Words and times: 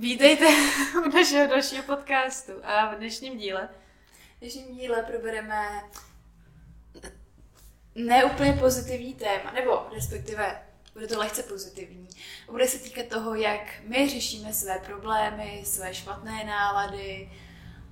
Vítejte 0.00 0.46
u 1.06 1.08
našeho 1.08 1.46
dalšího 1.46 1.82
podcastu 1.82 2.52
a 2.62 2.94
v 2.94 2.98
dnešním 2.98 3.38
díle. 3.38 3.68
V 4.36 4.40
dnešním 4.40 4.76
díle 4.76 5.02
probereme 5.02 5.82
neúplně 7.94 8.52
pozitivní 8.52 9.14
téma, 9.14 9.50
nebo 9.52 9.86
respektive 9.94 10.62
bude 10.92 11.06
to 11.06 11.18
lehce 11.18 11.42
pozitivní. 11.42 12.08
Bude 12.50 12.68
se 12.68 12.78
týkat 12.78 13.06
toho, 13.06 13.34
jak 13.34 13.80
my 13.82 14.08
řešíme 14.08 14.52
své 14.52 14.78
problémy, 14.78 15.62
své 15.66 15.94
špatné 15.94 16.44
nálady, 16.44 17.30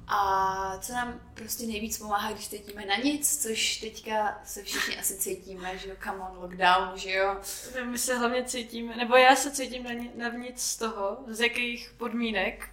a 0.08 0.78
co 0.80 0.92
nám 0.92 1.20
prostě 1.34 1.66
nejvíc 1.66 1.98
pomáhá, 1.98 2.32
když 2.32 2.48
cítíme 2.48 2.86
na 2.86 2.96
nic, 2.96 3.42
což 3.42 3.76
teďka 3.76 4.40
se 4.44 4.62
všichni 4.62 4.98
asi 4.98 5.16
cítíme, 5.16 5.78
že 5.78 5.88
jo, 5.88 5.94
come 6.04 6.18
on, 6.18 6.38
lockdown, 6.42 6.98
že 6.98 7.10
jo. 7.10 7.36
My 7.84 7.98
se 7.98 8.18
hlavně 8.18 8.44
cítíme, 8.44 8.96
nebo 8.96 9.16
já 9.16 9.36
se 9.36 9.50
cítím 9.50 9.84
na, 9.84 9.90
na 10.14 10.28
nic 10.28 10.62
z 10.62 10.76
toho, 10.76 11.18
z 11.26 11.40
jakých 11.40 11.90
podmínek 11.96 12.68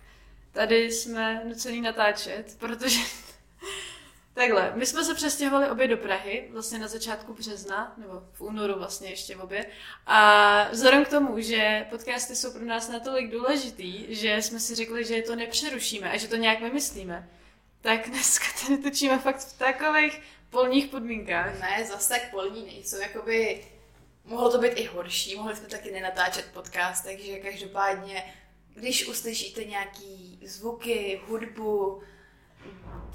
tady 0.52 0.92
jsme 0.92 1.42
nucený 1.46 1.82
natáčet, 1.82 2.56
protože 2.60 3.00
Takhle, 4.36 4.72
my 4.76 4.86
jsme 4.86 5.04
se 5.04 5.16
přestěhovali 5.16 5.70
obě 5.70 5.88
do 5.88 5.98
Prahy, 5.98 6.48
vlastně 6.52 6.80
na 6.80 6.88
začátku 6.88 7.34
března, 7.34 7.94
nebo 7.98 8.24
v 8.32 8.42
únoru 8.42 8.74
vlastně 8.80 9.10
ještě 9.10 9.36
obě. 9.36 9.66
A 10.06 10.70
vzhledem 10.72 11.06
k 11.06 11.10
tomu, 11.10 11.40
že 11.40 11.86
podcasty 11.90 12.36
jsou 12.36 12.54
pro 12.54 12.66
nás 12.66 12.90
natolik 12.90 13.32
důležitý, 13.32 14.16
že 14.16 14.42
jsme 14.42 14.60
si 14.60 14.76
řekli, 14.76 15.06
že 15.06 15.22
to 15.22 15.36
nepřerušíme 15.36 16.12
a 16.12 16.18
že 16.18 16.28
to 16.28 16.36
nějak 16.36 16.62
vymyslíme, 16.62 17.30
tak 17.82 18.10
dneska 18.10 18.46
tady 18.62 18.78
točíme 18.78 19.20
fakt 19.20 19.38
v 19.38 19.58
takových 19.58 20.22
polních 20.50 20.86
podmínkách. 20.86 21.60
Ne, 21.60 21.86
zase 21.86 22.10
tak 22.10 22.32
polní 22.32 22.66
nejsou, 22.66 23.00
jakoby 23.00 23.66
mohlo 24.26 24.52
to 24.52 24.58
být 24.58 24.74
i 24.76 24.86
horší, 24.86 25.36
mohli 25.36 25.56
jsme 25.56 25.68
taky 25.68 25.92
nenatáčet 25.92 26.46
podcast, 26.54 27.06
takže 27.06 27.40
každopádně, 27.40 28.34
když 28.76 29.08
uslyšíte 29.08 29.64
nějaký 29.64 30.40
zvuky, 30.46 31.22
hudbu, 31.28 32.02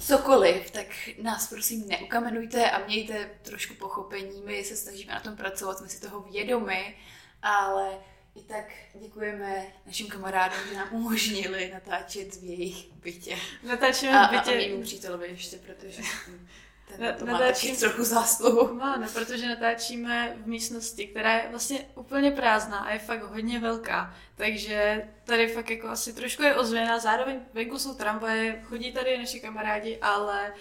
cokoliv, 0.01 0.71
tak 0.71 0.87
nás 1.21 1.49
prosím 1.49 1.87
neukamenujte 1.87 2.71
a 2.71 2.85
mějte 2.85 3.29
trošku 3.41 3.73
pochopení. 3.73 4.41
My 4.45 4.63
se 4.63 4.75
snažíme 4.75 5.13
na 5.13 5.19
tom 5.19 5.35
pracovat, 5.35 5.77
jsme 5.77 5.89
si 5.89 6.01
toho 6.01 6.19
vědomi, 6.21 6.97
ale 7.41 7.89
i 8.35 8.41
tak 8.41 8.65
děkujeme 8.93 9.65
našim 9.85 10.07
kamarádům, 10.07 10.59
že 10.69 10.75
nám 10.77 10.87
umožnili 10.91 11.71
natáčet 11.73 12.35
v 12.35 12.43
jejich 12.43 12.91
bytě. 12.93 13.37
Natáčíme 13.63 14.27
v 14.27 14.29
bytě. 14.29 14.51
A, 14.51 14.53
a 14.53 14.67
mému 14.67 14.81
přítelovi 14.81 15.27
ještě, 15.27 15.57
protože 15.57 16.01
ten 16.97 17.15
to 17.19 17.25
má 17.25 17.37
taky 17.39 17.77
trochu 17.77 18.03
zásluhu. 18.03 18.73
Má, 18.73 18.97
no, 18.97 19.07
protože 19.13 19.47
natáčíme 19.49 20.37
v 20.43 20.47
místnosti, 20.47 21.07
která 21.07 21.33
je 21.33 21.47
vlastně 21.49 21.85
úplně 21.95 22.31
prázdná 22.31 22.79
a 22.79 22.91
je 22.91 22.99
fakt 22.99 23.23
hodně 23.23 23.59
velká. 23.59 24.15
Takže 24.35 25.07
tady 25.23 25.47
fakt 25.47 25.69
jako 25.69 25.87
asi 25.87 26.13
trošku 26.13 26.43
je 26.43 26.55
ozvěna, 26.55 26.99
zároveň 26.99 27.39
venku 27.53 27.79
jsou 27.79 27.93
tramvaje, 27.93 28.61
chodí 28.63 28.91
tady 28.91 29.17
naši 29.17 29.39
kamarádi, 29.39 29.99
ale 30.01 30.53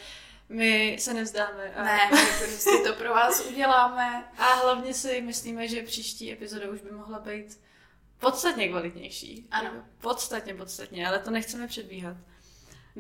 my 0.49 0.97
se 1.01 1.15
nevzdáme. 1.15 1.73
A... 1.75 1.83
Ne, 1.83 1.99
prostě 2.39 2.71
to 2.87 2.93
pro 2.93 3.11
vás 3.11 3.47
uděláme. 3.47 4.25
A 4.39 4.45
hlavně 4.45 4.95
si 4.95 5.21
myslíme, 5.21 5.69
že 5.69 5.83
příští 5.83 6.33
epizoda 6.33 6.71
už 6.71 6.81
by 6.81 6.91
mohla 6.91 7.19
být 7.19 7.61
podstatně 8.19 8.69
kvalitnější. 8.69 9.47
Ano. 9.51 9.71
Podstatně, 10.01 10.55
podstatně, 10.55 11.09
ale 11.09 11.19
to 11.19 11.31
nechceme 11.31 11.67
předbíhat. 11.67 12.17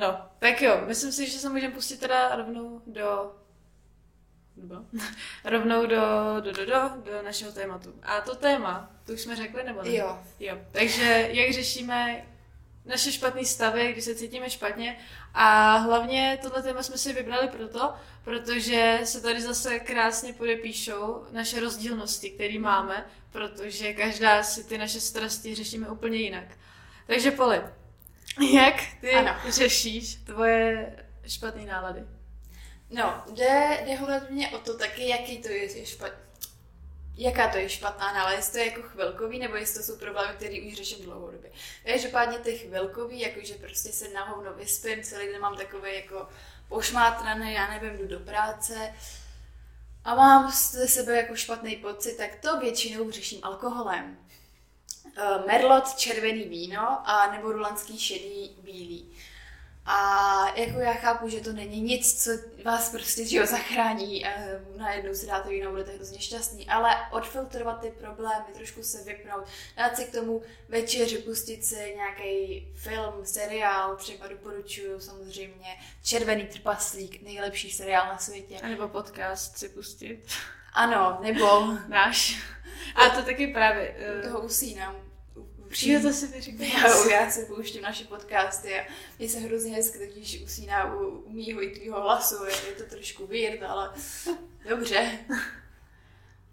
No, 0.00 0.20
tak 0.38 0.62
jo, 0.62 0.82
myslím 0.86 1.12
si, 1.12 1.30
že 1.30 1.38
se 1.38 1.48
můžeme 1.48 1.74
pustit 1.74 2.00
teda 2.00 2.36
rovnou 2.36 2.82
do 2.86 3.32
rovnou 5.44 5.86
do, 5.86 6.00
do, 6.40 6.52
do, 6.52 6.66
do, 6.66 6.90
do 7.04 7.22
našeho 7.24 7.52
tématu. 7.52 7.94
A 8.02 8.20
to 8.20 8.34
téma, 8.34 8.90
to 9.06 9.12
už 9.12 9.20
jsme 9.20 9.36
řekli, 9.36 9.64
nebo 9.64 9.82
ne? 9.82 9.94
Jo. 9.94 10.18
jo. 10.40 10.58
Takže 10.72 11.28
jak 11.32 11.52
řešíme 11.52 12.26
naše 12.84 13.12
špatné 13.12 13.44
stavy, 13.44 13.92
když 13.92 14.04
se 14.04 14.14
cítíme 14.14 14.50
špatně. 14.50 14.98
A 15.34 15.76
hlavně 15.76 16.38
tohle 16.42 16.62
téma 16.62 16.82
jsme 16.82 16.98
si 16.98 17.12
vybrali 17.12 17.48
proto, 17.48 17.94
protože 18.24 19.00
se 19.04 19.20
tady 19.20 19.40
zase 19.40 19.80
krásně 19.80 20.32
podepíšou 20.32 21.24
naše 21.33 21.60
rozdílnosti, 21.60 22.30
které 22.30 22.58
máme, 22.58 23.06
protože 23.30 23.92
každá 23.92 24.42
si 24.42 24.64
ty 24.64 24.78
naše 24.78 25.00
strasti 25.00 25.55
řešíme 25.55 25.89
úplně 25.89 26.18
jinak. 26.18 26.46
Takže 27.06 27.30
Poli, 27.30 27.60
jak 28.52 28.74
ty 29.01 29.13
ano. 29.13 29.36
řešíš 29.48 30.14
tvoje 30.14 30.96
špatné 31.27 31.64
nálady? 31.64 32.05
No, 32.91 33.24
jde, 33.35 33.83
jde 33.86 33.95
hlavně 33.95 34.48
o 34.48 34.58
to 34.58 34.79
taky, 34.79 35.08
jaký 35.08 35.39
to 35.39 35.48
je, 35.48 35.79
je 35.79 35.86
špat... 35.86 36.13
jaká 37.17 37.48
to 37.48 37.58
je 37.58 37.69
špatná 37.69 38.13
nálada, 38.13 38.36
jestli 38.36 38.52
to 38.52 38.58
je 38.58 38.67
jako 38.67 38.83
chvilkový, 38.83 39.39
nebo 39.39 39.57
jestli 39.57 39.79
to 39.79 39.86
jsou 39.86 39.98
problémy, 39.98 40.35
které 40.36 40.57
už 40.67 40.74
řeším 40.74 41.05
dlouhodobě. 41.05 41.51
Každopádně 41.85 42.39
ty 42.39 42.58
chvilkový, 42.58 43.20
jakože 43.20 43.55
prostě 43.55 43.92
se 43.92 44.08
na 44.08 44.24
hovno 44.24 44.55
vyspím, 44.55 45.02
celý 45.02 45.27
den 45.27 45.40
mám 45.40 45.57
takové 45.57 45.95
jako 45.95 46.29
pošmátrané, 46.69 47.52
já 47.52 47.69
nevím, 47.70 47.98
jdu 47.98 48.07
do 48.07 48.20
práce 48.20 48.95
a 50.05 50.14
mám 50.14 50.51
ze 50.51 50.89
sebe 50.89 51.17
jako 51.17 51.36
špatný 51.36 51.77
pocit, 51.77 52.17
tak 52.17 52.36
to 52.36 52.61
většinou 52.61 53.11
řeším 53.11 53.40
alkoholem. 53.42 54.19
Eh, 55.23 55.47
merlot, 55.47 55.95
červený 55.95 56.45
víno 56.45 57.08
a 57.08 57.33
nebo 57.33 57.53
rulanský 57.53 57.98
šedý 57.98 58.57
bílý. 58.63 59.11
A 59.86 60.58
jako 60.58 60.79
já 60.79 60.92
chápu, 60.92 61.29
že 61.29 61.41
to 61.41 61.53
není 61.53 61.81
nic, 61.81 62.25
co 62.25 62.31
vás 62.64 62.91
prostě 62.91 63.27
že 63.27 63.36
jo, 63.36 63.47
zachrání, 63.47 64.27
eh, 64.27 64.61
najednou 64.77 65.14
si 65.14 65.27
dáte 65.27 65.48
víno, 65.48 65.70
budete 65.70 65.92
hrozně 65.92 66.20
šťastný, 66.20 66.69
ale 66.69 66.97
odfiltrovat 67.11 67.81
ty 67.81 67.91
problémy, 67.91 68.45
trošku 68.55 68.83
se 68.83 69.05
vypnout, 69.05 69.45
dát 69.77 69.97
si 69.97 70.05
k 70.05 70.13
tomu 70.13 70.42
večeři, 70.69 71.19
pustit 71.19 71.64
si 71.64 71.95
nějaký 71.97 72.67
film, 72.75 73.27
seriál, 73.27 73.97
třeba 73.97 74.27
doporučuju 74.27 75.01
samozřejmě 75.01 75.77
Červený 76.02 76.47
trpaslík, 76.47 77.23
nejlepší 77.23 77.70
seriál 77.70 78.07
na 78.07 78.19
světě. 78.19 78.61
A 78.63 78.69
nebo 78.69 78.89
podcast 78.89 79.58
si 79.58 79.69
pustit. 79.69 80.27
Ano, 80.73 81.19
nebo 81.23 81.67
náš. 81.89 82.42
A 82.95 83.08
to 83.08 83.23
taky 83.23 83.47
právě. 83.47 83.97
Uh... 84.17 84.23
toho 84.23 84.41
usínám. 84.41 85.09
Přijde 85.70 86.01
to 86.01 86.13
si 86.13 86.27
vyříkat. 86.27 86.69
Já, 86.69 87.11
já 87.11 87.31
si 87.31 87.45
pouštím 87.45 87.83
naše 87.83 88.05
podcasty 88.05 88.81
a 88.81 88.85
je 89.19 89.29
se 89.29 89.39
hrozně 89.39 89.75
hezky, 89.75 90.13
když 90.13 90.42
usíná 90.45 90.95
u, 90.95 91.08
u 91.08 91.33
mýho 91.33 91.63
i 91.63 91.70
tvýho 91.70 92.01
hlasu. 92.01 92.45
Je, 92.45 92.53
je 92.69 92.73
to 92.73 92.85
trošku 92.85 93.27
weird, 93.27 93.63
ale 93.63 93.92
dobře. 94.69 95.19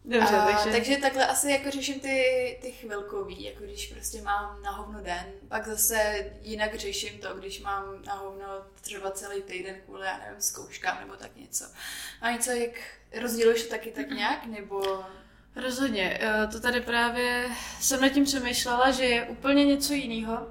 Dobře, 0.06 0.36
a, 0.36 0.46
takže... 0.46 0.72
takže 0.72 0.98
takhle 0.98 1.28
asi 1.28 1.52
jako 1.52 1.72
řeším 1.72 2.00
ty, 2.00 2.58
ty 2.62 2.72
chvilkový, 2.72 3.44
jako 3.44 3.64
když 3.64 3.94
prostě 3.94 4.22
mám 4.22 4.62
na 4.62 4.72
hovno 4.72 5.02
den. 5.02 5.26
Pak 5.48 5.68
zase 5.68 6.32
jinak 6.42 6.76
řeším 6.76 7.20
to, 7.20 7.36
když 7.36 7.62
mám 7.62 8.02
na 8.06 8.14
hovno 8.14 8.46
třeba 8.82 9.12
celý 9.12 9.42
týden 9.42 9.76
kvůli, 9.86 10.06
já 10.06 10.18
nevím, 10.18 10.42
zkouškám 10.42 10.98
nebo 11.00 11.14
tak 11.16 11.36
něco. 11.36 11.66
A 12.22 12.32
něco, 12.32 12.52
jak 12.52 12.72
rozděluješ 13.22 13.64
to 13.64 13.70
taky 13.70 13.92
tak 13.92 14.10
nějak, 14.10 14.46
nebo... 14.46 15.06
Rozhodně. 15.63 16.18
Eh, 16.22 16.47
to 16.47 16.59
tady 16.59 16.81
právě 16.81 17.50
jsem 17.79 18.01
nad 18.01 18.09
tím 18.09 18.23
přemýšlela, 18.25 18.91
že 18.91 19.06
je 19.06 19.23
úplně 19.23 19.66
něco 19.66 19.94
jiného. 19.94 20.47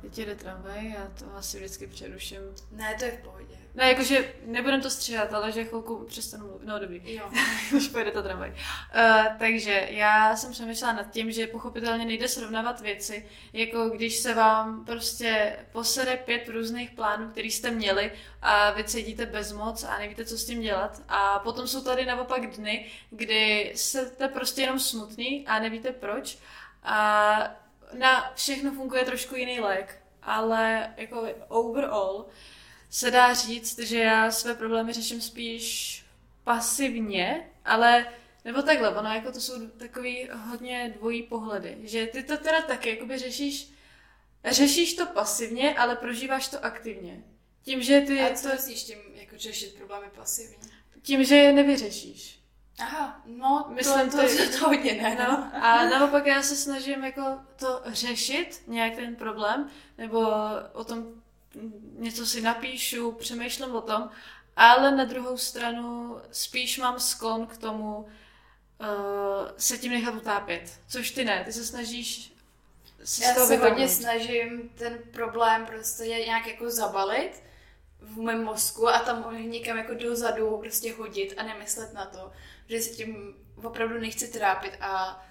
Teď 0.00 0.18
jede 0.18 0.34
tramvaj, 0.34 0.90
já 0.90 1.06
to 1.18 1.36
asi 1.36 1.56
vždycky 1.58 1.86
přeruším. 1.86 2.40
Ne, 2.70 2.94
to 2.98 3.04
je 3.04 3.10
v 3.10 3.24
pohodě. 3.24 3.61
Ne, 3.74 3.88
jakože 3.88 4.34
nebudem 4.46 4.80
to 4.80 4.90
stříhat, 4.90 5.34
ale 5.34 5.52
že 5.52 5.64
chvilku 5.64 6.04
přestanu 6.08 6.46
mluvit. 6.46 6.66
No 6.66 6.78
dobrý. 6.78 7.14
Jo. 7.14 7.30
Už 7.76 7.88
pojede 7.88 8.10
ta 8.10 8.22
tramvaj. 8.22 8.50
Uh, 8.50 8.56
takže 9.38 9.86
já 9.90 10.36
jsem 10.36 10.52
přemýšlela 10.52 10.92
nad 10.92 11.10
tím, 11.10 11.32
že 11.32 11.46
pochopitelně 11.46 12.04
nejde 12.04 12.28
srovnávat 12.28 12.80
věci, 12.80 13.28
jako 13.52 13.88
když 13.88 14.16
se 14.16 14.34
vám 14.34 14.84
prostě 14.84 15.56
posede 15.72 16.16
pět 16.16 16.48
různých 16.48 16.90
plánů, 16.90 17.30
který 17.30 17.50
jste 17.50 17.70
měli 17.70 18.12
a 18.42 18.70
vy 18.70 18.84
cítíte 18.84 19.26
bezmoc 19.26 19.84
a 19.84 19.98
nevíte, 19.98 20.24
co 20.24 20.38
s 20.38 20.44
tím 20.44 20.60
dělat. 20.60 21.02
A 21.08 21.38
potom 21.38 21.66
jsou 21.66 21.84
tady 21.84 22.06
naopak 22.06 22.46
dny, 22.56 22.86
kdy 23.10 23.72
jste 23.74 24.28
prostě 24.32 24.62
jenom 24.62 24.78
smutný 24.78 25.46
a 25.46 25.58
nevíte 25.58 25.92
proč. 25.92 26.38
A 26.82 27.38
na 27.98 28.32
všechno 28.34 28.72
funguje 28.72 29.04
trošku 29.04 29.36
jiný 29.36 29.60
lék, 29.60 30.02
ale 30.22 30.92
jako 30.96 31.28
overall 31.48 32.26
se 32.92 33.10
dá 33.10 33.34
říct, 33.34 33.78
že 33.78 33.98
já 33.98 34.30
své 34.30 34.54
problémy 34.54 34.92
řeším 34.92 35.20
spíš 35.20 36.04
pasivně, 36.44 37.50
ale 37.64 38.06
nebo 38.44 38.62
takhle, 38.62 38.96
ono 38.96 39.14
jako 39.14 39.32
to 39.32 39.40
jsou 39.40 39.66
takový 39.68 40.28
hodně 40.32 40.94
dvojí 40.96 41.22
pohledy, 41.22 41.78
že 41.82 42.06
ty 42.06 42.22
to 42.22 42.36
teda 42.36 42.62
taky 42.62 42.90
jakoby 42.90 43.18
řešíš, 43.18 43.72
řešíš 44.44 44.94
to 44.94 45.06
pasivně, 45.06 45.74
ale 45.74 45.96
prožíváš 45.96 46.48
to 46.48 46.64
aktivně. 46.64 47.24
Tím, 47.62 47.82
že 47.82 48.00
ty... 48.00 48.20
A 48.20 48.34
co 48.34 48.48
to... 48.48 48.54
myslíš 48.54 48.84
tím, 48.84 48.98
jako 49.14 49.38
řešit 49.38 49.74
problémy 49.74 50.06
pasivně? 50.16 50.56
Tím, 51.02 51.24
že 51.24 51.36
je 51.36 51.52
nevyřešíš. 51.52 52.42
Aha, 52.78 53.22
no, 53.26 53.66
Myslím, 53.68 54.10
to, 54.10 54.16
to, 54.16 54.36
to, 54.36 54.58
to 54.58 54.66
hodně 54.66 54.92
ne. 55.02 55.14
No. 55.14 55.30
no. 55.30 55.64
A 55.64 55.88
naopak 55.88 56.26
já 56.26 56.42
se 56.42 56.56
snažím 56.56 57.04
jako 57.04 57.22
to 57.56 57.82
řešit, 57.86 58.62
nějak 58.66 58.94
ten 58.96 59.16
problém, 59.16 59.70
nebo 59.98 60.30
o 60.72 60.84
tom 60.84 61.22
něco 61.98 62.26
si 62.26 62.40
napíšu, 62.40 63.12
přemýšlím 63.12 63.74
o 63.74 63.80
tom, 63.80 64.10
ale 64.56 64.96
na 64.96 65.04
druhou 65.04 65.36
stranu 65.36 66.20
spíš 66.30 66.78
mám 66.78 67.00
sklon 67.00 67.46
k 67.46 67.56
tomu 67.56 67.96
uh, 67.96 68.06
se 69.56 69.78
tím 69.78 69.92
nechat 69.92 70.14
utápět. 70.14 70.80
Což 70.88 71.10
ty 71.10 71.24
ne, 71.24 71.44
ty 71.44 71.52
se 71.52 71.64
snažíš 71.64 72.32
se 73.04 73.24
Já 73.24 73.34
se 73.34 73.56
hodně 73.56 73.88
snažím 73.88 74.68
ten 74.68 74.98
problém 75.12 75.66
prostě 75.66 76.04
nějak 76.04 76.46
jako 76.46 76.70
zabalit 76.70 77.42
v 78.00 78.16
mém 78.16 78.44
mozku 78.44 78.88
a 78.88 78.98
tam 78.98 79.50
někam 79.50 79.76
jako 79.76 79.94
dozadu 79.94 80.58
prostě 80.58 80.92
hodit 80.92 81.34
a 81.36 81.42
nemyslet 81.42 81.92
na 81.92 82.04
to, 82.04 82.32
že 82.68 82.80
se 82.80 82.90
tím 82.90 83.34
opravdu 83.62 83.98
nechci 83.98 84.28
trápit 84.28 84.72
a 84.80 85.24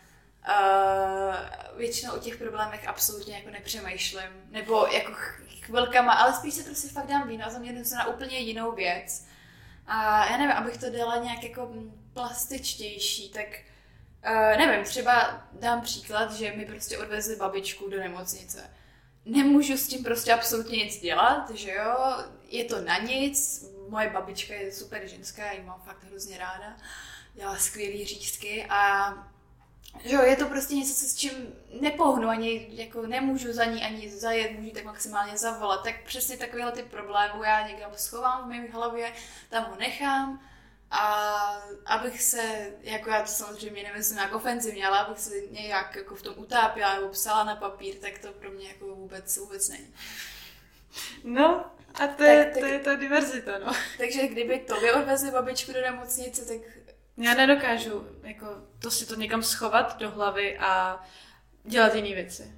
Uh, 0.49 1.77
většinou 1.77 2.13
o 2.13 2.19
těch 2.19 2.37
problémech 2.37 2.87
absolutně 2.87 3.35
jako 3.35 3.49
nepřemýšlím, 3.49 4.29
nebo 4.49 4.87
jako 4.87 5.13
chvilkama, 5.71 6.13
ale 6.13 6.33
spíš 6.33 6.53
se 6.53 6.63
prostě 6.63 6.87
fakt 6.87 7.07
dám 7.07 7.27
víno 7.27 7.45
a 7.45 7.49
zaměřím 7.49 7.85
se 7.85 7.95
na 7.95 8.07
úplně 8.07 8.37
jinou 8.37 8.71
věc. 8.71 9.25
A 9.87 10.25
já 10.25 10.37
nevím, 10.37 10.55
abych 10.55 10.77
to 10.77 10.89
dala 10.89 11.17
nějak 11.17 11.43
jako 11.43 11.71
plastičtější, 12.13 13.29
tak 13.29 13.47
uh, 14.25 14.57
nevím, 14.57 14.85
třeba 14.85 15.43
dám 15.53 15.81
příklad, 15.81 16.33
že 16.33 16.53
mi 16.55 16.65
prostě 16.65 16.97
odvezli 16.97 17.35
babičku 17.35 17.89
do 17.89 17.99
nemocnice. 17.99 18.69
Nemůžu 19.25 19.77
s 19.77 19.87
tím 19.87 20.03
prostě 20.03 20.33
absolutně 20.33 20.77
nic 20.77 21.01
dělat, 21.01 21.49
že 21.49 21.71
jo, 21.71 22.23
je 22.47 22.65
to 22.65 22.81
na 22.81 22.97
nic, 22.97 23.65
moje 23.89 24.09
babička 24.09 24.53
je 24.53 24.71
super 24.71 25.07
ženská, 25.07 25.45
já 25.45 25.51
ji 25.51 25.63
mám 25.63 25.81
fakt 25.85 26.03
hrozně 26.03 26.37
ráda, 26.37 26.77
dělá 27.33 27.55
skvělý 27.55 28.05
řízky 28.05 28.65
a 28.69 29.13
že 30.05 30.15
jo, 30.15 30.21
je 30.21 30.35
to 30.35 30.45
prostě 30.45 30.75
něco, 30.75 30.93
co 30.93 31.05
s 31.05 31.15
čím 31.15 31.31
nepohnu, 31.81 32.27
ani 32.29 32.67
jako 32.69 33.07
nemůžu 33.07 33.53
za 33.53 33.65
ní 33.65 33.83
ani 33.83 34.09
zajet, 34.09 34.51
můžu 34.51 34.69
tak 34.71 34.83
maximálně 34.83 35.37
zavolat. 35.37 35.83
Tak 35.83 36.03
přesně 36.05 36.37
takovéhle 36.37 36.71
ty 36.71 36.83
problémy 36.83 37.33
já 37.43 37.67
někam 37.67 37.91
schovám 37.95 38.43
v 38.43 38.47
mé 38.47 38.67
hlavě, 38.71 39.13
tam 39.49 39.65
ho 39.65 39.75
nechám 39.75 40.41
a 40.91 41.03
abych 41.85 42.21
se, 42.21 42.71
jako 42.81 43.09
já 43.09 43.21
to 43.21 43.27
samozřejmě 43.27 43.83
nemyslím 43.83 44.17
jako 44.17 44.37
ofenzivně, 44.37 44.87
ale 44.87 44.99
abych 44.99 45.19
se 45.19 45.29
nějak 45.51 45.95
jako 45.95 46.15
v 46.15 46.21
tom 46.21 46.33
utápila 46.37 46.95
nebo 46.95 47.09
psala 47.09 47.43
na 47.43 47.55
papír, 47.55 47.95
tak 47.95 48.17
to 48.19 48.31
pro 48.31 48.51
mě 48.51 48.67
jako 48.67 48.85
vůbec, 48.95 49.37
vůbec 49.37 49.69
není. 49.69 49.93
No, 51.23 51.65
a 51.93 52.07
to, 52.07 52.23
je, 52.23 52.43
Tak- 52.45 52.53
tak- 52.53 52.61
to 52.61 52.65
je 52.67 52.79
ta 52.79 52.95
diverzita, 52.95 53.51
no. 53.65 53.73
Takže 53.97 54.27
kdyby 54.27 54.59
tobě 54.59 54.93
odvezli 54.93 55.31
babičku 55.31 55.73
do 55.73 55.81
nemocnice, 55.81 56.45
tak 56.45 56.57
Já 57.17 57.33
nedokážu 57.33 58.07
jako 58.23 58.45
to 58.79 58.91
si 58.91 59.05
to 59.05 59.15
někam 59.15 59.43
schovat 59.43 59.97
do 59.97 60.11
hlavy 60.11 60.57
a 60.57 61.03
dělat 61.63 61.95
jiné 61.95 62.15
věci. 62.15 62.51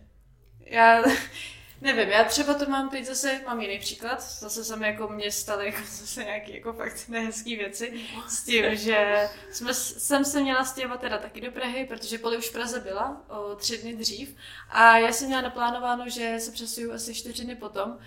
Já 0.60 1.04
nevím, 1.82 2.10
já 2.10 2.24
třeba 2.24 2.54
to 2.54 2.66
mám 2.66 2.90
teď 2.90 3.06
zase, 3.06 3.42
mám 3.46 3.62
jiný 3.62 3.80
příklad, 3.80 4.22
zase 4.22 4.64
se 4.64 4.76
mi 4.76 4.88
jako 4.88 5.08
mě 5.08 5.32
staly 5.32 5.66
jako 5.66 5.78
zase 5.86 6.24
nějaký 6.24 6.56
jako 6.56 6.74
fakt 6.74 7.08
nehezký 7.08 7.56
věci 7.56 7.94
s 8.28 8.44
tím, 8.44 8.76
že 8.76 9.30
jsme, 9.52 9.74
jsem 9.74 10.26
se 10.26 10.42
měla 10.42 10.66
stěhovat 10.66 11.02
teda 11.02 11.18
taky 11.18 11.42
do 11.42 11.52
Prahy, 11.52 11.86
protože 11.86 12.18
Poli 12.18 12.38
už 12.38 12.50
v 12.50 12.54
Praze 12.54 12.80
byla 12.80 13.22
o 13.30 13.56
tři 13.56 13.78
dny 13.78 13.96
dřív. 13.96 14.36
A 14.70 14.98
já 14.98 15.12
jsem 15.12 15.28
měla 15.28 15.42
naplánováno, 15.42 16.10
že 16.10 16.40
se 16.40 16.52
přesuju 16.52 16.94
asi 16.94 17.16
čtyři 17.16 17.44
dny 17.44 17.56
potom. 17.56 17.98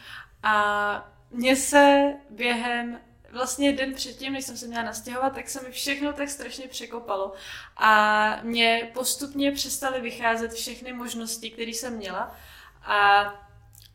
A 0.42 1.16
mně 1.30 1.56
se 1.56 2.14
během 2.30 3.00
vlastně 3.36 3.72
den 3.72 3.94
předtím, 3.94 4.32
než 4.32 4.44
jsem 4.44 4.56
se 4.56 4.66
měla 4.66 4.82
nastěhovat, 4.82 5.34
tak 5.34 5.48
se 5.48 5.62
mi 5.62 5.70
všechno 5.70 6.12
tak 6.12 6.28
strašně 6.28 6.68
překopalo. 6.68 7.32
A 7.76 8.40
mě 8.42 8.90
postupně 8.94 9.52
přestaly 9.52 10.00
vycházet 10.00 10.52
všechny 10.52 10.92
možnosti, 10.92 11.50
které 11.50 11.70
jsem 11.70 11.96
měla. 11.96 12.36
A 12.82 13.32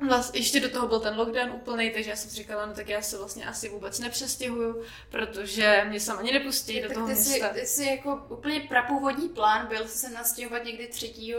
Vlastně, 0.08 0.40
ještě 0.40 0.60
do 0.60 0.70
toho 0.70 0.88
byl 0.88 1.00
ten 1.00 1.18
lockdown 1.18 1.52
úplný, 1.52 1.92
takže 1.92 2.10
já 2.10 2.16
jsem 2.16 2.30
si 2.30 2.36
říkala, 2.36 2.66
no 2.66 2.74
tak 2.74 2.90
já 2.90 3.02
se 3.02 3.18
vlastně 3.18 3.46
asi 3.46 3.70
vůbec 3.70 4.00
nepřestěhuju, 4.00 4.84
protože 5.10 5.86
mě 5.90 6.00
sam 6.00 6.20
ani 6.20 6.32
nepustí 6.32 6.82
do 6.82 6.88
tak 6.88 6.94
toho 6.98 7.08
ty, 7.08 7.16
jsi, 7.16 7.30
města. 7.30 7.50
ty 7.50 7.66
jsi 7.66 7.86
jako 7.86 8.26
úplně 8.30 8.60
prapůvodní 8.60 9.30
plán 9.30 9.68
byl 9.68 9.88
se 9.88 10.10
nastěhovat 10.10 10.64
někdy 10.64 10.88
3. 10.88 11.36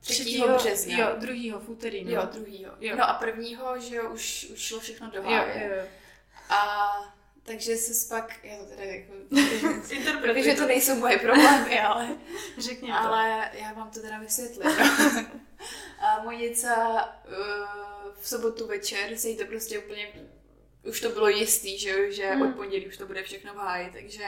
3. 0.00 0.14
3. 0.24 0.42
března. 0.56 0.98
Jo, 0.98 1.08
druhýho, 1.18 1.60
v 1.60 1.68
úterý. 1.68 2.04
No. 2.04 2.10
Jo, 2.10 2.28
druhýho. 2.32 2.72
Jo. 2.80 2.96
No 2.96 3.08
a 3.10 3.14
prvního, 3.14 3.80
že 3.80 3.94
jo, 3.96 4.10
už, 4.10 4.46
už 4.52 4.60
šlo 4.60 4.80
všechno 4.80 5.10
do 5.10 5.18
jo, 5.18 5.24
háje. 5.24 5.72
jo. 5.76 5.84
A 6.50 6.92
takže 7.42 7.76
se 7.76 8.08
pak, 8.08 8.44
já 8.44 8.58
to 8.58 8.64
teda 8.64 8.84
jako, 8.84 9.12
protože 10.22 10.54
to 10.54 10.66
nejsou 10.66 10.94
moje 10.94 11.18
problémy, 11.18 11.80
ale, 11.80 12.08
Řekni 12.58 12.88
to. 12.88 12.94
ale 12.94 13.50
já 13.52 13.72
vám 13.72 13.90
to 13.90 14.00
teda 14.00 14.18
vysvětlím. 14.18 14.72
A 15.98 16.22
Monica 16.22 17.04
uh, 17.28 18.12
v 18.20 18.28
sobotu 18.28 18.66
večer 18.66 19.16
se 19.16 19.28
jí 19.28 19.36
to 19.36 19.44
prostě 19.44 19.78
úplně 19.78 20.08
už 20.84 21.00
to 21.00 21.08
bylo 21.10 21.28
jistý, 21.28 21.78
že, 21.78 22.12
že 22.12 22.30
Hmm. 22.30 22.42
od 22.42 22.56
pondělí 22.56 22.86
už 22.86 22.96
to 22.96 23.06
bude 23.06 23.22
všechno 23.22 23.54
v 23.54 23.56
háji, 23.56 23.90
takže 23.92 24.24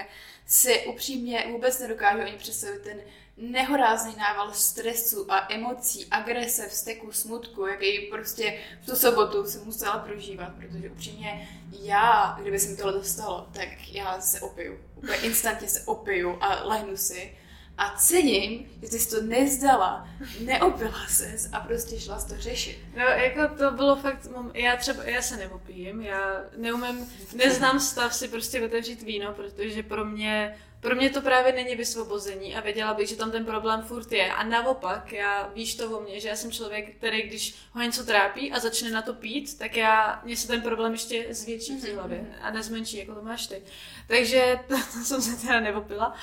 si 0.47 0.81
upřímně 0.87 1.45
vůbec 1.51 1.79
nedokážu 1.79 2.23
ani 2.23 2.37
představit 2.39 2.83
ten 2.83 3.01
nehorázný 3.37 4.17
nával 4.17 4.53
stresu 4.53 5.33
a 5.33 5.47
emocí, 5.53 6.07
agrese, 6.11 6.69
vzteku, 6.69 7.13
smutku, 7.13 7.67
jaký 7.67 7.99
prostě 7.99 8.61
v 8.83 8.87
tu 8.87 8.97
sobotu 8.97 9.45
jsem 9.45 9.65
musela 9.65 9.99
prožívat, 9.99 10.53
protože 10.55 10.91
upřímně 10.91 11.49
já, 11.81 12.37
kdyby 12.41 12.59
se 12.59 12.69
mi 12.71 12.77
tohle 12.77 12.93
dostalo, 12.93 13.49
tak 13.53 13.69
já 13.93 14.21
se 14.21 14.41
opiju. 14.41 14.79
Úplně 14.97 15.17
instantně 15.19 15.69
se 15.69 15.83
opiju 15.85 16.39
a 16.41 16.65
lehnu 16.65 16.97
si 16.97 17.37
a 17.79 17.95
cením, 17.97 18.67
že 18.83 18.99
jsi 18.99 19.11
to 19.11 19.23
nezdala, 19.23 20.09
neopila 20.41 21.07
ses 21.09 21.49
a 21.53 21.61
prostě 21.61 22.01
šla 22.01 22.21
to 22.21 22.35
řešit. 22.39 22.79
No, 22.97 23.03
jako 23.03 23.55
to 23.57 23.71
bylo 23.71 23.97
fakt, 23.97 24.29
já 24.55 24.77
třeba, 24.77 25.05
já 25.05 25.23
se 25.23 25.37
neopijím, 25.37 26.01
já 26.01 26.41
neumím, 26.57 27.13
neznám 27.35 27.81
stav 27.81 28.15
si 28.15 28.29
prostě 28.29 28.65
otevřít 28.65 29.03
víno, 29.03 29.33
protože 29.33 29.83
pro 29.83 30.05
mě, 30.05 30.57
pro 30.85 30.97
mě 30.97 31.11
to 31.11 31.21
právě 31.21 31.53
není 31.53 31.77
vysvobození 31.77 32.57
a 32.57 32.61
věděla 32.61 32.95
bych, 32.95 33.09
že 33.09 33.17
tam 33.17 33.31
ten 33.31 33.45
problém 33.45 33.83
furt 33.83 34.13
je. 34.13 34.33
A 34.33 34.45
naopak, 34.45 35.13
já 35.13 35.51
víš 35.55 35.75
to 35.75 35.99
o 35.99 36.01
mně, 36.01 36.21
že 36.21 36.29
já 36.29 36.37
jsem 36.37 36.53
člověk, 36.53 36.97
který 36.97 37.23
když 37.23 37.55
ho 37.73 37.83
něco 37.83 38.05
trápí 38.05 38.53
a 38.53 38.61
začne 38.61 38.91
na 38.91 39.03
to 39.03 39.15
pít, 39.15 39.59
tak 39.59 39.77
já, 39.77 40.21
mě 40.25 40.37
se 40.37 40.47
ten 40.47 40.63
problém 40.63 40.93
ještě 40.93 41.27
zvětší 41.31 41.77
v 41.77 41.81
té 41.81 41.87
Mhm, 41.87 41.97
hlavě 41.97 42.27
a 42.41 42.51
nezmenší, 42.51 42.97
jako 42.97 43.15
to 43.15 43.23
máš 43.23 43.47
ty. 43.47 43.63
Takže 44.09 44.59
to, 44.69 44.75
to 44.93 44.99
jsem 45.05 45.23
se 45.23 45.47
teda 45.47 45.61
neopila 45.61 46.15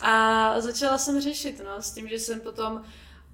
a 0.00 0.54
začala 0.60 0.98
jsem 0.98 1.20
řešit, 1.20 1.62
no, 1.64 1.82
s 1.82 1.90
tím, 1.90 2.08
že 2.08 2.18
jsem 2.18 2.40
potom 2.40 2.84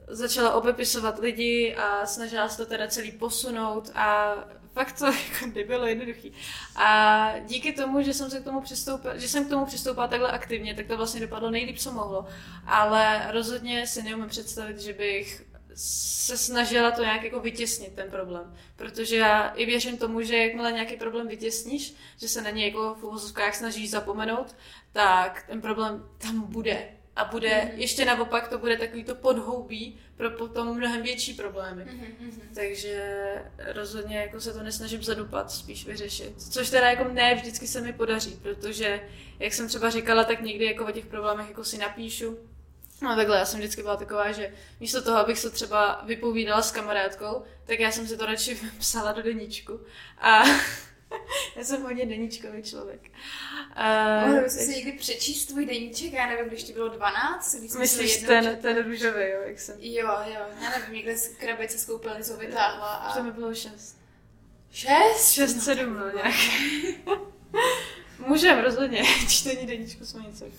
začala 0.09 0.55
obepisovat 0.55 1.19
lidi 1.19 1.75
a 1.75 2.07
snažila 2.07 2.49
se 2.49 2.57
to 2.57 2.67
teda 2.67 2.89
celý 2.89 3.13
posunout 3.13 3.91
a 3.95 4.35
fakt 4.77 4.99
to 4.99 5.07
jako 5.33 5.47
nebylo 5.55 5.87
jednoduchý. 5.87 6.33
A 6.77 7.33
díky 7.47 7.73
tomu, 7.73 8.03
že 8.03 8.15
jsem 8.15 8.31
se 8.31 8.41
k 8.41 8.45
tomu 8.45 8.61
přistoupila, 8.61 9.17
že 9.17 9.29
jsem 9.29 9.45
k 9.45 9.49
tomu 9.49 9.67
přistoupila 9.67 10.09
takhle 10.09 10.31
aktivně, 10.31 10.75
tak 10.75 10.87
to 10.87 10.97
vlastně 10.97 11.21
dopadlo 11.21 11.51
nejlíp, 11.51 11.79
co 11.79 11.93
mohlo. 11.93 12.27
Ale 12.67 13.33
rozhodně 13.33 13.87
si 13.87 14.03
neumím 14.03 14.29
představit, 14.29 14.79
že 14.79 14.93
bych 14.93 15.47
se 15.75 16.37
snažila 16.37 16.91
to 16.91 17.03
nějak 17.03 17.23
jako 17.23 17.41
vytěsnit, 17.41 17.95
ten 17.95 18.11
problém. 18.11 18.55
Protože 18.77 19.17
já 19.17 19.49
i 19.49 19.67
věřím 19.67 19.99
tomu, 19.99 20.23
že 20.23 20.37
jakmile 20.37 20.73
nějaký 20.73 20.97
problém 20.97 21.29
vytěsníš, 21.29 21.95
že 22.21 22.29
se 22.29 22.43
na 22.43 22.51
něj 22.51 22.67
jako 22.69 22.95
v 22.95 23.05
uvozovkách 23.05 23.55
snažíš 23.55 23.91
zapomenout, 23.91 24.57
tak 24.93 25.45
ten 25.49 25.61
problém 25.61 26.09
tam 26.19 26.41
bude. 26.41 26.96
A 27.17 27.25
bude, 27.25 27.61
Mhm. 27.65 27.71
ještě 27.81 28.05
naopak 28.05 28.49
to 28.49 28.59
bude 28.59 28.77
takový 28.77 29.05
to 29.05 29.15
podhoubí 29.15 29.99
pro 30.17 30.31
potom 30.31 30.77
mnohem 30.77 31.03
větší 31.03 31.35
problémy. 31.35 31.85
Takže 32.55 33.15
rozhodně 33.73 34.19
jako 34.19 34.41
se 34.41 34.53
to 34.53 34.63
nesnažím 34.63 35.03
zadupat, 35.03 35.51
spíš 35.51 35.87
vyřešit. 35.87 36.33
Což 36.53 36.71
teda 36.71 36.91
jako 36.91 37.05
ne 37.13 37.35
vždycky 37.35 37.67
se 37.67 37.81
mi 37.81 37.93
podaří, 37.93 38.39
protože 38.43 39.01
jak 39.39 39.55
jsem 39.55 39.69
třeba 39.69 39.91
říkala, 39.91 40.25
tak 40.25 40.41
někdy 40.43 40.65
jako 40.65 40.87
o 40.87 40.91
těch 40.91 41.07
problémech 41.07 41.49
jako 41.49 41.65
si 41.65 41.79
napíšu. 41.79 42.39
No 43.03 43.17
takhle, 43.17 43.39
já 43.39 43.45
jsem 43.45 43.59
vždycky 43.61 43.83
byla 43.83 43.97
taková, 43.97 44.33
že 44.33 44.53
místo 44.81 45.03
toho, 45.03 45.17
abych 45.19 45.39
se 45.39 45.51
třeba 45.51 46.03
vypovídala 46.07 46.63
s 46.63 46.73
kamarádkou, 46.73 47.43
tak 47.65 47.81
já 47.81 47.91
jsem 47.93 48.07
si 48.07 48.17
to 48.17 48.27
radši 48.27 48.59
psala 48.79 49.13
do 49.13 49.23
deníčku. 49.23 49.81
A 50.19 50.43
já 51.57 51.65
jsem 51.65 51.83
hodně 51.83 52.07
deníčkový 52.07 52.63
člověk. 52.63 53.01
A, 53.75 54.21
Mohla 54.27 54.43
bys 54.43 54.53
si 54.53 54.75
někdy 54.75 54.93
přečíst 54.93 55.47
tvůj 55.47 55.67
deníček, 55.67 56.13
já 56.13 56.27
nevím, 56.27 56.47
když 56.47 56.63
ti 56.63 56.73
bylo 56.73 56.89
12, 56.89 57.55
když 57.55 57.71
jsme 57.71 57.81
myslíš 57.81 58.15
jednou 58.15 58.29
ten, 58.29 58.45
četli. 58.45 58.63
ten 58.63 58.85
růžový, 58.85 59.23
jo, 59.23 59.41
jak 59.47 59.61
jsem. 59.61 59.77
Jo, 59.81 60.09
jo, 60.27 60.41
já 60.63 60.71
nevím, 60.71 60.95
někde 60.95 61.17
z 61.17 61.29
krabice 61.29 61.79
z 61.79 61.87
koupelnice 61.87 62.37
vytáhla 62.37 63.11
To 63.15 63.21
a... 63.21 63.23
mi 63.23 63.33
bylo 63.33 63.55
šest. 63.55 63.97
Šest? 64.71 65.33
Šest, 65.33 65.61
sedm, 65.61 65.95
no 65.95 66.11
nějak. 66.11 66.35
Můžem, 68.27 68.59
rozhodně. 68.59 69.03
Čtení 69.29 69.67
deníčku 69.67 70.07
jsme 70.07 70.23
něco. 70.23 70.45
Uh, 70.45 70.51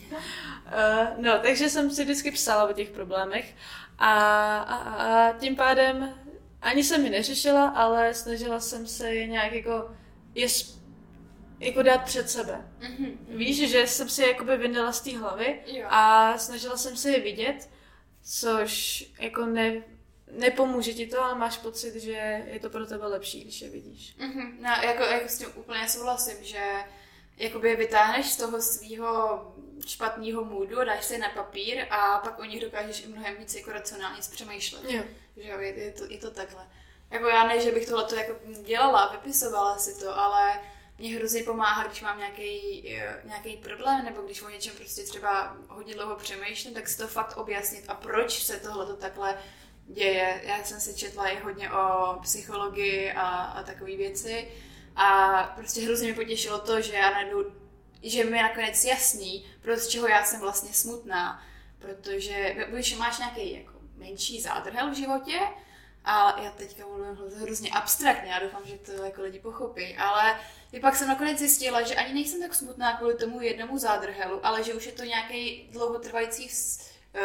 no, 1.17 1.39
takže 1.39 1.69
jsem 1.69 1.91
si 1.91 2.03
vždycky 2.03 2.31
psala 2.31 2.69
o 2.69 2.73
těch 2.73 2.89
problémech 2.89 3.55
a, 3.97 4.13
a, 4.59 4.75
a 4.75 5.33
tím 5.33 5.55
pádem 5.55 6.13
ani 6.61 6.83
jsem 6.83 7.05
je 7.05 7.11
neřešila, 7.11 7.69
ale 7.69 8.13
snažila 8.13 8.59
jsem 8.59 8.87
se 8.87 9.13
je 9.13 9.27
nějak 9.27 9.51
jako, 9.53 9.91
je, 10.37 10.47
jako 11.59 11.81
dát 11.81 11.97
před 12.03 12.29
sebe. 12.29 12.71
Mhm. 12.79 13.17
Víš, 13.29 13.69
že 13.69 13.87
jsem 13.87 14.09
si 14.09 14.21
je 14.21 14.27
jakoby 14.27 14.57
vyndala 14.57 14.91
z 14.91 15.01
té 15.01 15.17
hlavy 15.17 15.59
Jo. 15.65 15.87
a 15.89 16.37
snažila 16.37 16.77
jsem 16.77 16.97
se 16.97 17.11
je 17.11 17.19
vidět, 17.19 17.69
což 18.23 19.03
jako 19.19 19.45
ne, 19.45 19.83
nepomůže 20.31 20.93
ti 20.93 21.07
to, 21.07 21.23
ale 21.23 21.35
máš 21.35 21.57
pocit, 21.57 21.95
že 21.95 22.43
je 22.51 22.59
to 22.61 22.69
pro 22.69 22.85
tebe 22.85 23.07
lepší, 23.07 23.43
když 23.43 23.61
je 23.61 23.69
vidíš. 23.69 24.15
Mhm, 24.17 24.57
No, 24.61 24.69
jako, 24.69 25.03
jako 25.03 25.29
s 25.29 25.37
tím 25.37 25.47
úplně 25.55 25.89
souhlasím, 25.89 26.43
že 26.43 26.63
jakoby 27.37 27.69
je 27.69 27.75
vytáhneš 27.75 28.25
z 28.31 28.37
toho 28.37 28.61
svého 28.61 29.41
špatného 29.87 30.45
můdu, 30.45 30.85
dáš 30.85 31.05
si 31.05 31.17
na 31.17 31.29
papír 31.29 31.85
a 31.89 32.17
pak 32.17 32.39
o 32.39 32.43
nich 32.45 32.61
dokážeš 32.61 33.03
i 33.03 33.07
mnohem 33.07 33.35
víc 33.39 33.55
jako 33.55 33.71
racionálně 33.71 34.21
přemýšlet. 34.31 34.83
Jo. 34.91 35.03
Že 35.37 35.49
jo, 35.49 35.59
je, 35.59 35.79
je, 35.79 35.91
to, 35.91 36.03
je 36.09 36.17
to 36.17 36.31
takhle. 36.31 36.67
Jako 37.11 37.27
já 37.27 37.47
ne, 37.47 37.61
že 37.61 37.71
bych 37.71 37.87
tohle 37.87 38.07
jako 38.15 38.33
dělala, 38.63 39.11
vypisovala 39.11 39.77
si 39.77 39.99
to, 39.99 40.19
ale 40.19 40.59
mě 40.97 41.15
hrozně 41.15 41.43
pomáhá, 41.43 41.87
když 41.87 42.01
mám 42.01 42.17
nějaký, 42.17 42.81
nějaký 43.23 43.57
problém, 43.57 44.05
nebo 44.05 44.21
když 44.21 44.41
o 44.41 44.49
něčem 44.49 44.75
prostě 44.75 45.03
třeba 45.03 45.57
hodně 45.69 45.93
dlouho 45.93 46.15
přemýšlím, 46.15 46.73
tak 46.73 46.87
si 46.87 46.97
to 46.97 47.07
fakt 47.07 47.37
objasnit 47.37 47.85
a 47.87 47.93
proč 47.93 48.43
se 48.43 48.59
tohle 48.59 48.95
takhle 48.95 49.37
děje. 49.87 50.41
Já 50.43 50.63
jsem 50.63 50.79
si 50.79 50.95
četla 50.95 51.27
i 51.27 51.39
hodně 51.39 51.71
o 51.71 52.17
psychologii 52.21 53.11
a, 53.11 53.27
a 53.27 53.63
takové 53.63 53.95
věci 53.95 54.51
a 54.95 55.43
prostě 55.55 55.81
hrozně 55.81 56.07
mi 56.07 56.13
potěšilo 56.13 56.59
to, 56.59 56.81
že 56.81 56.93
já 56.93 57.11
najdu, 57.11 57.53
že 58.03 58.23
mi 58.23 58.37
je 58.37 58.43
nakonec 58.43 58.85
jasný, 58.85 59.45
proč 59.61 59.87
čeho 59.87 60.07
já 60.07 60.25
jsem 60.25 60.39
vlastně 60.39 60.73
smutná, 60.73 61.43
protože 61.79 62.55
když 62.69 62.97
máš 62.97 63.19
nějaký 63.19 63.53
jako 63.53 63.73
menší 63.95 64.41
zádrhel 64.41 64.91
v 64.91 64.95
životě, 64.95 65.39
a 66.07 66.41
já 66.41 66.51
teďka 66.51 66.83
mluvím 66.85 67.17
hrozně 67.41 67.69
abstraktně, 67.69 68.31
já 68.31 68.39
doufám, 68.39 68.61
že 68.65 68.77
to 68.77 68.91
jako 68.91 69.21
lidi 69.21 69.39
pochopí, 69.39 69.97
ale 69.97 70.39
i 70.71 70.79
pak 70.79 70.95
jsem 70.95 71.07
nakonec 71.07 71.37
zjistila, 71.37 71.81
že 71.81 71.95
ani 71.95 72.13
nejsem 72.13 72.41
tak 72.41 72.55
smutná 72.55 72.97
kvůli 72.97 73.15
tomu 73.15 73.41
jednomu 73.41 73.77
zádrhelu, 73.77 74.45
ale 74.45 74.63
že 74.63 74.73
už 74.73 74.85
je 74.85 74.91
to 74.91 75.03
nějaký 75.03 75.69
dlouhotrvající 75.71 76.49
eh, 77.13 77.21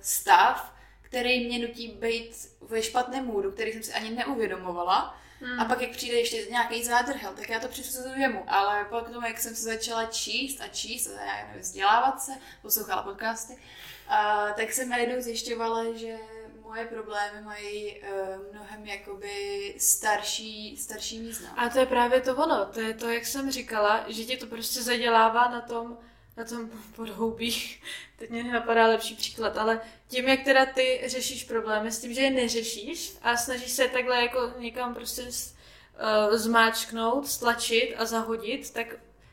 stav, 0.00 0.74
který 1.02 1.46
mě 1.46 1.58
nutí 1.58 1.88
být 1.88 2.48
ve 2.60 2.82
špatném 2.82 3.24
můdu, 3.24 3.52
který 3.52 3.72
jsem 3.72 3.82
si 3.82 3.92
ani 3.92 4.10
neuvědomovala. 4.10 5.18
Hmm. 5.40 5.60
A 5.60 5.64
pak, 5.64 5.80
jak 5.80 5.90
přijde 5.90 6.16
ještě 6.16 6.46
nějaký 6.50 6.84
zádrhel, 6.84 7.32
tak 7.34 7.48
já 7.48 7.60
to 7.60 7.68
přisuzuju 7.68 8.20
jemu. 8.20 8.44
Ale 8.46 8.84
pak 8.84 9.10
tomu, 9.10 9.26
jak 9.26 9.38
jsem 9.38 9.54
se 9.54 9.62
začala 9.62 10.04
číst 10.04 10.60
a 10.60 10.68
číst, 10.68 11.06
a 11.06 11.24
já 11.24 11.46
nevím, 11.46 11.62
vzdělávat 11.62 12.22
se, 12.22 12.32
poslouchala 12.62 13.02
podcasty, 13.02 13.52
uh, 13.52 14.52
tak 14.56 14.72
jsem 14.72 14.88
najednou 14.88 15.20
zjišťovala, 15.20 15.84
že 15.94 16.18
moje 16.64 16.86
problémy 16.86 17.40
mají 17.42 18.00
uh, 18.00 18.52
mnohem 18.52 18.86
jakoby 18.86 19.74
starší, 19.78 20.76
starší 20.76 21.20
význam. 21.20 21.54
A 21.56 21.68
to 21.68 21.78
je 21.78 21.86
právě 21.86 22.20
to 22.20 22.36
ono, 22.36 22.66
to 22.66 22.80
je 22.80 22.94
to, 22.94 23.10
jak 23.10 23.26
jsem 23.26 23.50
říkala, 23.50 24.04
že 24.08 24.24
ti 24.24 24.36
to 24.36 24.46
prostě 24.46 24.82
zadělává 24.82 25.48
na 25.48 25.60
tom, 25.60 25.98
na 26.36 26.44
tom 26.44 26.70
podhoubí. 26.96 27.80
Teď 28.16 28.30
mě 28.30 28.44
napadá 28.44 28.86
lepší 28.86 29.14
příklad, 29.14 29.58
ale 29.58 29.80
tím, 30.08 30.28
jak 30.28 30.44
teda 30.44 30.66
ty 30.66 31.02
řešíš 31.06 31.44
problémy, 31.44 31.92
s 31.92 32.00
tím, 32.00 32.14
že 32.14 32.20
je 32.20 32.30
neřešíš 32.30 33.16
a 33.22 33.36
snažíš 33.36 33.72
se 33.72 33.88
takhle 33.88 34.22
jako 34.22 34.52
někam 34.58 34.94
prostě 34.94 35.22
uh, 35.22 36.36
zmáčknout, 36.36 37.28
stlačit 37.28 37.94
a 37.98 38.04
zahodit, 38.04 38.70
tak 38.70 38.86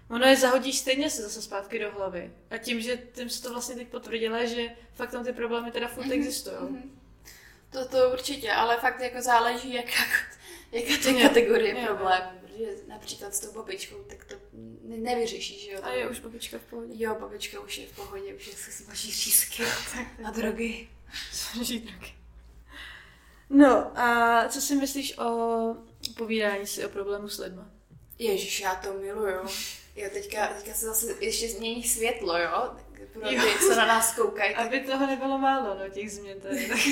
ono 0.10 0.26
je 0.26 0.36
zahodíš 0.36 0.78
stejně 0.78 1.10
se 1.10 1.22
zase 1.22 1.42
zpátky 1.42 1.80
do 1.80 1.92
hlavy. 1.92 2.34
A 2.50 2.58
tím, 2.58 2.82
že 2.82 2.98
tím 3.14 3.30
se 3.30 3.44
to 3.44 3.52
vlastně 3.52 3.76
teď 3.76 3.88
potvrdila, 3.88 4.46
že 4.46 4.70
fakt 4.94 5.12
tam 5.12 5.24
ty 5.24 5.34
problémy 5.34 5.72
teda 5.72 5.88
furt 5.88 6.06
mm-hmm. 6.06 6.14
existují. 6.14 6.56
Mm-hmm. 6.56 7.01
To, 7.72 7.88
to 7.88 8.10
určitě, 8.14 8.52
ale 8.52 8.78
fakt 8.78 9.00
jako 9.00 9.22
záleží, 9.22 9.74
jaká, 9.74 10.04
jaká 10.72 11.04
to 11.04 11.20
kategorie 11.22 11.76
je, 11.76 11.86
problémů. 11.86 12.40
Protože 12.42 12.66
například 12.88 13.36
s 13.36 13.40
tou 13.40 13.52
babičkou, 13.52 13.96
tak 13.96 14.26
to 14.26 14.36
nevyřešíš, 14.84 15.68
jo. 15.68 15.80
A 15.84 15.90
je 15.90 16.10
už 16.10 16.20
babička 16.20 16.58
v 16.58 16.62
pohodě? 16.62 16.94
Jo, 16.96 17.16
babička 17.20 17.60
už 17.60 17.78
je 17.78 17.88
v 17.88 17.96
pohodě, 17.96 18.36
už 18.36 18.48
je 18.48 18.54
se 18.54 18.72
smaží 18.72 19.12
řízky 19.12 19.64
a 20.26 20.32
drogy. 20.32 20.90
Smaží 21.32 21.80
drogy. 21.80 22.14
No 23.50 24.00
a 24.00 24.48
co 24.50 24.62
si 24.62 24.76
myslíš 24.76 25.18
o 25.18 25.76
povídání 26.18 26.68
si 26.68 26.86
o 26.86 26.90
problému 26.90 27.30
s 27.30 27.40
lidma? 27.40 27.70
Ježíš, 28.20 28.60
já 28.60 28.76
to 28.76 28.94
miluju. 28.94 29.40
Jo, 29.96 30.10
teďka, 30.14 30.48
teďka 30.48 30.74
se 30.74 30.86
zase 30.86 31.16
ještě 31.20 31.50
změní 31.50 31.84
světlo, 31.84 32.38
jo? 32.38 32.76
Jo. 33.32 33.42
co 33.60 33.76
na 33.76 33.86
nás 33.86 34.16
koukají. 34.16 34.56
Tak... 34.56 34.66
Aby 34.66 34.80
toho 34.80 35.08
nebylo 35.08 35.38
málo, 35.38 35.78
no, 35.80 35.90
těch 35.90 36.12
změn 36.12 36.42
tady. 36.42 36.72
uh, 36.72 36.78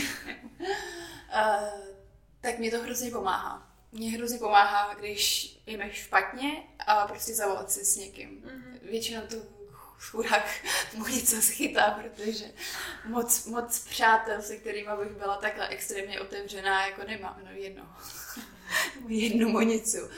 tak 2.42 2.58
mě 2.58 2.72
to 2.72 2.80
hrozně 2.80 3.12
pomáhá. 3.12 3.70
Mě 3.92 4.12
hrozně 4.12 4.38
pomáhá, 4.38 4.94
když 4.94 5.56
je 5.66 5.78
mi 5.78 5.90
špatně 5.94 6.64
a 6.88 7.08
prostě 7.08 7.34
zavolat 7.36 7.72
si 7.72 7.86
s 7.86 7.96
někým. 7.96 8.42
Mm-hmm. 8.42 8.90
Většinou 8.90 9.22
to 9.22 9.36
chudák 10.00 10.66
mu 10.94 11.08
něco 11.08 11.42
schytá, 11.42 12.00
protože 12.02 12.46
moc, 13.06 13.46
moc 13.46 13.80
přátel, 13.80 14.42
se 14.42 14.58
kterými 14.58 14.90
bych 15.04 15.12
byla 15.12 15.38
takhle 15.38 15.68
extrémně 15.68 16.20
otevřená, 16.20 16.88
jako 16.88 17.04
nemám, 17.04 17.40
no 17.46 17.52
jedno. 17.52 17.96
jednu 19.08 19.50
monicu. 19.50 20.10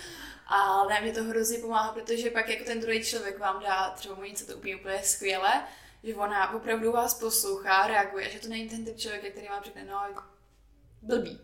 Ale 0.47 1.01
mě 1.01 1.13
to 1.13 1.23
hrozně 1.23 1.57
pomáhá, 1.57 1.93
protože 1.93 2.29
pak 2.29 2.49
jako 2.49 2.63
ten 2.63 2.79
druhý 2.79 3.03
člověk 3.03 3.39
vám 3.39 3.63
dá 3.63 3.89
třeba 3.89 4.15
monicu 4.15 4.45
to 4.45 4.55
úplně, 4.55 4.75
úplně 4.75 4.99
skvěle, 5.03 5.63
že 6.03 6.15
ona 6.15 6.53
opravdu 6.53 6.91
vás 6.91 7.13
poslouchá, 7.13 7.87
reaguje, 7.87 8.29
že 8.29 8.39
to 8.39 8.47
není 8.47 8.69
ten 8.69 8.85
typ 8.85 8.97
člověka, 8.97 9.29
který 9.29 9.47
vám 9.47 9.63
řekne, 9.63 9.85
no, 9.85 10.01
blbý. 11.01 11.39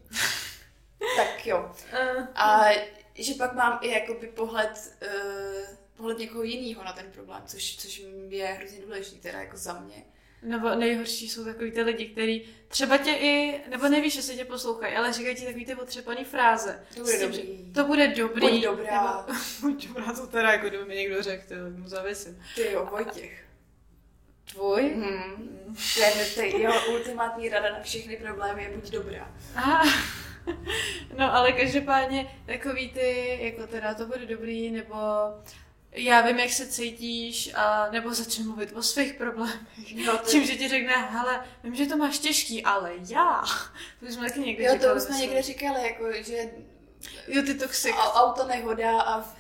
tak 1.15 1.47
jo. 1.47 1.71
Eh. 1.91 2.27
A 2.35 2.69
že 3.15 3.33
pak 3.33 3.53
mám 3.53 3.79
i 3.81 3.91
jakoby 3.91 4.27
pohled, 4.27 4.97
uh, 5.01 5.75
pohled 5.97 6.17
někoho 6.17 6.43
jiného 6.43 6.83
na 6.83 6.93
ten 6.93 7.11
problém, 7.11 7.43
což, 7.45 7.77
což 7.77 8.01
je 8.29 8.45
hrozně 8.45 8.81
důležité, 8.81 9.21
teda 9.21 9.41
jako 9.41 9.57
za 9.57 9.79
mě. 9.79 10.03
Nebo 10.41 10.75
nejhorší 10.75 11.29
jsou 11.29 11.45
takový 11.45 11.71
ty 11.71 11.81
lidi, 11.81 12.05
kteří 12.05 12.45
třeba 12.67 12.97
tě 12.97 13.11
i, 13.11 13.61
nebo 13.69 13.89
nevíš, 13.89 14.13
že 14.13 14.21
se 14.21 14.33
tě 14.33 14.45
poslouchají, 14.45 14.95
ale 14.95 15.13
říkají 15.13 15.35
ti 15.35 15.45
takový 15.45 15.65
ty 15.65 15.75
potřepaný 15.75 16.23
fráze. 16.23 16.85
To 16.95 17.01
bude 17.01 17.17
tím, 17.17 17.21
dobrý. 17.21 17.73
To 17.73 17.83
bude 17.83 18.07
dobrý. 18.07 18.41
Buď 18.41 18.63
dobrá. 18.63 19.25
Nebo, 19.27 19.39
buď 19.61 19.87
dobrá, 19.87 20.13
to 20.13 20.27
teda 20.27 20.51
jako 20.51 20.67
kdyby 20.67 20.85
mi 20.85 20.95
někdo 20.95 21.23
řekl, 21.23 21.43
to 21.47 21.55
mu 21.77 21.87
zavisím. 21.87 22.43
Ty 22.55 22.71
jo, 22.71 22.87
Vojtěch. 22.91 23.47
Tvůj? 24.57 24.93
Hmm. 24.93 25.59
To 26.35 26.41
je 26.41 26.57
jeho 26.57 26.91
ultimátní 26.91 27.49
rada 27.49 27.69
na 27.71 27.79
všechny 27.83 28.17
problémy 28.17 28.63
je 28.63 28.69
buď 28.69 28.89
dobrá. 28.89 29.31
Aha. 29.55 29.83
No 31.17 31.35
ale 31.35 31.51
každopádně 31.51 32.37
takový 32.45 32.89
ty, 32.89 33.37
jako 33.41 33.67
teda 33.67 33.93
to 33.93 34.05
bude 34.05 34.25
dobrý, 34.25 34.71
nebo 34.71 34.95
já 35.91 36.21
vím, 36.21 36.39
jak 36.39 36.49
se 36.49 36.67
cítíš, 36.67 37.53
a 37.55 37.89
nebo 37.91 38.13
začne 38.13 38.43
mluvit 38.43 38.73
o 38.73 38.81
svých 38.81 39.13
problémech. 39.13 39.59
Jo, 39.87 40.17
to... 40.17 40.25
Tím, 40.31 40.45
že 40.45 40.55
ti 40.55 40.67
řekne, 40.67 40.93
hele, 40.93 41.45
vím, 41.63 41.75
že 41.75 41.85
to 41.85 41.97
máš 41.97 42.19
těžký, 42.19 42.63
ale 42.63 42.91
já. 43.09 43.43
To 43.99 44.05
už 44.05 44.13
jsme 44.13 44.29
taky 44.29 44.39
někde 44.39 44.63
Jo, 44.63 44.77
to 44.81 44.95
už 44.95 45.01
jsme 45.01 45.17
někde 45.17 45.41
říkali, 45.41 45.83
jako, 45.83 46.05
že 46.23 46.49
jo, 47.27 47.41
ty 47.41 47.53
toxik. 47.53 47.95
Auto 47.97 48.47
nehoda 48.47 49.01
a 49.01 49.35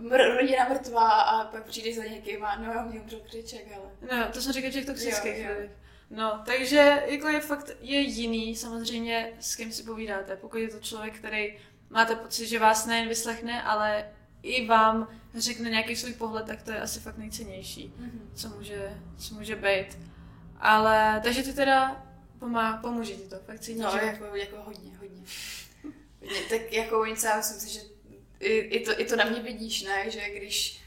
mr- 0.00 0.36
rodina 0.36 0.68
mrtvá 0.68 1.10
a 1.10 1.44
pak 1.44 1.64
přijdeš 1.64 1.96
za 1.96 2.04
někým 2.04 2.44
a 2.44 2.56
no, 2.56 2.90
mě 2.90 3.00
umřel 3.00 3.20
křiček, 3.20 3.66
ale... 3.74 4.18
No, 4.18 4.32
to 4.32 4.40
jsem 4.40 4.52
říkal, 4.52 4.70
že 4.70 4.78
těch 4.78 4.86
toxických 4.86 5.38
jo, 5.38 5.50
jo. 5.60 5.68
No, 6.10 6.42
takže 6.46 7.02
jako 7.06 7.28
je 7.28 7.40
fakt 7.40 7.70
je 7.80 8.00
jiný 8.00 8.56
samozřejmě, 8.56 9.32
s 9.40 9.56
kým 9.56 9.72
si 9.72 9.82
povídáte. 9.82 10.36
Pokud 10.36 10.56
je 10.56 10.68
to 10.68 10.80
člověk, 10.80 11.18
který 11.18 11.58
máte 11.90 12.16
pocit, 12.16 12.46
že 12.46 12.58
vás 12.58 12.86
nejen 12.86 13.08
vyslechne, 13.08 13.62
ale 13.62 14.10
i 14.42 14.66
vám 14.66 15.08
řekne 15.34 15.70
nějaký 15.70 15.96
svůj 15.96 16.12
pohled, 16.12 16.46
tak 16.46 16.62
to 16.62 16.72
je 16.72 16.80
asi 16.80 17.00
fakt 17.00 17.18
nejcennější, 17.18 17.94
mm-hmm. 18.00 18.20
co, 18.34 18.48
může, 18.48 19.00
co 19.18 19.34
může 19.34 19.56
být. 19.56 19.98
Ale, 20.60 21.20
takže 21.24 21.42
ty 21.42 21.52
teda 21.52 22.06
pomá, 22.38 22.76
pomůže 22.76 23.14
ti 23.14 23.28
to, 23.28 23.36
fakt 23.38 23.60
cítíš, 23.60 23.82
No, 23.82 23.90
že... 23.90 24.06
jako, 24.06 24.24
jako 24.36 24.56
hodně, 24.62 24.90
hodně. 24.98 25.22
hodně. 26.20 26.40
Tak 26.50 26.72
jako 26.72 27.00
oni 27.00 27.14
já 27.24 27.36
myslím 27.36 27.60
si, 27.60 27.74
že 27.74 27.80
i, 28.40 28.56
i, 28.56 28.84
to, 28.84 29.00
i 29.00 29.04
to 29.04 29.16
na 29.16 29.24
mě 29.24 29.40
vidíš, 29.40 29.82
ne, 29.82 30.10
že 30.10 30.30
když 30.30 30.80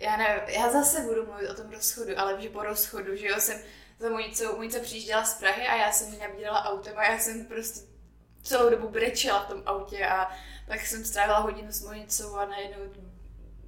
já 0.00 0.16
nevím, 0.16 0.42
já 0.48 0.70
zase 0.70 1.00
budu 1.00 1.26
mluvit 1.26 1.48
o 1.48 1.54
tom 1.54 1.70
rozchodu, 1.70 2.18
ale 2.18 2.42
že 2.42 2.48
po 2.48 2.62
rozchodu, 2.62 3.16
že 3.16 3.26
jo, 3.26 3.34
jsem 3.38 3.60
za 3.98 4.10
Monicou, 4.10 4.56
Monica 4.56 4.80
přijížděla 4.80 5.24
z 5.24 5.38
Prahy 5.38 5.66
a 5.66 5.76
já 5.76 5.92
jsem 5.92 6.12
ji 6.12 6.18
nabídala 6.18 6.64
autem 6.64 6.98
a 6.98 7.04
já 7.04 7.18
jsem 7.18 7.46
prostě 7.46 7.80
celou 8.42 8.70
dobu 8.70 8.88
brečela 8.88 9.44
v 9.44 9.48
tom 9.48 9.62
autě 9.66 10.06
a 10.06 10.30
pak 10.66 10.86
jsem 10.86 11.04
strávila 11.04 11.38
hodinu 11.38 11.72
s 11.72 11.82
Monicou 11.82 12.36
a 12.36 12.46
najednou 12.46 12.92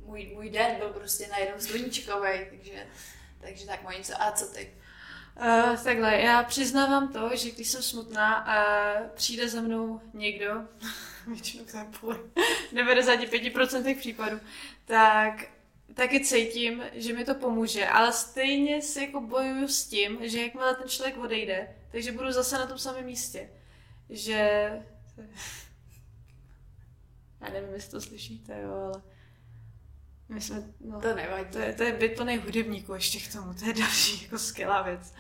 můj, 0.05 0.31
můj 0.35 0.51
den 0.51 0.77
byl 0.77 0.89
prostě 0.89 1.27
najednou 1.27 1.61
sluníčkový, 1.61 2.47
takže, 2.51 2.87
takže 3.41 3.67
tak 3.67 3.83
Monico, 3.83 4.13
a 4.19 4.33
co 4.33 4.47
ty? 4.47 4.75
Uh, 5.37 5.77
takhle, 5.85 6.21
já 6.21 6.43
přiznávám 6.43 7.13
to, 7.13 7.31
že 7.35 7.51
když 7.51 7.69
jsem 7.69 7.83
smutná 7.83 8.35
a 8.35 8.57
přijde 9.15 9.49
za 9.49 9.61
mnou 9.61 10.01
někdo, 10.15 10.51
většinou 11.27 11.65
to 11.65 11.77
je 11.77 11.85
půl, 12.01 12.31
95% 12.73 13.99
případů, 13.99 14.41
tak 14.85 15.47
taky 15.95 16.25
cítím, 16.25 16.83
že 16.93 17.13
mi 17.13 17.25
to 17.25 17.35
pomůže, 17.35 17.87
ale 17.87 18.13
stejně 18.13 18.83
si 18.83 19.01
jako 19.01 19.21
bojuju 19.21 19.69
s 19.69 19.85
tím, 19.85 20.19
že 20.23 20.43
jakmile 20.43 20.75
ten 20.75 20.89
člověk 20.89 21.19
odejde, 21.19 21.77
takže 21.93 22.13
budu 22.13 22.33
zase 22.33 22.59
na 22.59 22.67
tom 22.67 22.79
samém 22.79 23.05
místě. 23.05 23.51
Že... 24.11 24.71
Já 27.41 27.51
nevím, 27.53 27.75
jestli 27.75 27.91
to 27.91 28.01
slyšíte, 28.01 28.61
jo, 28.63 28.73
ale... 28.73 29.03
My 30.31 30.41
jsme, 30.41 30.63
no, 30.81 31.01
to 31.01 31.15
nevadí. 31.15 31.51
To 31.51 31.59
je, 31.59 31.73
to 31.73 31.83
je 31.83 31.93
byt 31.93 32.17
plný 32.17 32.37
hudebníků 32.37 32.95
ještě 32.95 33.21
k 33.21 33.33
tomu, 33.33 33.55
to 33.55 33.65
je 33.65 33.75
další 33.75 34.25
jako 34.25 34.39
skvělá 34.39 34.83
věc. 34.83 35.15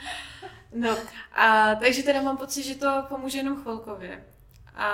No, 0.75 0.97
a 1.33 1.75
takže 1.75 2.03
teda 2.03 2.23
mám 2.23 2.37
pocit, 2.37 2.63
že 2.63 2.75
to 2.75 3.05
pomůže 3.09 3.39
jenom 3.39 3.63
chvilkově. 3.63 4.25
A 4.75 4.89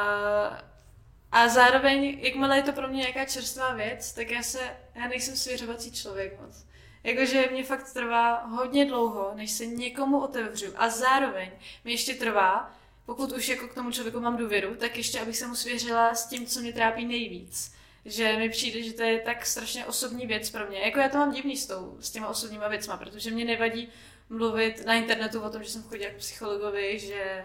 a 1.37 1.49
zároveň, 1.49 2.19
jakmile 2.21 2.57
je 2.57 2.63
to 2.63 2.73
pro 2.73 2.89
mě 2.89 2.99
nějaká 2.99 3.25
čerstvá 3.25 3.75
věc, 3.75 4.13
tak 4.13 4.31
já 4.31 4.43
se, 4.43 4.77
já 4.95 5.09
nejsem 5.09 5.37
svěřovací 5.37 5.93
člověk 5.93 6.41
moc. 6.41 6.67
Jakože 7.05 7.49
mě 7.53 7.65
fakt 7.65 7.93
trvá 7.93 8.45
hodně 8.45 8.85
dlouho, 8.85 9.33
než 9.35 9.51
se 9.51 9.67
někomu 9.67 10.21
otevřu. 10.21 10.67
A 10.77 10.89
zároveň 10.89 11.51
mi 11.85 11.91
ještě 11.91 12.15
trvá, 12.15 12.75
pokud 13.07 13.33
už 13.33 13.49
jako 13.49 13.69
k 13.69 13.75
tomu 13.75 13.91
člověku 13.91 14.21
mám 14.21 14.37
důvěru, 14.37 14.75
tak 14.75 14.97
ještě 14.97 15.21
abych 15.21 15.37
se 15.37 15.47
mu 15.47 15.55
svěřila 15.55 16.15
s 16.15 16.27
tím, 16.27 16.47
co 16.47 16.61
mě 16.61 16.73
trápí 16.73 17.05
nejvíc. 17.05 17.75
Že 18.05 18.37
mi 18.37 18.49
přijde, 18.49 18.83
že 18.83 18.93
to 18.93 19.03
je 19.03 19.21
tak 19.21 19.47
strašně 19.47 19.87
osobní 19.87 20.27
věc 20.27 20.51
pro 20.51 20.67
mě. 20.67 20.79
Jako 20.79 20.99
já 20.99 21.09
to 21.09 21.19
mám 21.19 21.33
divný 21.33 21.57
s, 21.57 21.67
tou, 21.67 21.97
s 22.01 22.11
těma 22.11 22.29
osobníma 22.29 22.69
věcma, 22.69 22.97
protože 22.97 23.31
mě 23.31 23.45
nevadí 23.45 23.89
mluvit 24.29 24.87
na 24.87 24.95
internetu 24.95 25.41
o 25.41 25.51
tom, 25.51 25.63
že 25.63 25.71
jsem 25.71 25.83
chodila 25.83 26.11
k 26.11 26.17
psychologovi, 26.17 26.99
že 26.99 27.45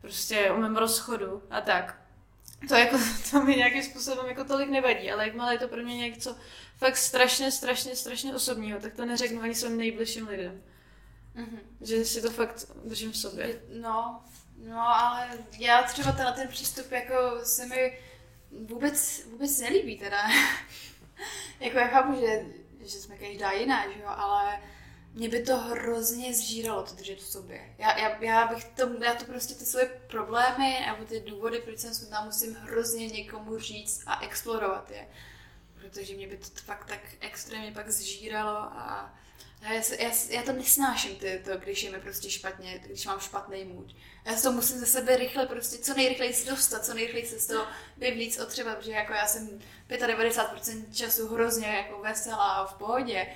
prostě 0.00 0.50
umím 0.50 0.76
rozchodu 0.76 1.42
a 1.50 1.60
tak. 1.60 2.01
To, 2.68 2.74
jako, 2.74 2.96
to 3.30 3.42
mi 3.42 3.56
nějakým 3.56 3.82
způsobem 3.82 4.26
jako 4.26 4.44
tolik 4.44 4.68
nevadí, 4.68 5.10
ale 5.10 5.26
jakmile 5.26 5.54
je 5.54 5.58
to 5.58 5.68
pro 5.68 5.82
mě 5.82 5.96
něco 5.96 6.36
fakt 6.76 6.96
strašně, 6.96 7.50
strašně, 7.50 7.96
strašně 7.96 8.34
osobního, 8.34 8.80
tak 8.80 8.94
to 8.94 9.04
neřeknu 9.04 9.42
ani 9.42 9.54
svým 9.54 9.76
nejbližším 9.76 10.28
lidem. 10.28 10.62
Mm-hmm. 11.36 11.58
Že 11.80 12.04
si 12.04 12.22
to 12.22 12.30
fakt 12.30 12.66
držím 12.84 13.12
v 13.12 13.16
sobě. 13.16 13.62
No, 13.80 14.22
no 14.56 14.80
ale 14.80 15.28
já 15.58 15.82
třeba 15.82 16.12
tenhle 16.12 16.32
ten 16.32 16.48
přístup 16.48 16.92
jako 16.92 17.14
se 17.44 17.66
mi 17.66 17.98
vůbec, 18.66 19.24
vůbec 19.26 19.60
nelíbí 19.60 19.98
teda. 19.98 20.28
jako 21.60 21.78
já 21.78 21.86
chápu, 21.86 22.20
že, 22.20 22.44
že 22.80 22.98
jsme 22.98 23.16
každá 23.16 23.52
jiná, 23.52 23.92
že 23.92 24.00
jo, 24.00 24.08
ale 24.08 24.60
mě 25.12 25.28
by 25.28 25.42
to 25.42 25.56
hrozně 25.56 26.34
zžíralo 26.34 26.82
to 26.82 26.94
držet 26.94 27.18
v 27.18 27.26
sobě. 27.26 27.74
Já, 27.78 27.98
já, 27.98 28.24
já 28.24 28.46
bych 28.46 28.64
to, 28.64 29.04
já 29.04 29.14
to 29.14 29.24
prostě 29.24 29.54
ty 29.54 29.64
svoje 29.64 29.86
problémy 29.86 30.86
nebo 30.86 31.04
ty 31.04 31.20
důvody, 31.20 31.60
proč 31.60 31.78
jsem 31.78 31.94
smutná, 31.94 32.24
musím 32.24 32.54
hrozně 32.54 33.06
někomu 33.06 33.58
říct 33.58 34.02
a 34.06 34.24
explorovat 34.24 34.90
je. 34.90 35.08
Protože 35.74 36.14
mě 36.14 36.26
by 36.26 36.36
to 36.36 36.46
fakt 36.64 36.84
tak 36.88 37.00
extrémně 37.20 37.72
pak 37.72 37.90
zžíralo 37.90 38.56
a 38.56 39.14
já, 39.62 39.72
já, 39.98 40.10
já 40.28 40.42
to 40.42 40.52
nesnáším, 40.52 41.16
ty, 41.16 41.42
to, 41.44 41.56
když 41.56 41.82
je 41.82 41.90
mi 41.90 42.00
prostě 42.00 42.30
špatně, 42.30 42.78
když 42.78 43.06
mám 43.06 43.20
špatný 43.20 43.64
můd. 43.64 43.96
Já 44.24 44.40
to 44.40 44.52
musím 44.52 44.78
ze 44.78 44.86
sebe 44.86 45.16
rychle, 45.16 45.46
prostě 45.46 45.78
co 45.78 45.94
nejrychleji 45.94 46.34
si 46.34 46.50
dostat, 46.50 46.84
co 46.84 46.94
nejrychleji 46.94 47.26
se 47.26 47.40
z 47.40 47.46
toho 47.46 47.66
vyvlíc 47.96 48.38
otřeba, 48.38 48.74
protože 48.74 48.92
jako 48.92 49.12
já 49.12 49.26
jsem 49.26 49.60
95% 49.88 50.94
času 50.94 51.28
hrozně 51.28 51.66
jako 51.66 52.02
veselá 52.02 52.52
a 52.52 52.66
v 52.66 52.74
pohodě 52.74 53.26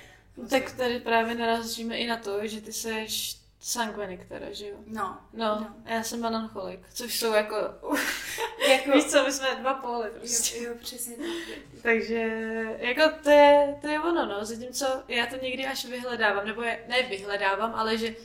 tak 0.49 0.71
tady 0.71 0.99
právě 0.99 1.35
narazíme 1.35 1.97
i 1.97 2.07
na 2.07 2.17
to, 2.17 2.47
že 2.47 2.61
ty 2.61 2.73
seš 2.73 3.37
sangvinik 3.59 4.25
teda, 4.25 4.45
že 4.51 4.67
jo? 4.67 4.75
No. 4.85 5.19
No, 5.33 5.45
no. 5.45 5.75
já 5.85 6.03
jsem 6.03 6.21
melancholik, 6.21 6.79
což 6.93 7.19
jsou 7.19 7.33
jako, 7.33 7.55
jako... 8.69 8.91
Víš 8.91 9.05
co, 9.05 9.23
my 9.23 9.31
jsme 9.31 9.55
dva 9.55 9.73
póly 9.73 10.09
prostě. 10.09 10.57
Jo, 10.57 10.63
jo 10.63 10.75
přesně 10.79 11.15
tak. 11.15 11.57
Takže, 11.81 12.29
jako 12.77 13.01
to 13.23 13.29
je, 13.29 13.75
to 13.81 13.87
je 13.87 13.99
ono, 13.99 14.25
no, 14.25 14.45
zatímco 14.45 15.03
já 15.07 15.25
to 15.25 15.35
někdy 15.35 15.65
až 15.65 15.85
vyhledávám, 15.85 16.47
nebo 16.47 16.61
je, 16.61 16.85
ne 16.87 17.03
vyhledávám, 17.03 17.75
ale 17.75 17.97
že 17.97 18.15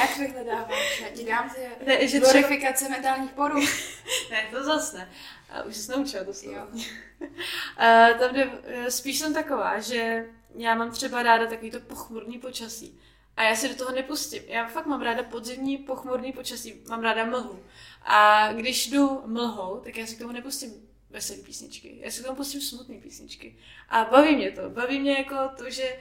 jak 0.00 0.16
vyhledáváš? 0.16 1.00
Já 1.00 1.08
ti 1.08 1.24
dám 1.24 1.50
ty 1.50 1.60
ne, 1.86 2.08
že 2.08 2.20
glorifikace 2.20 2.84
třeba... 2.84 2.90
mentálních 2.90 3.30
porů. 3.30 3.60
ne, 4.30 4.48
to 4.50 4.64
zase 4.64 4.96
ne. 4.96 5.10
A 5.50 5.62
už 5.62 5.76
jsi 5.76 5.90
naučila 5.90 6.24
to 6.24 6.34
slovo. 6.34 6.66
uh, 6.66 8.18
tam 8.18 8.34
jde, 8.34 8.50
spíš 8.88 9.18
jsem 9.18 9.34
taková, 9.34 9.80
že 9.80 10.24
já 10.58 10.74
mám 10.74 10.90
třeba 10.90 11.22
ráda 11.22 11.46
takový 11.46 11.70
to 11.70 11.80
pochmurný 11.80 12.38
počasí. 12.38 12.98
A 13.36 13.42
já 13.42 13.56
si 13.56 13.68
do 13.68 13.74
toho 13.74 13.92
nepustím. 13.92 14.42
Já 14.46 14.68
fakt 14.68 14.86
mám 14.86 15.02
ráda 15.02 15.22
podzimní 15.22 15.78
pochmurný 15.78 16.32
počasí, 16.32 16.82
mám 16.88 17.02
ráda 17.02 17.24
mlhu. 17.24 17.62
A 18.02 18.52
když 18.52 18.90
jdu 18.90 19.22
mlhou, 19.26 19.80
tak 19.84 19.96
já 19.96 20.06
si 20.06 20.16
k 20.16 20.18
tomu 20.18 20.32
nepustím 20.32 20.72
veselé 21.10 21.38
písničky. 21.38 21.98
Já 22.00 22.10
si 22.10 22.22
k 22.22 22.24
tomu 22.24 22.36
pustím 22.36 22.60
smutné 22.60 22.94
písničky. 22.94 23.56
A 23.88 24.04
baví 24.04 24.36
mě 24.36 24.50
to. 24.50 24.70
Baví 24.70 25.00
mě 25.00 25.12
jako 25.12 25.36
to, 25.56 25.70
že, 25.70 25.96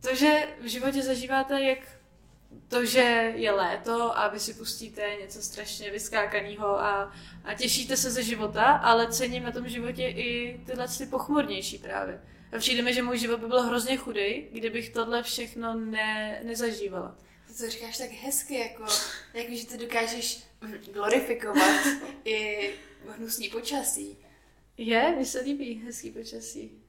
to, 0.00 0.14
že 0.14 0.48
v 0.60 0.66
životě 0.66 1.02
zažíváte 1.02 1.62
jak 1.62 1.78
to, 2.68 2.84
že 2.84 3.32
je 3.36 3.52
léto 3.52 4.18
a 4.18 4.28
vy 4.28 4.40
si 4.40 4.54
pustíte 4.54 5.16
něco 5.20 5.42
strašně 5.42 5.90
vyskákaného 5.90 6.66
a, 6.66 7.12
a 7.44 7.54
těšíte 7.54 7.96
se 7.96 8.10
ze 8.10 8.22
života, 8.22 8.64
ale 8.64 9.12
cením 9.12 9.42
na 9.42 9.52
tom 9.52 9.68
životě 9.68 10.02
i 10.02 10.60
tyhle 10.66 10.88
ty 10.88 11.06
pochmurnější 11.06 11.78
právě. 11.78 12.20
A 12.54 12.58
přijde 12.58 12.82
mi, 12.82 12.94
že 12.94 13.02
můj 13.02 13.18
život 13.18 13.40
by 13.40 13.46
byl 13.46 13.62
hrozně 13.62 13.96
chudý, 13.96 14.48
kdybych 14.52 14.90
tohle 14.90 15.22
všechno 15.22 15.74
ne, 15.74 16.40
nezažívala. 16.44 17.16
To, 17.46 17.54
co 17.54 17.70
říkáš 17.70 17.98
tak 17.98 18.10
hezky, 18.10 18.58
jako, 18.58 18.84
jako 19.34 19.54
že 19.54 19.66
ty 19.66 19.78
dokážeš 19.78 20.44
glorifikovat 20.92 21.86
i 22.24 22.70
hnusný 23.08 23.48
počasí. 23.48 24.18
Je, 24.76 25.16
mi 25.18 25.24
se 25.24 25.40
líbí 25.40 25.82
hezký 25.86 26.10
počasí. 26.10 26.80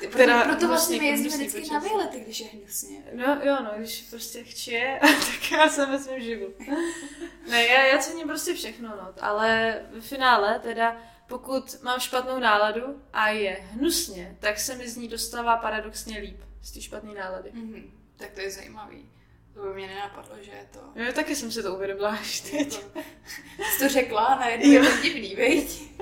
Proto, 0.00 0.16
teda 0.16 0.44
proto 0.44 0.68
vlastně 0.68 0.98
my 0.98 1.06
jezdíme 1.06 1.36
vždycky 1.36 1.60
počasí. 1.60 1.74
na 1.74 1.80
výlety, 1.80 2.20
když 2.20 2.40
je 2.40 2.46
hnusně. 2.46 3.02
No 3.12 3.40
jo, 3.42 3.56
no, 3.60 3.70
když 3.76 4.02
prostě 4.10 4.44
chčije, 4.44 4.98
tak 5.02 5.50
já 5.52 5.68
jsem 5.68 5.90
ve 5.90 5.98
svém 5.98 6.20
živu. 6.20 6.54
ne, 7.50 7.66
já, 7.66 7.86
já 7.86 7.98
cením 7.98 8.28
prostě 8.28 8.54
všechno, 8.54 8.88
no, 8.88 9.14
ale 9.20 9.80
v 10.00 10.00
finále 10.00 10.58
teda 10.58 11.02
pokud 11.28 11.82
mám 11.82 12.00
špatnou 12.00 12.38
náladu 12.38 13.02
a 13.12 13.28
je 13.28 13.58
hnusně, 13.70 14.36
tak 14.40 14.58
se 14.58 14.74
mi 14.74 14.88
z 14.88 14.96
ní 14.96 15.08
dostává 15.08 15.56
paradoxně 15.56 16.18
líp 16.18 16.40
z 16.62 16.72
té 16.72 16.80
špatné 16.80 17.14
nálady. 17.14 17.50
Mm-hmm. 17.50 17.90
Tak 18.16 18.30
to 18.30 18.40
je 18.40 18.50
zajímavý. 18.50 19.10
To 19.54 19.60
by 19.60 19.74
mě 19.74 19.86
nenapadlo, 19.86 20.36
že 20.40 20.50
je 20.50 20.68
to... 20.72 20.78
Jo, 20.94 21.12
taky 21.12 21.36
jsem 21.36 21.52
si 21.52 21.62
to 21.62 21.74
uvědomila 21.74 22.08
až 22.10 22.40
teď. 22.40 22.78
To, 22.78 23.00
jsi 23.64 23.78
to 23.78 23.88
řekla, 23.88 24.34
najednou 24.40 24.70
je 24.72 24.80
to 24.80 25.02
divný, 25.02 25.34
viď? 25.34 25.92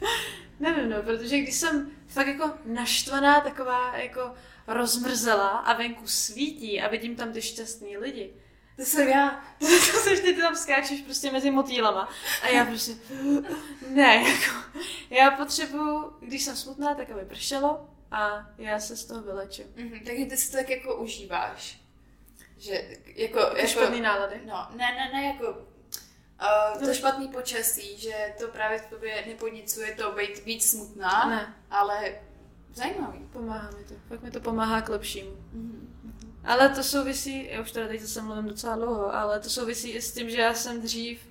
Nevím, 0.60 0.90
no, 0.90 1.02
protože 1.02 1.38
když 1.38 1.54
jsem 1.54 1.90
fakt 2.06 2.26
jako 2.26 2.50
naštvaná, 2.64 3.40
taková 3.40 3.96
jako 3.96 4.34
rozmrzela 4.66 5.48
a 5.48 5.72
venku 5.72 6.06
svítí 6.06 6.80
a 6.80 6.88
vidím 6.88 7.16
tam 7.16 7.32
ty 7.32 7.42
šťastný 7.42 7.96
lidi, 7.96 8.34
to 8.76 8.82
jsem 8.82 9.08
já. 9.08 9.44
to 9.58 9.66
seš 10.00 10.20
ty, 10.20 10.34
ty 10.34 10.40
tam 10.40 10.56
skáčeš 10.56 11.00
prostě 11.00 11.32
mezi 11.32 11.50
motýlama. 11.50 12.08
A 12.42 12.48
já 12.48 12.64
prostě, 12.64 12.92
ne, 13.88 14.14
jako, 14.14 14.80
já 15.10 15.30
potřebuju, 15.30 16.16
když 16.20 16.42
jsem 16.42 16.56
smutná, 16.56 16.94
tak 16.94 17.10
aby 17.10 17.24
pršelo 17.24 17.88
a 18.10 18.50
já 18.58 18.78
se 18.78 18.96
z 18.96 19.04
toho 19.04 19.22
vyleču. 19.22 19.62
Mm-hmm, 19.62 20.04
takže 20.06 20.26
ty 20.26 20.36
si 20.36 20.50
to 20.50 20.56
tak 20.56 20.70
jako 20.70 20.96
užíváš. 20.96 21.80
Že 22.58 22.88
jako, 23.06 23.38
jako 23.38 23.66
špatný 23.66 24.00
nálady? 24.00 24.40
No, 24.46 24.68
ne, 24.70 24.94
ne, 24.94 25.10
ne, 25.12 25.26
jako 25.26 25.50
uh, 25.52 26.86
to 26.86 26.94
špatný 26.94 27.28
počasí, 27.28 27.98
že 27.98 28.34
to 28.38 28.48
právě 28.48 28.78
v 28.78 28.86
tobě 28.86 29.24
nepodnicuje 29.26 29.94
to 29.94 30.12
být 30.12 30.44
víc 30.44 30.70
smutná, 30.70 31.26
ne. 31.28 31.54
ale 31.70 32.20
zajímavý. 32.74 33.28
Pomáhá 33.32 33.70
mi 33.70 33.84
to, 33.84 33.94
fakt 34.08 34.22
mi 34.22 34.30
to 34.30 34.40
pomáhá 34.40 34.82
k 34.82 34.88
lepšímu. 34.88 35.30
Mm-hmm. 35.30 35.85
Ale 36.46 36.68
to 36.68 36.82
souvisí, 36.82 37.48
já 37.50 37.60
už 37.60 37.72
teda 37.72 37.88
teď 37.88 38.00
zase 38.00 38.22
mluvím 38.22 38.48
docela 38.48 38.76
dlouho, 38.76 39.14
ale 39.14 39.40
to 39.40 39.50
souvisí 39.50 39.90
i 39.90 40.02
s 40.02 40.12
tím, 40.12 40.30
že 40.30 40.40
já 40.40 40.54
jsem 40.54 40.82
dřív, 40.82 41.28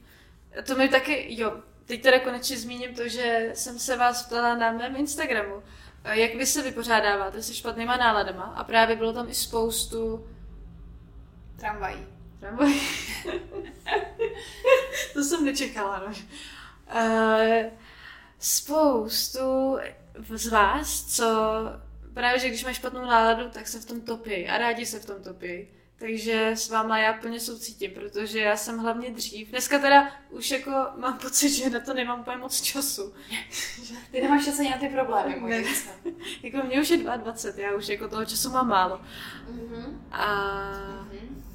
to 0.63 0.75
mi 0.75 0.89
taky, 0.89 1.25
jo, 1.29 1.59
teď 1.85 2.01
teda 2.01 2.19
konečně 2.19 2.57
zmíním 2.57 2.95
to, 2.95 3.07
že 3.07 3.51
jsem 3.53 3.79
se 3.79 3.97
vás 3.97 4.25
ptala 4.25 4.55
na 4.55 4.71
mém 4.71 4.95
Instagramu, 4.95 5.63
jak 6.03 6.35
vy 6.35 6.45
se 6.45 6.61
vypořádáváte 6.61 7.43
se 7.43 7.53
špatnýma 7.53 7.97
náladama 7.97 8.43
a 8.43 8.63
právě 8.63 8.95
bylo 8.95 9.13
tam 9.13 9.29
i 9.29 9.33
spoustu 9.33 10.27
tramvají. 11.59 12.07
Tramvají. 12.39 12.81
to 15.13 15.23
jsem 15.23 15.45
nečekala, 15.45 15.99
no. 15.99 16.13
Uh, 16.95 17.71
spoustu 18.39 19.77
z 20.35 20.47
vás, 20.47 21.15
co 21.15 21.25
právě, 22.15 22.39
že 22.39 22.49
když 22.49 22.63
máš 22.63 22.75
špatnou 22.75 23.01
náladu, 23.01 23.49
tak 23.49 23.67
se 23.67 23.79
v 23.79 23.85
tom 23.85 24.01
topí 24.01 24.47
a 24.47 24.57
rádi 24.57 24.85
se 24.85 24.99
v 24.99 25.05
tom 25.05 25.23
topí. 25.23 25.67
Takže 25.99 26.51
s 26.51 26.69
váma 26.69 26.99
já 26.99 27.13
plně 27.13 27.39
soucítím, 27.39 27.91
protože 27.91 28.39
já 28.39 28.57
jsem 28.57 28.77
hlavně 28.77 29.11
dřív. 29.11 29.49
Dneska 29.49 29.79
teda 29.79 30.11
už 30.29 30.51
jako 30.51 30.71
mám 30.97 31.17
pocit, 31.17 31.49
že 31.49 31.69
na 31.69 31.79
to 31.79 31.93
nemám 31.93 32.19
úplně 32.19 32.37
moc 32.37 32.61
času. 32.61 33.13
Ty 34.11 34.21
nemáš 34.21 34.45
čas 34.45 34.59
ani 34.59 34.69
na 34.69 34.77
ty 34.77 34.89
problémy, 34.89 35.35
můj 35.39 35.65
Jako 36.43 36.67
mě 36.67 36.81
už 36.81 36.89
je 36.89 36.97
22, 36.97 37.63
já 37.63 37.75
už 37.75 37.87
jako 37.87 38.07
toho 38.07 38.25
času 38.25 38.49
mám 38.49 38.67
málo. 38.67 39.01
Mm-hmm. 39.51 39.99
A... 40.11 40.27
Mm-hmm. 41.11 41.45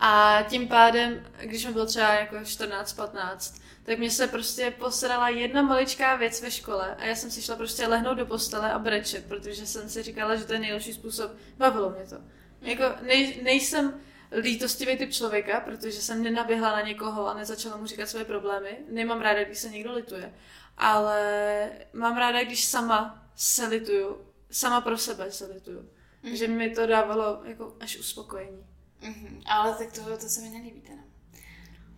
A 0.00 0.42
tím 0.48 0.68
pádem, 0.68 1.26
když 1.40 1.66
mi 1.66 1.72
bylo 1.72 1.86
třeba 1.86 2.14
jako 2.14 2.36
14-15, 2.36 3.60
tak 3.82 3.98
mě 3.98 4.10
se 4.10 4.26
prostě 4.26 4.70
posrala 4.78 5.28
jedna 5.28 5.62
maličká 5.62 6.16
věc 6.16 6.42
ve 6.42 6.50
škole 6.50 6.96
a 6.98 7.04
já 7.04 7.14
jsem 7.14 7.30
si 7.30 7.42
šla 7.42 7.56
prostě 7.56 7.86
lehnout 7.86 8.18
do 8.18 8.26
postele 8.26 8.72
a 8.72 8.78
brečet, 8.78 9.24
protože 9.28 9.66
jsem 9.66 9.88
si 9.88 10.02
říkala, 10.02 10.36
že 10.36 10.44
to 10.44 10.52
je 10.52 10.58
nejlepší 10.58 10.92
způsob. 10.92 11.32
Bavilo 11.56 11.90
mě 11.90 12.04
to. 12.06 12.16
Jako 12.60 12.84
nej, 13.02 13.40
nejsem 13.42 14.00
lítostivý 14.32 14.96
typ 14.96 15.12
člověka, 15.12 15.60
protože 15.60 16.02
jsem 16.02 16.22
nenaběhla 16.22 16.72
na 16.72 16.80
někoho 16.80 17.28
a 17.28 17.34
nezačala 17.34 17.76
mu 17.76 17.86
říkat 17.86 18.08
své 18.08 18.24
problémy. 18.24 18.78
Nemám 18.90 19.20
ráda, 19.20 19.44
když 19.44 19.58
se 19.58 19.68
někdo 19.68 19.92
lituje. 19.92 20.34
Ale 20.76 21.70
mám 21.92 22.16
ráda, 22.16 22.44
když 22.44 22.64
sama 22.64 23.28
se 23.36 23.66
lituju. 23.66 24.18
Sama 24.50 24.80
pro 24.80 24.98
sebe 24.98 25.30
se 25.30 25.46
lituju. 25.46 25.88
Mm. 26.22 26.36
Že 26.36 26.48
mi 26.48 26.70
to 26.70 26.86
dávalo 26.86 27.42
jako 27.44 27.76
až 27.80 27.96
uspokojení. 27.96 28.66
Mm-hmm. 29.04 29.42
Ale 29.46 29.74
tak 29.74 29.92
to, 29.92 30.16
to 30.16 30.28
se 30.28 30.40
mi 30.40 30.48
nelíbí 30.48 30.80
teda. 30.80 31.02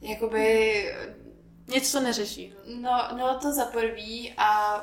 Jakoby 0.00 0.84
nic 1.68 1.92
to 1.92 2.00
neřeší. 2.00 2.54
No, 2.80 3.08
no 3.16 3.38
to 3.38 3.52
za 3.52 3.64
prvý 3.64 4.34
a 4.36 4.80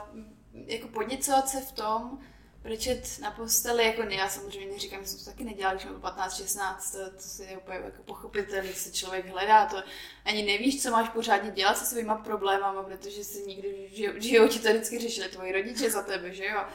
jako 0.54 0.88
podněcovat 0.88 1.50
se 1.50 1.62
v 1.62 1.72
tom, 1.72 2.20
brečet 2.64 3.20
na 3.22 3.32
posteli, 3.32 3.86
jako 3.86 4.04
ne, 4.04 4.16
já 4.16 4.30
samozřejmě 4.30 4.72
neříkám, 4.72 5.02
že 5.02 5.08
jsem 5.08 5.20
to 5.20 5.26
taky 5.26 5.44
nedělala, 5.44 5.76
když 5.76 5.86
mám 5.86 6.02
15-16, 6.02 6.92
to, 6.92 7.12
to 7.16 7.22
si 7.22 7.44
je 7.44 7.58
úplně 7.58 7.78
jako 7.78 8.04
pochopitelný, 8.04 8.74
se 8.74 8.92
člověk 8.92 9.28
hledá, 9.28 9.66
to 9.66 9.84
ani 10.26 10.44
nevíš, 10.44 10.84
co 10.84 10.92
máš 10.92 11.10
pořádně 11.10 11.52
dělat 11.52 11.78
se 11.78 11.86
svýma 11.86 12.16
problémama, 12.16 12.84
protože 12.84 13.24
si 13.24 13.48
nikdy 13.48 13.90
v 14.18 14.22
životě 14.22 14.60
to 14.60 14.70
vždycky 14.70 15.00
řešili 15.00 15.30
tvoji 15.30 15.52
rodiče 15.52 15.92
za 15.92 16.04
tebe, 16.04 16.34
že 16.34 16.46
jo. 16.46 16.66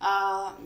A 0.00 0.58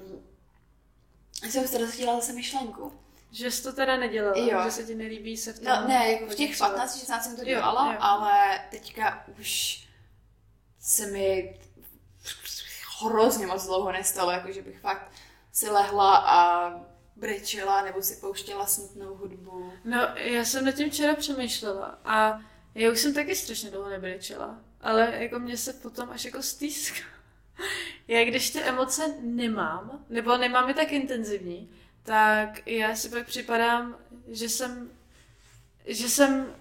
jsem 1.51 1.69
se 1.69 1.79
rozdělala 1.79 2.21
zase 2.21 2.33
myšlenku. 2.33 2.93
Že 3.33 3.51
jsi 3.51 3.63
to 3.63 3.73
teda 3.73 3.97
nedělala, 3.97 4.37
Jo. 4.37 4.61
že 4.65 4.71
se 4.71 4.85
ti 4.85 4.95
nelíbí 4.95 5.37
se 5.37 5.53
v 5.53 5.59
tom 5.59 5.65
No 5.83 5.89
ne, 5.89 6.13
jako 6.13 6.27
v 6.27 6.35
těch 6.35 6.51
pokračovat. 6.51 6.69
15, 6.77 6.99
16 7.01 7.25
jsem 7.25 7.37
to 7.37 7.43
Jo, 7.43 7.47
dělala, 7.47 7.93
jo. 7.93 7.99
ale 8.03 8.61
teďka 8.71 9.25
už 9.41 9.83
se 10.81 11.07
mi 11.07 11.59
hrozně 13.01 13.47
moc 13.47 13.67
dlouho 13.67 13.93
nestalo, 13.93 14.31
jako 14.31 14.53
že 14.53 14.63
bych 14.63 14.81
fakt 14.81 15.13
si 15.53 15.71
lehla 15.71 16.17
a 16.17 16.71
brečela 17.17 17.83
nebo 17.83 18.03
si 18.03 18.17
pouštěla 18.17 18.67
smutnou 18.67 19.15
hudbu. 19.15 19.73
No, 19.85 19.99
já 20.17 20.45
jsem 20.45 20.65
nad 20.65 20.73
tím 20.73 20.91
včera 20.91 21.15
přemýšlela 21.15 21.99
a 22.05 22.41
já 22.75 22.91
už 22.93 23.01
jsem 23.01 23.15
taky 23.15 23.37
strašně 23.37 23.71
dlouho 23.71 23.91
nebrečela, 23.91 24.59
ale 24.81 25.13
jako 25.15 25.39
mě 25.39 25.57
se 25.57 25.73
potom 25.73 26.11
až 26.11 26.25
jako 26.25 26.43
stýská. 26.43 27.05
Já 28.09 28.25
když 28.25 28.51
ty 28.51 28.61
emoce 28.63 29.15
nemám, 29.21 30.05
nebo 30.09 30.37
nemám 30.37 30.69
je 30.69 30.75
tak 30.75 30.93
intenzivní, 30.93 31.71
tak 32.03 32.67
já 32.69 32.95
si 32.97 33.09
pak 33.09 33.27
připadám, 33.27 33.97
že 34.29 34.49
jsem, 34.49 34.91
že 35.87 36.09
jsem 36.09 36.55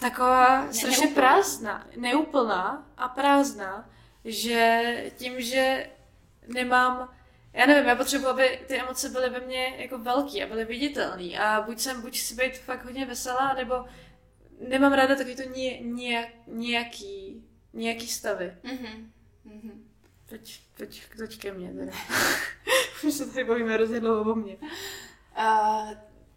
taková 0.00 0.64
Ne- 0.64 0.72
strašně 0.74 1.06
neúplná. 1.06 1.28
prázdná, 1.28 1.86
neúplná 1.96 2.92
a 2.96 3.08
prázdná, 3.08 3.90
že 4.24 4.82
tím, 5.16 5.40
že 5.40 5.90
nemám 6.48 7.14
já 7.52 7.66
nevím, 7.66 7.88
já 7.88 7.96
potřebuji, 7.96 8.26
aby 8.28 8.60
ty 8.66 8.76
emoce 8.80 9.08
byly 9.08 9.30
ve 9.30 9.40
mně 9.40 9.74
jako 9.78 9.98
velký 9.98 10.42
a 10.42 10.46
byly 10.46 10.64
viditelný 10.64 11.38
a 11.38 11.60
buď 11.60 11.78
jsem, 11.78 12.00
buď 12.02 12.18
si 12.18 12.34
být 12.34 12.58
fakt 12.58 12.84
hodně 12.84 13.06
veselá, 13.06 13.54
nebo 13.54 13.84
nemám 14.68 14.92
ráda 14.92 15.14
takový 15.14 15.36
to 15.36 15.42
ně, 15.42 15.80
nějak, 15.80 16.28
nějaký, 16.46 17.44
nějaký 17.72 18.06
stavy. 18.08 18.56
Mhm. 18.62 19.12
Mhm. 19.44 19.89
Teď, 20.30 20.60
teď, 20.76 21.02
teď 21.16 21.38
ke 21.38 21.52
mně 21.52 21.72
teda. 21.72 21.92
Už 23.04 23.14
se 23.14 23.26
tady 23.26 23.44
bavíme 23.44 23.74
hrozně 23.74 24.00
dlouho 24.00 24.32
o 24.32 24.34
mně. 24.34 24.56
A, 25.36 25.86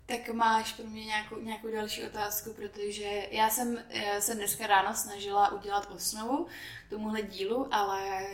tak 0.05 0.29
máš 0.29 0.73
pro 0.73 0.85
mě 0.85 1.05
nějakou, 1.05 1.39
nějakou 1.39 1.71
další 1.71 2.03
otázku, 2.03 2.53
protože 2.53 3.27
já 3.31 3.49
jsem 3.49 3.83
eh, 3.89 4.21
se 4.21 4.35
dneska 4.35 4.67
ráno 4.67 4.95
snažila 4.95 5.51
udělat 5.51 5.91
osnovu 5.95 6.47
k 6.87 6.89
tomuhle 6.89 7.21
dílu, 7.21 7.67
ale 7.71 8.25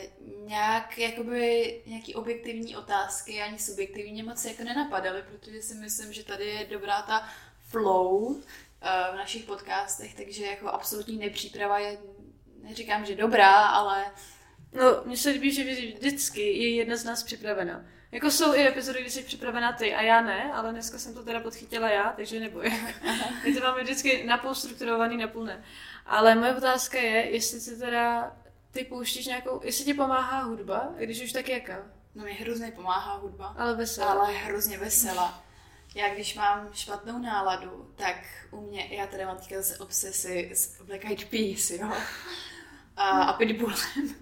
nějak, 0.45 0.98
jakoby, 0.98 1.82
nějaký 1.86 2.15
objektivní 2.15 2.78
otázky 2.78 3.41
ani 3.41 3.60
subjektivní 3.60 4.24
moc 4.24 4.45
jako 4.45 4.63
nenapadaly, 4.63 5.24
protože 5.32 5.62
si 5.62 5.74
myslím, 5.74 6.13
že 6.13 6.24
tady 6.24 6.45
je 6.45 6.65
dobrá 6.65 7.02
ta 7.02 7.30
flow 7.67 8.36
eh, 8.82 9.12
v 9.13 9.15
našich 9.15 9.43
podcastech, 9.43 10.15
takže 10.15 10.45
jako 10.45 10.67
absolutní 10.67 11.17
nepříprava 11.17 11.80
je, 11.80 11.98
neříkám, 12.63 13.06
že 13.06 13.15
dobrá, 13.15 13.65
ale 13.65 14.06
No, 14.73 15.01
mně 15.05 15.17
se 15.17 15.29
líbí, 15.29 15.51
že 15.51 15.63
vždycky 15.63 16.41
je 16.41 16.75
jedna 16.75 16.95
z 16.95 17.03
nás 17.03 17.23
připravena. 17.23 17.86
Jako 18.12 18.32
jsou 18.32 18.53
i 18.53 18.67
epizody, 18.67 19.01
kdy 19.01 19.10
jsi 19.10 19.23
připravená 19.23 19.73
ty 19.73 19.95
a 19.95 20.01
já 20.01 20.21
ne, 20.21 20.51
ale 20.53 20.71
dneska 20.71 20.97
jsem 20.97 21.13
to 21.13 21.23
teda 21.23 21.39
podchytila 21.39 21.89
já, 21.89 22.13
takže 22.15 22.39
neboj. 22.39 22.71
My 23.43 23.53
to 23.53 23.60
máme 23.60 23.84
vždycky 23.84 24.23
napůl 24.27 24.55
strukturovaný, 24.55 25.17
napůl 25.17 25.45
ne. 25.45 25.63
Ale 26.05 26.36
moje 26.36 26.55
otázka 26.55 26.97
je, 26.97 27.32
jestli 27.32 27.60
si 27.60 27.79
teda 27.79 28.36
ty 28.71 28.84
pouštíš 28.84 29.25
nějakou, 29.25 29.62
jestli 29.63 29.86
ti 29.86 29.93
pomáhá 29.93 30.43
hudba, 30.43 30.93
když 30.97 31.21
už 31.23 31.32
tak 31.32 31.49
jaká, 31.49 31.86
no 32.15 32.23
mi 32.23 32.34
hrozně 32.34 32.71
pomáhá 32.71 33.15
hudba. 33.15 33.55
ale 33.58 33.75
veselá. 33.75 34.12
ale 34.12 34.34
hrozně 34.34 34.77
veselá. 34.77 35.43
Já 35.95 36.13
když 36.13 36.36
mám 36.36 36.69
špatnou 36.73 37.19
náladu, 37.19 37.93
tak 37.95 38.15
u 38.51 38.62
mě, 38.62 38.88
já 38.91 39.08
tady 39.08 39.25
mám 39.25 39.38
teďka 39.38 39.55
zase 39.55 39.77
obsesy 39.77 40.49
s 40.53 40.82
Black 40.82 41.05
Eyed 41.05 41.25
Peas, 41.25 41.69
jo, 41.69 41.93
a, 42.99 43.09
a 43.09 43.33
Pitbullem. 43.33 43.75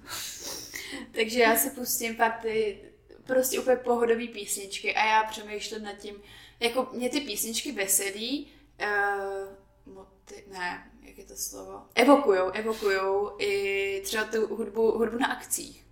Takže 1.12 1.40
já 1.40 1.56
si 1.56 1.70
pustím 1.70 2.16
fakt 2.16 2.42
ty 2.42 2.80
prostě 3.26 3.60
úplně 3.60 3.76
pohodové 3.76 4.28
písničky 4.28 4.96
a 4.96 5.06
já 5.06 5.24
přemýšlím 5.24 5.84
nad 5.84 5.94
tím, 5.94 6.16
jako 6.60 6.88
mě 6.94 7.10
ty 7.10 7.22
písničky 7.22 7.72
veselí, 7.72 8.52
uh, 8.82 9.94
moti, 9.94 10.44
ne, 10.48 10.92
jak 11.02 11.18
je 11.18 11.26
to 11.26 11.36
slovo, 11.36 11.82
evokujou, 11.96 12.50
evokujou 12.50 13.32
i 13.40 14.02
třeba 14.04 14.24
tu 14.24 14.56
hudbu, 14.56 14.92
hudbu 14.92 15.18
na 15.18 15.28
akcích. 15.28 15.87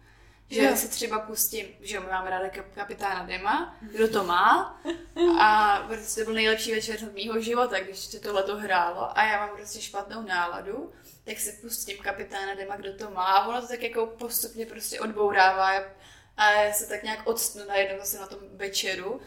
Že 0.50 0.64
Jo. 0.64 0.76
si 0.76 0.88
třeba 0.90 1.20
pustím, 1.20 1.66
že 1.82 1.96
jo, 1.96 2.02
my 2.02 2.08
máme 2.08 2.30
ráda 2.30 2.48
kap- 2.48 2.74
kapitána 2.76 3.26
Dema, 3.26 3.78
kdo 3.82 4.08
to 4.08 4.24
má, 4.24 4.82
a 5.40 5.78
prostě 5.88 6.22
to 6.22 6.26
byl 6.26 6.34
nejlepší 6.34 6.72
večer 6.72 7.00
mýho 7.14 7.42
života, 7.42 7.80
když 7.80 7.98
se 7.98 8.20
tohle 8.20 8.44
to 8.44 8.58
hrálo. 8.58 9.18
A 9.18 9.24
já 9.26 9.46
mám 9.46 9.56
prostě 9.58 9.82
špatnou 9.82 10.22
náladu, 10.22 10.94
tak 11.24 11.38
si 11.40 11.52
pustím 11.62 11.98
kapitána 11.98 12.56
Dema, 12.56 12.76
kdo 12.76 12.94
to 12.94 13.10
má. 13.12 13.24
A 13.26 13.48
ono 13.48 13.62
to 13.62 13.68
tak 13.68 13.82
jako 13.82 14.08
postupně 14.08 14.66
prostě 14.66 15.00
odbourává. 15.00 15.84
A 16.38 16.52
já 16.52 16.74
se 16.74 16.86
tak 16.90 17.04
nějak 17.04 17.28
odstnu 17.28 17.62
najednou 17.68 18.00
zase 18.00 18.20
na 18.20 18.28
tom 18.28 18.40
večeru. 18.54 19.22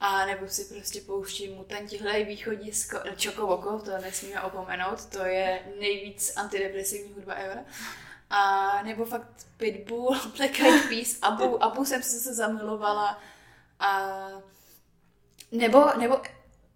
A 0.00 0.26
nebo 0.26 0.48
si 0.48 0.64
prostě 0.64 1.00
pouštím 1.00 1.54
mutanti 1.54 1.98
hledají 1.98 2.24
východisko, 2.24 2.98
no, 3.06 3.16
Čokovoko, 3.16 3.78
to 3.78 3.90
nesmíme 3.98 4.40
opomenout, 4.42 5.04
to 5.06 5.24
je 5.24 5.62
nejvíc 5.80 6.36
antidepresivní 6.36 7.12
hudba 7.12 7.34
ever. 7.34 7.64
A 8.34 8.82
nebo 8.82 9.04
fakt 9.04 9.46
Pitbull, 9.56 10.18
Black 10.36 10.60
Eyed 10.60 10.88
Peas, 10.88 11.18
Abu, 11.22 11.64
Abu 11.64 11.84
jsem 11.84 12.02
se 12.02 12.34
zamilovala. 12.34 13.18
A 13.80 14.08
nebo, 15.52 15.84
nebo 15.98 16.20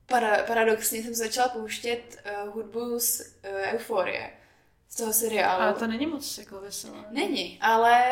para, 0.06 0.42
paradoxně 0.42 1.02
jsem 1.02 1.14
začala 1.14 1.48
pouštět 1.48 2.22
uh, 2.46 2.54
hudbu 2.54 3.00
z 3.00 3.20
uh, 3.20 3.74
Euforie, 3.74 4.32
z 4.88 4.96
toho 4.96 5.12
seriálu. 5.12 5.62
Ale 5.62 5.74
to 5.74 5.86
není 5.86 6.06
moc 6.06 6.38
jako 6.38 6.60
veselé. 6.60 7.04
Není, 7.10 7.58
ale 7.60 8.04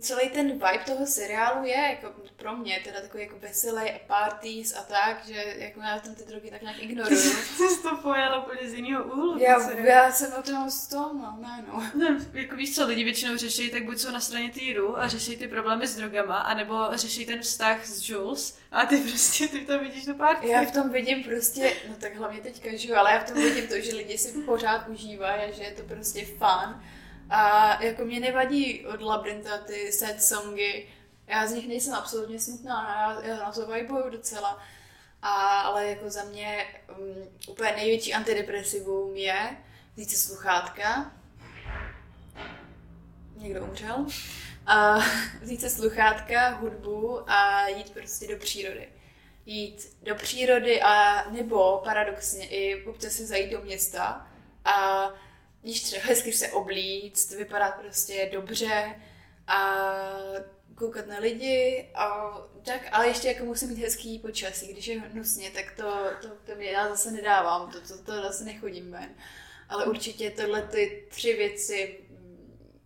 celý 0.00 0.28
ten 0.28 0.52
vibe 0.52 0.78
toho 0.86 1.06
seriálu 1.06 1.64
je 1.64 1.76
jako 1.76 2.12
pro 2.36 2.56
mě 2.56 2.80
teda 2.84 3.00
takový 3.00 3.22
jako 3.22 3.38
veselý 3.38 3.90
a 3.90 4.00
parties 4.06 4.74
a 4.76 4.82
tak, 4.82 5.24
že 5.26 5.54
jako 5.58 5.80
já 5.80 5.98
tam 5.98 6.14
ty 6.14 6.24
drogy 6.24 6.50
tak 6.50 6.62
nějak 6.62 6.76
Ty 6.76 6.82
ignoruju. 6.82 7.18
jsi 7.20 7.82
to 7.82 7.96
pojala 7.96 8.46
úplně 8.46 8.70
z 8.70 8.74
jiného 8.74 9.04
úhlu. 9.04 9.38
já, 9.38 9.70
já 9.70 10.12
jsem 10.12 10.32
o 10.38 10.42
tom 10.42 10.70
z 10.70 10.86
toho, 10.86 11.12
no, 11.14 11.38
ne, 11.42 11.64
no. 11.68 11.90
Ne, 11.94 12.18
jako 12.32 12.56
víš, 12.56 12.74
co 12.74 12.86
lidi 12.86 13.04
většinou 13.04 13.36
řeší, 13.36 13.70
tak 13.70 13.84
buď 13.84 13.98
jsou 13.98 14.10
na 14.10 14.20
straně 14.20 14.50
týru 14.50 14.98
a 14.98 15.08
řeší 15.08 15.36
ty 15.36 15.48
problémy 15.48 15.86
s 15.86 15.96
drogama, 15.96 16.36
anebo 16.38 16.88
řeší 16.92 17.26
ten 17.26 17.40
vztah 17.42 17.86
s 17.86 18.08
Jules 18.08 18.58
a 18.72 18.86
ty 18.86 18.96
prostě, 18.96 19.48
ty 19.48 19.60
to 19.60 19.78
vidíš 19.78 20.06
na 20.06 20.14
párty. 20.14 20.48
Já 20.48 20.62
v 20.64 20.70
tom 20.72 20.90
vidím 20.90 21.24
prostě, 21.24 21.72
no 21.88 21.94
tak 22.00 22.16
hlavně 22.16 22.40
teďka, 22.40 22.76
že 22.76 22.88
jo, 22.88 22.96
ale 22.96 23.12
já 23.12 23.18
v 23.18 23.30
tom 23.32 23.42
vidím 23.42 23.66
to, 23.68 23.80
že 23.80 23.94
lidi 23.96 24.18
si 24.18 24.42
pořád 24.42 24.88
užívají 24.88 25.42
a 25.42 25.50
že 25.50 25.62
je 25.62 25.70
to 25.70 25.82
prostě 25.82 26.24
fun. 26.24 26.82
A 27.34 27.82
jako 27.82 28.04
mě 28.04 28.20
nevadí 28.20 28.86
od 28.86 29.02
Labrinta 29.02 29.58
ty 29.58 29.92
sad 29.92 30.22
songy, 30.22 30.88
já 31.26 31.46
z 31.46 31.52
nich 31.52 31.68
nejsem 31.68 31.94
absolutně 31.94 32.40
smutná, 32.40 32.88
já, 32.88 33.28
já 33.28 33.36
na 33.36 33.52
to 33.52 33.66
vibuju 33.66 34.10
docela. 34.10 34.62
A, 35.22 35.60
ale 35.60 35.86
jako 35.86 36.10
za 36.10 36.24
mě 36.24 36.66
um, 36.98 37.28
úplně 37.48 37.72
největší 37.72 38.14
antidepresivum 38.14 39.16
je 39.16 39.56
si 39.96 40.16
sluchátka. 40.16 41.12
Někdo 43.36 43.64
umřel. 43.64 44.06
A 44.66 44.98
si 45.44 45.70
sluchátka, 45.70 46.48
hudbu 46.48 47.30
a 47.30 47.68
jít 47.68 47.90
prostě 47.90 48.28
do 48.28 48.36
přírody. 48.36 48.88
Jít 49.46 49.96
do 50.02 50.14
přírody 50.14 50.82
a 50.82 51.24
nebo 51.30 51.80
paradoxně 51.84 52.48
i 52.48 52.84
občas 52.84 53.12
si 53.12 53.26
zajít 53.26 53.50
do 53.50 53.60
města 53.60 54.26
a 54.64 55.08
víš 55.62 55.82
třeba 55.82 56.02
hezky 56.04 56.32
se 56.32 56.48
oblíct, 56.48 57.30
vypadat 57.30 57.74
prostě 57.80 58.30
dobře 58.32 59.00
a 59.46 59.76
koukat 60.74 61.06
na 61.06 61.18
lidi 61.18 61.90
a 61.94 62.34
tak, 62.64 62.80
ale 62.92 63.08
ještě 63.08 63.28
jako 63.28 63.44
musí 63.44 63.66
mít 63.66 63.78
hezký 63.78 64.18
počasí, 64.18 64.72
když 64.72 64.86
je 64.86 65.00
hnusně, 65.00 65.50
tak 65.50 65.72
to, 65.76 65.92
to, 66.22 66.28
to 66.46 66.54
mě 66.56 66.70
já 66.70 66.88
zase 66.88 67.10
nedávám, 67.10 67.70
to, 67.70 67.80
to, 67.80 68.02
to 68.02 68.22
zase 68.22 68.44
nechodím 68.44 68.92
ven. 68.92 69.14
Ale 69.68 69.86
určitě 69.86 70.30
tohle 70.30 70.62
ty 70.62 71.06
tři 71.10 71.32
věci, 71.32 71.98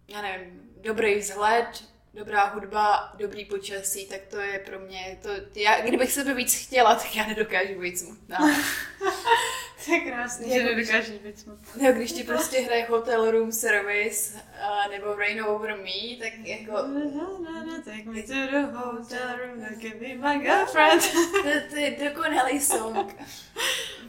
já 0.09 0.23
nevím, 0.23 0.71
dobrý 0.81 1.19
vzhled, 1.19 1.85
dobrá 2.15 2.45
hudba, 2.45 3.12
dobrý 3.19 3.45
počasí, 3.45 4.07
tak 4.07 4.21
to 4.31 4.39
je 4.41 4.59
pro 4.59 4.79
mě, 4.79 5.19
to, 5.23 5.29
já, 5.55 5.81
kdybych 5.81 6.12
sebe 6.12 6.35
víc 6.35 6.67
chtěla, 6.67 6.95
tak 6.95 7.17
já 7.17 7.27
nedokážu 7.27 7.81
být 7.81 7.99
smutná. 7.99 8.39
To 9.87 9.92
je 9.92 10.01
krásný, 10.01 10.53
že 10.53 10.64
nedokážeš 10.64 11.18
být 11.18 11.38
smutný. 11.38 11.83
No, 11.83 11.92
když 11.92 12.12
ti 12.12 12.25
prostě 12.25 12.61
hraje 12.61 12.87
Hotel 12.87 13.31
Room 13.31 13.53
Service 13.53 14.35
uh, 14.35 14.90
nebo 14.90 15.14
Rain 15.14 15.42
Over 15.42 15.77
Me, 15.77 16.16
tak 16.18 16.33
jako 16.38 16.72
Take 17.85 18.05
me 18.05 18.22
to 18.22 18.33
the 18.33 18.62
hotel 18.75 19.37
room, 19.37 19.61
now 19.61 19.79
give 19.79 20.01
me 20.01 20.14
my 20.14 20.38
girlfriend. 20.38 21.03
to, 21.42 21.49
to 21.70 21.77
je 21.77 21.96
dokonalý 22.05 22.61
song. 22.61 23.16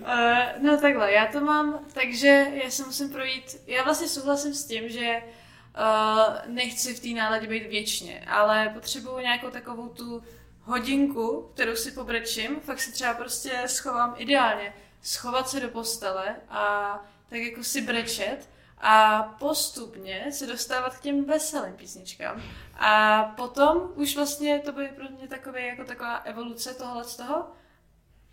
Uh, 0.02 0.62
no 0.62 0.82
takhle, 0.82 1.12
já 1.12 1.26
to 1.26 1.42
mám, 1.42 1.86
takže 1.94 2.48
já 2.64 2.70
se 2.70 2.86
musím 2.86 3.10
projít, 3.10 3.62
já 3.68 3.84
vlastně 3.84 4.08
souhlasím 4.08 4.54
s 4.54 4.66
tím, 4.66 4.90
že 4.90 5.22
uh, 5.22 6.54
nechci 6.54 6.94
v 6.94 7.00
té 7.00 7.10
náladě 7.10 7.48
být 7.48 7.68
věčně, 7.68 8.24
ale 8.28 8.72
potřebuju 8.74 9.20
nějakou 9.20 9.50
takovou 9.50 9.88
tu 9.88 10.24
hodinku, 10.62 11.52
kterou 11.54 11.76
si 11.76 11.92
pobrečím, 11.92 12.60
fakt 12.60 12.80
si 12.80 12.92
třeba 12.92 13.14
prostě 13.14 13.52
schovám 13.66 14.16
ideálně, 14.18 14.74
schovat 15.02 15.50
se 15.50 15.60
do 15.60 15.70
postele 15.70 16.36
a 16.50 16.94
tak 17.30 17.40
jako 17.40 17.64
si 17.64 17.82
brečet 17.82 18.50
a 18.78 19.24
postupně 19.40 20.32
se 20.32 20.48
dostávat 20.48 20.98
k 20.98 21.02
těm 21.02 21.26
veselým 21.26 21.74
písničkám. 21.74 22.44
A 22.74 23.24
potom 23.24 23.92
už 23.96 24.16
vlastně 24.16 24.60
to 24.60 24.72
bude 24.72 24.88
pro 24.88 25.10
mě 25.10 25.28
takové, 25.28 25.62
jako 25.62 25.84
taková 25.84 26.16
evoluce 26.16 26.74
tohle 26.74 27.04
z 27.04 27.16
toho. 27.16 27.52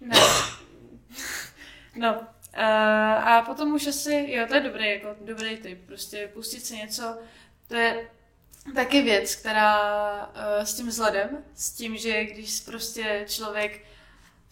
Ne. 0.00 0.16
no. 1.96 2.26
Uh, 2.56 3.28
a 3.28 3.42
potom 3.42 3.74
už 3.74 3.86
asi, 3.86 4.26
jo, 4.28 4.46
to 4.48 4.54
je 4.54 4.60
dobrý, 4.60 4.90
jako 4.90 5.16
dobrý 5.20 5.56
typ, 5.56 5.86
prostě 5.86 6.30
pustit 6.34 6.60
si 6.60 6.76
něco, 6.76 7.18
to 7.68 7.74
je 7.74 8.10
taky 8.74 9.02
věc, 9.02 9.34
která 9.34 10.26
uh, 10.26 10.64
s 10.64 10.74
tím 10.74 10.86
vzhledem, 10.86 11.44
s 11.54 11.72
tím, 11.72 11.96
že 11.96 12.24
když 12.24 12.60
prostě 12.60 13.24
člověk 13.28 13.84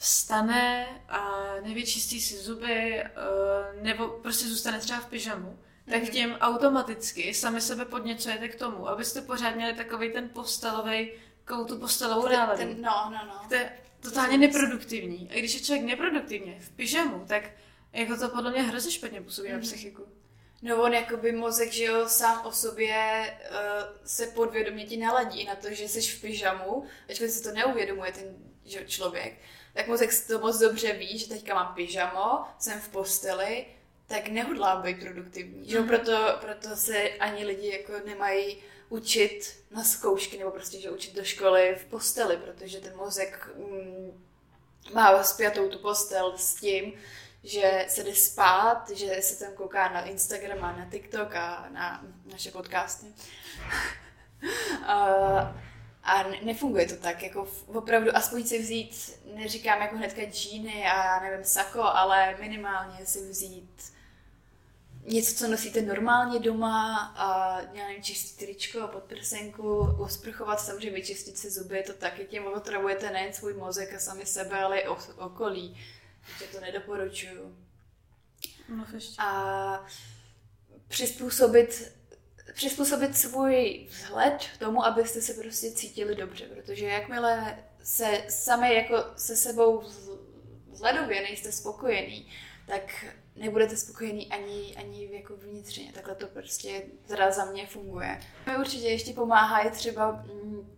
vstane 0.03 0.87
a 1.09 1.41
nevyčistí 1.61 2.21
si 2.21 2.37
zuby, 2.37 3.03
uh, 3.05 3.83
nebo 3.83 4.09
prostě 4.09 4.49
zůstane 4.49 4.79
třeba 4.79 5.01
v 5.01 5.07
pyžamu, 5.07 5.59
tak 5.91 6.03
mhm. 6.03 6.11
tím 6.11 6.33
automaticky 6.33 7.35
sami 7.35 7.61
sebe 7.61 7.85
podněcujete 7.85 8.49
k 8.49 8.55
tomu, 8.55 8.89
abyste 8.89 9.21
pořád 9.21 9.55
měli 9.55 9.75
takový 9.75 10.13
ten 10.13 10.29
postelový, 10.29 11.11
takovou 11.45 11.65
tu 11.65 11.79
postelovou 11.79 12.29
náladu. 12.29 12.59
Ten, 12.59 12.83
no, 12.83 13.11
no, 13.11 13.27
no. 13.27 13.49
To 13.49 13.55
je 13.55 13.73
totálně 14.01 14.39
neproduktivní. 14.39 15.31
A 15.31 15.39
když 15.39 15.55
je 15.55 15.61
člověk 15.61 15.87
neproduktivně 15.87 16.61
v 16.61 16.71
pyžamu, 16.71 17.25
tak 17.29 17.51
jako 17.93 18.17
to 18.17 18.29
podle 18.29 18.51
mě 18.51 18.63
hrozně 18.63 18.91
špatně 18.91 19.21
působí 19.21 19.49
mm. 19.49 19.53
na 19.53 19.59
mhm. 19.59 19.67
psychiku. 19.67 20.07
No 20.63 20.83
on 20.83 20.93
jakoby 20.93 21.33
mozek, 21.33 21.73
že 21.73 21.85
jo, 21.85 22.09
sám 22.09 22.47
o 22.47 22.53
sobě 22.53 23.35
uh, 23.51 23.57
se 24.05 24.27
podvědomě 24.27 24.87
ti 24.87 24.97
naladí 24.97 25.45
na 25.45 25.55
to, 25.55 25.75
že 25.75 25.89
jsi 25.89 26.01
v 26.01 26.21
pyžamu, 26.21 26.87
ačkoliv 27.11 27.33
si 27.33 27.43
to 27.43 27.53
neuvědomuje 27.53 28.13
ten 28.13 28.53
že, 28.65 28.85
člověk, 28.87 29.39
tak 29.73 29.89
mozek 29.89 30.11
to 30.27 30.39
moc 30.39 30.59
dobře 30.59 30.93
ví, 30.93 31.19
že 31.19 31.29
teďka 31.29 31.55
mám 31.55 31.75
pyžamo, 31.75 32.45
jsem 32.59 32.81
v 32.81 32.89
posteli, 32.89 33.67
tak 34.07 34.29
nehodlám 34.29 34.83
být 34.83 35.01
produktivní. 35.01 35.69
Že? 35.69 35.81
Mm-hmm. 35.81 35.87
Proto, 35.87 36.39
proto 36.41 36.77
se 36.77 37.11
ani 37.11 37.45
lidi 37.45 37.69
jako 37.69 37.93
nemají 38.07 38.57
učit 38.89 39.65
na 39.71 39.85
zkoušky 39.85 40.39
nebo 40.39 40.51
prostě, 40.51 40.81
že 40.81 40.91
učit 40.91 41.15
do 41.15 41.25
školy 41.25 41.77
v 41.81 41.85
posteli, 41.85 42.37
protože 42.37 42.81
ten 42.81 42.97
mozek 42.97 43.49
mm, 43.57 44.25
má 44.95 45.23
spjatou 45.23 45.69
tu 45.69 45.79
postel 45.79 46.33
s 46.37 46.55
tím, 46.55 46.93
že 47.45 47.87
se 47.89 48.05
jde 48.05 48.15
spát, 48.15 48.91
že 48.91 49.17
se 49.21 49.45
tam 49.45 49.55
kouká 49.55 49.89
na 49.89 50.05
Instagram 50.05 50.65
a 50.65 50.77
na 50.77 50.91
TikTok 50.91 51.35
a 51.35 51.69
na 51.71 52.05
naše 52.33 52.51
podcasty. 52.51 53.07
a, 54.87 55.63
a 56.03 56.25
nefunguje 56.45 56.87
to 56.87 56.97
tak, 56.97 57.23
jako 57.23 57.49
opravdu 57.67 58.17
aspoň 58.17 58.45
si 58.45 58.63
vzít, 58.63 59.19
neříkám 59.35 59.81
jako 59.81 59.97
hnedka 59.97 60.23
džíny 60.23 60.87
a 60.87 61.21
nevím, 61.21 61.45
sako, 61.45 61.83
ale 61.83 62.37
minimálně 62.41 63.07
si 63.07 63.31
vzít 63.31 63.93
něco, 65.05 65.35
co 65.35 65.49
nosíte 65.49 65.83
normálně 65.83 66.39
doma 66.39 66.97
a 67.17 67.61
já 67.61 67.87
nevím, 67.87 68.03
čistit 68.03 68.37
tričko, 68.37 68.89
podprsenku, 68.89 69.79
osprchovat, 69.99 70.61
samozřejmě 70.61 70.91
vyčistit 70.91 71.39
si 71.39 71.51
zuby, 71.51 71.83
to 71.87 71.93
taky 71.93 72.25
tím 72.25 72.47
otravujete 72.47 73.11
nejen 73.11 73.33
svůj 73.33 73.55
mozek 73.55 73.95
a 73.95 73.99
sami 73.99 74.27
sebe, 74.27 74.63
ale 74.63 74.79
i 74.79 74.89
okolí. 75.17 75.77
Takže 76.27 76.55
to 76.55 76.61
nedoporučuju. 76.61 77.57
No, 78.69 78.87
a 79.19 79.87
přizpůsobit 80.89 81.93
přizpůsobit 82.55 83.17
svůj 83.17 83.87
vzhled 83.91 84.45
tomu, 84.59 84.85
abyste 84.85 85.21
se 85.21 85.35
prostě 85.35 85.71
cítili 85.71 86.15
dobře, 86.15 86.45
protože 86.45 86.87
jakmile 86.87 87.59
se 87.83 88.25
sami 88.29 88.75
jako 88.75 89.05
se 89.17 89.37
sebou 89.37 89.83
vzhledově 90.71 91.23
nejste 91.23 91.53
spokojený, 91.53 92.27
tak 92.67 93.05
nebudete 93.37 93.77
spokojený 93.77 94.33
ani, 94.33 94.77
ani 94.77 95.09
jako 95.13 95.37
vnitřně. 95.37 95.93
Takhle 95.93 96.15
to 96.15 96.27
prostě 96.27 96.83
teda 97.07 97.31
za 97.31 97.45
mě 97.45 97.67
funguje. 97.67 98.21
Mi 98.47 98.57
určitě 98.59 98.89
ještě 98.89 99.13
pomáhá 99.13 99.63
je 99.63 99.71
třeba 99.71 100.13
mm, 100.13 100.71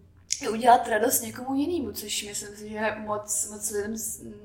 udělat 0.51 0.89
radost 0.89 1.21
někomu 1.21 1.55
jinému, 1.55 1.93
což 1.93 2.23
myslím 2.23 2.57
si, 2.57 2.69
že 2.69 2.95
moc, 2.99 3.51
moc 3.51 3.71
lidem 3.71 3.97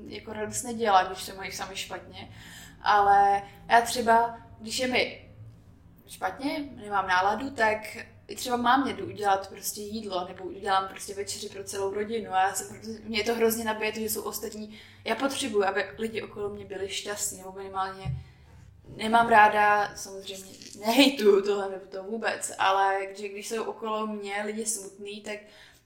jako 0.06 0.32
radost 0.32 0.62
nedělá, 0.62 1.04
když 1.04 1.22
se 1.22 1.34
mají 1.34 1.52
sami 1.52 1.76
špatně. 1.76 2.28
Ale 2.82 3.42
já 3.68 3.80
třeba, 3.80 4.38
když 4.60 4.78
je 4.78 4.86
mi 4.86 5.29
špatně, 6.10 6.68
nemám 6.76 7.08
náladu, 7.08 7.50
tak 7.50 7.78
i 8.28 8.36
třeba 8.36 8.56
mámě 8.56 8.92
jdu 8.92 9.06
udělat 9.06 9.48
prostě 9.48 9.80
jídlo, 9.80 10.28
nebo 10.28 10.44
udělám 10.44 10.88
prostě 10.88 11.14
večeři 11.14 11.48
pro 11.48 11.64
celou 11.64 11.94
rodinu 11.94 12.32
a 12.32 12.42
já 12.42 12.54
jsem, 12.54 12.80
mě 13.04 13.18
je 13.18 13.24
to 13.24 13.34
hrozně 13.34 13.64
nabije, 13.64 13.92
že 13.92 14.00
jsou 14.00 14.22
ostatní. 14.22 14.78
Já 15.04 15.14
potřebuji, 15.14 15.64
aby 15.64 15.86
lidi 15.98 16.22
okolo 16.22 16.48
mě 16.48 16.64
byli 16.64 16.88
šťastní, 16.88 17.38
nebo 17.38 17.52
minimálně 17.52 18.04
nemám 18.96 19.28
ráda, 19.28 19.96
samozřejmě 19.96 20.50
nehejtu 20.86 21.42
tohle 21.42 21.70
nebo 21.70 21.86
to 21.86 22.02
vůbec, 22.02 22.52
ale 22.58 22.98
že 23.16 23.28
když 23.28 23.48
jsou 23.48 23.64
okolo 23.64 24.06
mě 24.06 24.42
lidi 24.46 24.66
smutný, 24.66 25.20
tak 25.20 25.38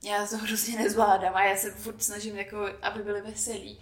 já 0.03 0.27
to 0.27 0.37
hrozně 0.37 0.79
nezvládám 0.79 1.37
a 1.37 1.45
já 1.45 1.57
se 1.57 1.71
furt 1.71 2.03
snažím, 2.03 2.37
jako, 2.37 2.69
aby 2.83 3.03
byli 3.03 3.21
veselí. 3.21 3.81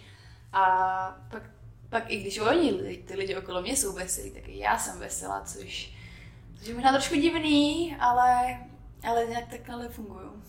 A 0.53 1.21
pak, 1.31 1.43
pak 1.89 2.11
i 2.11 2.17
když 2.17 2.39
oni, 2.39 2.97
ty 3.07 3.15
lidi 3.15 3.35
okolo 3.35 3.61
mě 3.61 3.75
jsou 3.75 3.93
veselí, 3.93 4.31
tak 4.31 4.47
i 4.47 4.57
já 4.57 4.79
jsem 4.79 4.99
veselá, 4.99 5.41
což 5.41 5.92
je 6.69 6.73
možná 6.73 6.91
trošku 6.91 7.15
divný, 7.15 7.95
ale, 7.99 8.59
ale 9.03 9.25
nějak 9.25 9.49
takhle 9.49 9.89
funguju. 9.89 10.43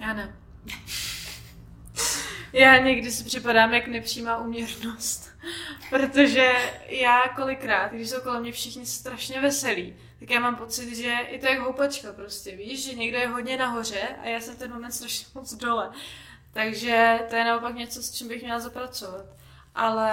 Já 0.00 0.12
ne. 0.12 0.36
Já 2.52 2.78
někdy 2.78 3.10
si 3.10 3.24
připadám 3.24 3.74
jak 3.74 3.86
nepřímá 3.86 4.38
uměrnost, 4.38 5.30
protože 5.90 6.52
já 6.86 7.28
kolikrát, 7.36 7.92
když 7.92 8.10
jsou 8.10 8.20
kolem 8.20 8.42
mě 8.42 8.52
všichni 8.52 8.86
strašně 8.86 9.40
veselí, 9.40 9.96
tak 10.20 10.30
já 10.30 10.40
mám 10.40 10.56
pocit, 10.56 10.96
že 10.96 11.14
je 11.28 11.38
to 11.38 11.46
jak 11.46 11.58
houpačka 11.58 12.12
prostě, 12.12 12.56
víš, 12.56 12.84
že 12.84 12.94
někdo 12.94 13.18
je 13.18 13.28
hodně 13.28 13.56
nahoře 13.56 14.08
a 14.22 14.26
já 14.26 14.40
jsem 14.40 14.56
ten 14.56 14.72
moment 14.72 14.92
strašně 14.92 15.26
moc 15.34 15.54
dole. 15.54 15.90
Takže 16.52 17.20
to 17.30 17.36
je 17.36 17.44
naopak 17.44 17.74
něco, 17.74 18.02
s 18.02 18.12
čím 18.12 18.28
bych 18.28 18.42
měla 18.42 18.60
zapracovat. 18.60 19.24
Ale, 19.74 20.12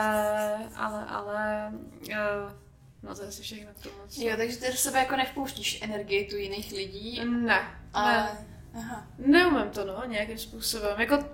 ale, 0.76 1.06
ale, 1.06 1.72
uh, 2.02 2.67
No 3.04 3.16
to 3.16 3.22
je 3.22 3.28
asi 3.28 3.42
všechno 3.42 3.72
k 3.74 3.84
tomu. 3.84 3.96
Jo, 4.18 4.38
takže 4.38 4.58
ty 4.58 4.72
do 4.72 4.78
sebe 4.78 5.00
jako 5.00 5.16
nevpouštíš 5.16 5.82
energii 5.82 6.28
tu 6.30 6.36
jiných 6.36 6.72
lidí? 6.72 7.22
Ne. 7.26 7.82
Ale... 7.94 8.14
Ne. 8.14 8.48
Aha. 8.74 9.08
Neumím 9.18 9.70
to, 9.70 9.86
no, 9.86 10.04
nějakým 10.08 10.38
způsobem. 10.38 11.00
Jako, 11.00 11.26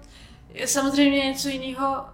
je 0.49 0.67
samozřejmě 0.67 1.17
něco 1.17 1.49
jiného, 1.49 2.05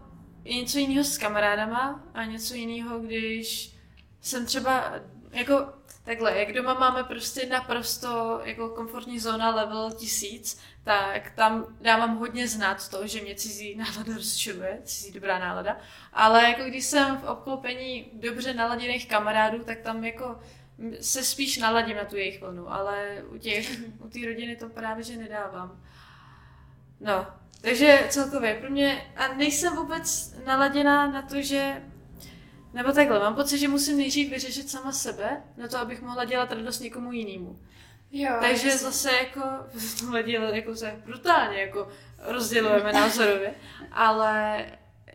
něco 0.43 0.77
jiného 0.77 1.03
s 1.03 1.17
kamarádama 1.17 2.03
a 2.13 2.25
něco 2.25 2.53
jiného, 2.53 2.99
když 2.99 3.75
jsem 4.21 4.45
třeba, 4.45 4.93
jako 5.31 5.73
takhle, 6.03 6.39
jak 6.39 6.53
doma 6.53 6.73
máme 6.73 7.03
prostě 7.03 7.45
naprosto 7.45 8.41
jako 8.43 8.69
komfortní 8.69 9.19
zóna 9.19 9.55
level 9.55 9.91
tisíc, 9.91 10.61
tak 10.83 11.31
tam 11.35 11.65
dávám 11.81 12.17
hodně 12.17 12.47
znát 12.47 12.89
to, 12.89 13.07
že 13.07 13.21
mě 13.21 13.35
cizí 13.35 13.75
nálada 13.77 14.13
rozčiluje, 14.15 14.81
cizí 14.83 15.11
dobrá 15.11 15.39
nálada, 15.39 15.77
ale 16.13 16.43
jako 16.43 16.63
když 16.63 16.85
jsem 16.85 17.17
v 17.17 17.23
obklopení 17.23 18.11
dobře 18.13 18.53
naladěných 18.53 19.07
kamarádů, 19.07 19.63
tak 19.63 19.79
tam 19.79 20.05
jako 20.05 20.39
se 21.01 21.23
spíš 21.23 21.57
naladím 21.57 21.97
na 21.97 22.05
tu 22.05 22.15
jejich 22.15 22.41
vlnu, 22.41 22.73
ale 22.73 23.23
u 23.29 23.37
těch, 23.37 23.69
u 23.99 24.09
té 24.09 24.19
rodiny 24.25 24.55
to 24.55 24.69
právě, 24.69 25.03
že 25.03 25.17
nedávám. 25.17 25.83
No, 26.99 27.27
takže 27.61 28.05
celkově 28.09 28.55
pro 28.55 28.69
mě, 28.69 29.13
a 29.15 29.33
nejsem 29.33 29.75
vůbec 29.75 30.35
naladěná 30.45 31.11
na 31.11 31.21
to, 31.21 31.41
že 31.41 31.83
nebo 32.73 32.91
takhle, 32.91 33.19
mám 33.19 33.35
pocit, 33.35 33.57
že 33.57 33.67
musím 33.67 33.97
nejdřív 33.97 34.29
vyřešit 34.29 34.69
sama 34.69 34.91
sebe, 34.91 35.43
na 35.57 35.67
to, 35.67 35.77
abych 35.77 36.01
mohla 36.01 36.25
dělat 36.25 36.51
radost 36.51 36.79
někomu 36.79 37.11
jinému. 37.11 37.59
Jo, 38.11 38.33
Takže 38.41 38.67
jasný. 38.67 38.85
zase 38.85 39.11
jako 39.11 39.41
tohle 39.99 40.23
díle 40.23 40.55
jako 40.55 40.75
se 40.75 41.01
brutálně 41.05 41.61
jako 41.61 41.87
rozdělujeme 42.19 42.93
názorově, 42.93 43.53
ale 43.91 44.65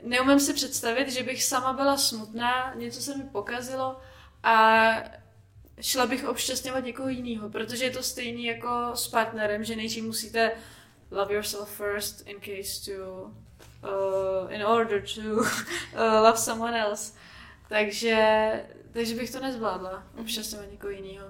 neumím 0.02 0.40
si 0.40 0.54
představit, 0.54 1.08
že 1.08 1.22
bych 1.22 1.44
sama 1.44 1.72
byla 1.72 1.96
smutná, 1.96 2.74
něco 2.74 3.00
se 3.00 3.16
mi 3.16 3.24
pokazilo 3.24 4.00
a 4.42 4.88
šla 5.80 6.06
bych 6.06 6.28
obšťastňovat 6.28 6.84
někoho 6.84 7.08
jiného, 7.08 7.50
protože 7.50 7.84
je 7.84 7.90
to 7.90 8.02
stejný 8.02 8.44
jako 8.44 8.90
s 8.94 9.08
partnerem, 9.08 9.64
že 9.64 9.76
nejdřív 9.76 10.04
musíte 10.04 10.52
love 11.10 11.34
yourself 11.34 11.70
first 11.70 12.28
in 12.28 12.36
case 12.40 12.92
to 12.92 13.30
uh, 13.82 14.52
in 14.52 14.66
order 14.66 15.04
to 15.14 15.20
uh, 15.20 15.46
love 16.22 16.36
someone 16.36 16.80
else. 16.80 17.12
Takže, 17.68 18.50
takže 18.92 19.14
bych 19.14 19.30
to 19.30 19.40
nezvládla, 19.40 20.06
obšťastňovat 20.20 20.70
někoho 20.70 20.90
jiného. 20.90 21.26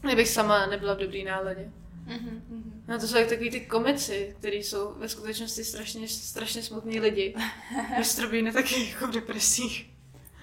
Kdybych 0.00 0.28
sama 0.28 0.66
nebyla 0.66 0.94
v 0.94 0.98
dobrý 0.98 1.24
náladě. 1.24 1.70
Mm-hmm. 2.06 2.40
No 2.88 2.98
to 2.98 3.06
jsou 3.06 3.16
jak 3.16 3.28
takový 3.28 3.50
ty 3.50 3.60
komici, 3.60 4.36
kteří 4.38 4.56
jsou 4.56 4.94
ve 4.94 5.08
skutečnosti 5.08 5.64
strašně, 5.64 6.08
strašně 6.08 6.62
smutní 6.62 7.00
lidi. 7.00 7.34
Mistr 7.98 8.52
taky 8.52 8.90
jako 8.90 9.06
v 9.06 9.10
depresích. 9.10 9.90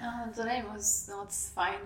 No, 0.02 0.32
to 0.34 0.44
není 0.44 0.62
moc, 0.62 1.10
moc 1.16 1.50
fajn. 1.54 1.78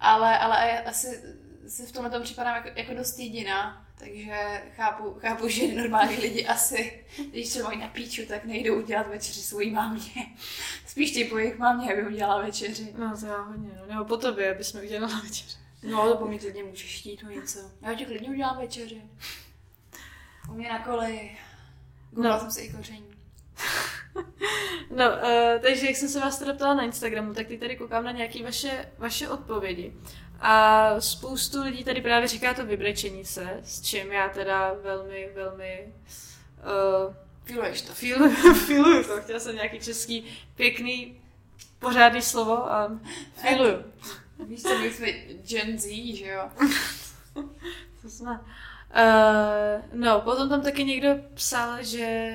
Ale, 0.00 0.38
ale 0.38 0.82
asi 0.82 1.22
se 1.68 1.86
v 1.86 1.92
tomhle 1.92 2.10
tom 2.10 2.22
připadám 2.22 2.56
jako, 2.56 2.78
jako 2.78 2.94
dost 2.94 3.18
jediná, 3.18 3.86
takže 3.98 4.62
chápu, 4.76 5.16
chápu, 5.20 5.48
že 5.48 5.74
normální 5.74 6.16
lidi 6.16 6.46
asi, 6.46 7.04
když 7.30 7.48
třeba 7.48 7.68
mají 7.68 7.80
na 7.80 7.88
píču, 7.88 8.22
tak 8.28 8.44
nejdou 8.44 8.82
udělat 8.82 9.08
večeři 9.08 9.42
svojí 9.42 9.70
mámě. 9.70 10.12
Spíš 10.86 11.12
ty 11.12 11.24
po 11.24 11.38
jejich 11.38 11.58
mámě, 11.58 11.92
aby 11.92 12.06
udělala 12.06 12.42
večeři. 12.42 12.94
No 12.98 13.16
to 13.20 13.26
já 13.26 13.40
hodně, 13.40 13.70
no. 13.80 13.86
Nebo 13.86 14.04
po 14.04 14.16
tobě, 14.16 14.54
aby 14.54 14.64
jsme 14.64 14.82
udělala 14.82 15.20
večeři. 15.20 15.56
No, 15.82 16.08
to 16.08 16.16
po 16.16 16.26
mě 16.26 16.38
klidně 16.38 16.62
můžeš 16.62 16.98
chtít 17.00 17.16
to 17.16 17.26
něco. 17.26 17.58
Já 17.82 17.94
ti 17.94 18.04
klidně 18.04 18.28
udělám 18.28 18.58
večeři. 18.58 19.02
U 20.50 20.54
mě 20.54 20.68
na 20.68 20.78
koleji. 20.78 21.38
No. 22.12 22.40
jsem 22.40 22.50
si 22.50 22.60
i 22.60 22.72
koření. 22.72 23.14
No, 24.90 25.04
uh, 25.04 25.62
takže 25.62 25.86
jak 25.86 25.96
jsem 25.96 26.08
se 26.08 26.20
vás 26.20 26.38
teda 26.38 26.54
ptala 26.54 26.74
na 26.74 26.82
Instagramu, 26.82 27.34
tak 27.34 27.46
teď 27.46 27.60
tady 27.60 27.76
koukám 27.76 28.04
na 28.04 28.12
nějaké 28.12 28.42
vaše, 28.42 28.92
vaše 28.98 29.28
odpovědi. 29.28 29.92
A 30.40 30.90
spoustu 31.00 31.62
lidí 31.62 31.84
tady 31.84 32.00
právě 32.00 32.28
říká 32.28 32.54
to 32.54 32.66
vybrečení 32.66 33.24
se, 33.24 33.60
s 33.64 33.80
čím 33.80 34.12
já 34.12 34.28
teda 34.28 34.74
velmi, 34.82 35.28
velmi 35.34 35.92
uh, 37.06 37.14
Filuješ 37.44 37.82
to. 37.82 37.94
filuju, 37.94 38.54
filuju 38.66 39.04
to. 39.04 39.20
Chtěla 39.22 39.40
jsem 39.40 39.54
nějaký 39.54 39.80
český 39.80 40.24
pěkný 40.56 41.20
pořádný 41.78 42.22
slovo 42.22 42.72
a 42.72 43.00
filuju. 43.34 43.84
Víš 44.48 44.62
co, 44.62 44.78
my 44.78 44.92
jsme 44.92 45.06
Gen 45.48 45.78
Z, 45.78 46.14
že 46.16 46.26
jo? 46.26 46.50
To 48.02 48.10
jsme. 48.10 48.30
Uh, 48.30 48.40
no, 49.92 50.20
potom 50.20 50.48
tam 50.48 50.62
taky 50.62 50.84
někdo 50.84 51.08
psal, 51.34 51.82
že 51.82 52.28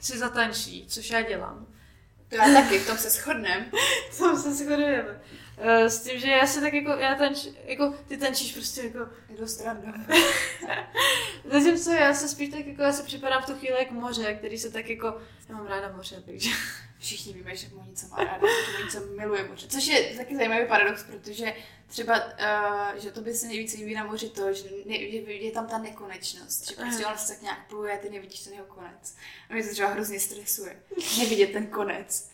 si 0.00 0.18
zatančí, 0.18 0.86
což 0.88 1.10
já 1.10 1.22
dělám. 1.22 1.66
To 2.28 2.36
já 2.36 2.62
taky, 2.62 2.78
v 2.78 2.86
tom 2.86 2.98
se 2.98 3.10
shodnem. 3.10 3.64
Tam 4.18 4.38
se 4.38 4.54
shodujeme. 4.54 5.20
Uh, 5.58 5.86
s 5.86 6.02
tím, 6.02 6.20
že 6.20 6.30
já 6.30 6.46
se 6.46 6.60
tak 6.60 6.72
jako, 6.72 6.90
já 6.90 7.14
tanč, 7.14 7.46
jako, 7.64 7.94
ty 8.08 8.16
tančíš 8.16 8.52
prostě 8.52 8.82
jako, 8.82 8.98
Je 9.28 9.36
dost 9.38 9.64
random. 9.64 9.94
zatímco 11.50 11.90
já 11.90 12.14
se 12.14 12.28
spíš 12.28 12.48
tak 12.48 12.66
jako, 12.66 12.82
já 12.82 12.92
se 12.92 13.02
připadám 13.02 13.42
v 13.42 13.46
tu 13.46 13.54
chvíli 13.54 13.78
jako 13.78 13.94
moře, 13.94 14.34
který 14.34 14.58
se 14.58 14.70
tak 14.70 14.90
jako, 14.90 15.06
já 15.48 15.54
mám 15.54 15.66
ráda 15.66 15.92
moře, 15.96 16.22
takže. 16.26 16.50
Všichni 16.98 17.32
víme, 17.32 17.56
že 17.56 17.66
Monica 17.74 18.06
má 18.06 18.16
ráda, 18.16 18.46
že 18.66 18.78
Monica 18.78 19.00
miluje 19.16 19.48
moře. 19.48 19.66
Což 19.68 19.86
je 19.86 20.16
taky 20.16 20.36
zajímavý 20.36 20.66
paradox, 20.66 21.02
protože 21.04 21.54
třeba, 21.86 22.24
uh, 22.24 23.00
že 23.00 23.10
to 23.10 23.20
by 23.20 23.34
se 23.34 23.46
nejvíc 23.46 23.74
líbí 23.74 23.94
na 23.94 24.04
moři 24.04 24.28
to, 24.28 24.52
že 24.52 24.64
ne, 24.86 24.96
je, 24.96 25.44
je 25.44 25.52
tam 25.52 25.66
ta 25.66 25.78
nekonečnost, 25.78 26.68
že 26.68 26.76
prostě 26.76 27.06
on 27.06 27.18
se 27.18 27.32
tak 27.32 27.42
nějak 27.42 27.68
pluje, 27.68 27.98
ty 27.98 28.10
nevidíš 28.10 28.40
ten 28.40 28.52
jeho 28.52 28.66
konec. 28.66 29.16
A 29.50 29.54
mě 29.54 29.62
to 29.62 29.70
třeba 29.70 29.88
hrozně 29.88 30.20
stresuje, 30.20 30.82
nevidět 31.18 31.52
ten 31.52 31.66
konec. 31.66 32.30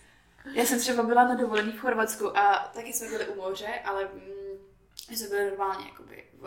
Já 0.55 0.65
jsem 0.65 0.79
třeba 0.81 1.03
byla 1.03 1.25
na 1.29 1.35
dovolení 1.35 1.73
v 1.73 1.81
Chorvatsku 1.81 2.39
a 2.39 2.71
taky 2.75 2.93
jsme 2.93 3.09
byli 3.09 3.27
u 3.29 3.35
moře, 3.37 3.69
ale 3.85 4.05
mm, 4.05 4.21
my 5.11 5.17
jsme 5.17 5.29
byli 5.29 5.47
normálně 5.51 5.87
jakoby 5.89 6.25
v, 6.41 6.47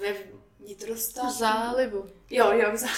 ve 0.00 0.14
vnitrostátě. 0.60 1.32
Zálivu. 1.38 2.10
Jo, 2.30 2.52
jo, 2.52 2.72
v 2.72 2.76
zá... 2.76 2.88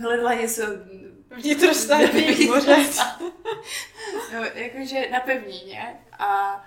Hledala 0.00 0.34
něco 0.34 0.62
Vnitrostátní 1.36 2.46
moře. 2.46 2.76
No, 4.32 4.44
jakože 4.54 5.10
na 5.10 5.20
pevnině 5.20 6.00
a 6.18 6.60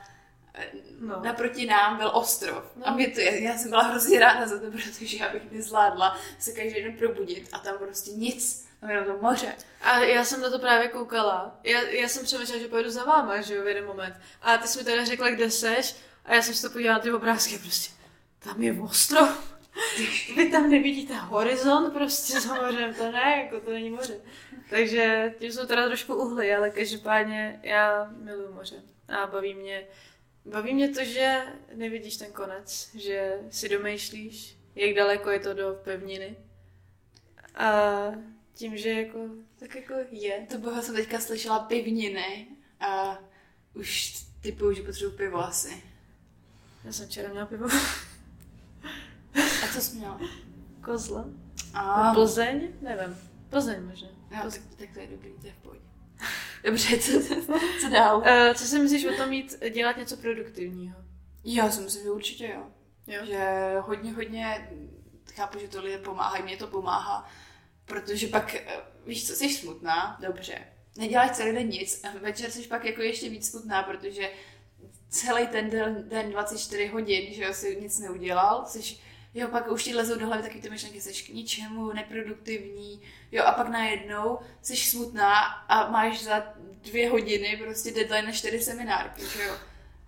No. 1.00 1.22
naproti 1.24 1.66
nám 1.66 1.98
byl 1.98 2.12
ostrov. 2.14 2.64
No. 2.76 2.88
A 2.88 2.92
mě 2.92 3.08
to, 3.08 3.20
já, 3.20 3.32
já 3.32 3.58
jsem 3.58 3.70
byla 3.70 3.82
hrozně 3.84 4.20
ráda 4.20 4.48
za 4.48 4.60
to, 4.60 4.72
protože 4.72 5.18
já 5.18 5.30
bych 5.34 5.52
nezvládla 5.52 6.18
se 6.40 6.52
každý 6.52 6.84
den 6.84 6.98
probudit 6.98 7.50
a 7.52 7.60
tam 7.60 7.78
prostě 7.78 8.12
nic, 8.12 8.67
tam 8.80 8.90
jenom 8.90 9.06
to 9.06 9.18
moře. 9.22 9.56
A 9.82 10.00
já 10.00 10.24
jsem 10.24 10.42
na 10.42 10.50
to 10.50 10.60
právě 10.60 10.88
koukala. 10.88 11.60
Já, 11.64 11.82
já 11.82 12.08
jsem 12.08 12.26
přemýšlela, 12.26 12.62
že 12.62 12.68
pojedu 12.68 12.90
za 12.90 13.04
váma, 13.04 13.42
že 13.42 13.56
jo, 13.56 13.64
v 13.64 13.68
jeden 13.68 13.86
moment. 13.86 14.16
A 14.42 14.58
ty 14.58 14.68
jsi 14.68 14.78
mi 14.78 14.86
teda 14.86 15.06
řekla, 15.06 15.30
kde 15.30 15.52
seš. 15.52 15.96
A 16.26 16.36
já 16.36 16.42
jsem 16.42 16.54
si 16.54 16.62
to 16.62 16.70
podívala 16.70 16.98
na 16.98 17.04
ty 17.04 17.12
obrázky 17.12 17.58
prostě, 17.58 17.94
tam 18.40 18.64
je 18.64 18.82
ostrov. 18.82 19.58
Vy 20.36 20.52
tam 20.52 20.70
nevidíte 20.70 21.14
horizont 21.14 21.94
prostě 21.94 22.42
za 22.42 22.56
mořem, 22.56 22.94
to 22.94 23.12
ne, 23.12 23.44
jako 23.44 23.66
to 23.66 23.72
není 23.72 23.90
moře. 23.90 24.18
Takže 24.70 25.34
tím 25.40 25.52
jsou 25.52 25.66
teda 25.66 25.88
trošku 25.88 26.16
uhly, 26.16 26.56
ale 26.56 26.70
každopádně 26.70 27.60
já 27.64 28.12
miluji 28.18 28.54
moře. 28.54 28.76
A 29.08 29.28
baví 29.28 29.56
mě, 29.56 29.88
baví 30.46 30.74
mě 30.74 30.90
to, 30.90 31.04
že 31.04 31.42
nevidíš 31.74 32.18
ten 32.18 32.32
konec, 32.32 32.90
že 32.96 33.40
si 33.50 33.70
domýšlíš, 33.70 34.58
jak 34.76 34.96
daleko 34.96 35.30
je 35.30 35.40
to 35.40 35.54
do 35.54 35.80
pevniny. 35.84 36.38
A 37.56 38.02
tím, 38.58 38.78
že 38.78 38.90
jako, 38.90 39.20
tak 39.60 39.76
jako 39.76 39.94
je. 40.12 40.48
To 40.52 40.58
boha 40.58 40.82
jsem 40.82 40.96
teďka 40.96 41.20
slyšela 41.20 41.60
pivniny 41.60 42.48
a 42.80 43.20
už 43.74 44.24
typuju, 44.42 44.74
že 44.74 44.84
potřebuji 44.84 45.18
pivo 45.18 45.38
asi. 45.38 45.84
Já 46.84 46.92
jsem 46.92 47.08
včera 47.08 47.30
měla 47.30 47.46
pivo. 47.46 47.68
A 49.36 49.74
co 49.74 49.82
jsi 49.82 49.96
měla? 49.96 50.20
Kozla. 50.84 51.26
A, 51.74 52.14
Plzeň? 52.14 52.74
Nevím. 52.82 53.18
Plzeň 53.50 53.84
možná. 53.84 54.08
jo, 54.08 54.52
tak, 54.52 54.62
tak 54.78 54.90
to 54.94 55.00
je 55.00 55.08
dobrý, 55.08 55.34
to 55.42 55.48
je 55.48 55.54
v 55.54 55.58
pohodě. 55.58 55.82
Dobře, 56.64 56.98
co, 56.98 57.12
co 57.82 57.90
dál? 57.90 58.18
Uh, 58.18 58.54
co 58.54 58.64
si 58.64 58.80
myslíš 58.80 59.06
o 59.06 59.18
tom 59.18 59.30
mít, 59.30 59.64
dělat 59.74 59.98
něco 59.98 60.18
produktivního? 60.18 60.96
Já 61.44 61.72
si 61.72 61.82
myslím, 61.82 62.04
že 62.04 62.12
určitě 62.12 62.48
jo. 62.48 62.64
Jo? 63.08 63.26
Že 63.26 63.74
hodně, 63.80 64.14
hodně 64.14 64.70
chápu, 65.34 65.60
že 65.60 65.68
to 65.68 65.82
lidem 65.82 66.02
pomáhá, 66.04 66.38
i 66.38 66.44
mě 66.44 66.58
to 66.58 66.68
pomáhá, 66.68 67.30
protože 67.88 68.28
pak, 68.28 68.56
eh, 68.56 68.66
víš 69.06 69.28
co, 69.28 69.36
jsi 69.36 69.50
smutná, 69.50 70.18
dobře, 70.22 70.60
neděláš 70.98 71.32
celý 71.32 71.52
den 71.56 71.70
nic 71.70 72.02
večer 72.22 72.52
jsi 72.52 72.68
pak 72.68 72.86
jako 72.86 73.02
ještě 73.02 73.30
víc 73.30 73.50
smutná, 73.50 73.84
protože 73.84 74.32
celý 75.10 75.48
ten 75.48 75.70
den, 75.70 76.10
den 76.10 76.32
24 76.32 76.88
hodin, 76.88 77.34
že 77.34 77.44
jo, 77.44 77.80
nic 77.80 78.00
neudělal, 78.00 78.66
jsi, 78.66 78.98
jo, 79.34 79.48
pak 79.48 79.72
už 79.72 79.84
ti 79.84 79.96
lezou 79.96 80.20
do 80.20 80.28
hlavy 80.28 80.44
taky 80.44 80.62
ty 80.62 80.70
myšlenky, 80.70 81.02
jsi 81.02 81.24
k 81.24 81.30
ničemu, 81.30 81.94
neproduktivní, 81.94 83.02
jo, 83.32 83.44
a 83.44 83.52
pak 83.52 83.70
najednou 83.70 84.40
jsi 84.62 84.76
smutná 84.76 85.44
a 85.44 85.92
máš 85.92 86.24
za 86.24 86.54
dvě 86.82 87.10
hodiny 87.10 87.62
prostě 87.64 87.92
deadline 87.92 88.28
na 88.28 88.32
čtyři 88.32 88.60
seminárky, 88.60 89.22
že 89.38 89.44
jo. 89.44 89.54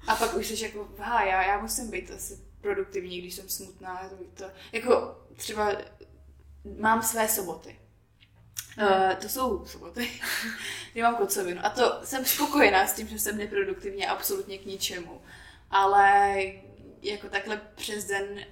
A 0.07 0.15
pak 0.15 0.35
už 0.35 0.47
jsi 0.47 0.63
jako, 0.63 0.89
ha, 0.97 1.23
já, 1.23 1.43
já 1.43 1.61
musím 1.61 1.91
být 1.91 2.11
asi 2.11 2.39
produktivní, 2.61 3.21
když 3.21 3.33
jsem 3.33 3.49
smutná. 3.49 4.09
To, 4.09 4.15
to, 4.33 4.51
jako 4.71 5.17
třeba 5.35 5.71
mám 6.79 7.01
své 7.01 7.27
soboty. 7.27 7.79
Uh, 8.81 9.13
to 9.13 9.29
jsou 9.29 9.65
soboty, 9.65 10.09
kdy 10.91 11.01
mám 11.01 11.15
kocovinu. 11.15 11.61
A 11.65 11.69
to 11.69 11.99
jsem 12.03 12.25
spokojená 12.25 12.87
s 12.87 12.93
tím, 12.93 13.07
že 13.07 13.19
jsem 13.19 13.37
neproduktivní 13.37 14.07
absolutně 14.07 14.57
k 14.57 14.65
ničemu. 14.65 15.21
Ale 15.71 16.35
jako 17.01 17.29
takhle 17.29 17.61
přes 17.75 18.05
den 18.05 18.45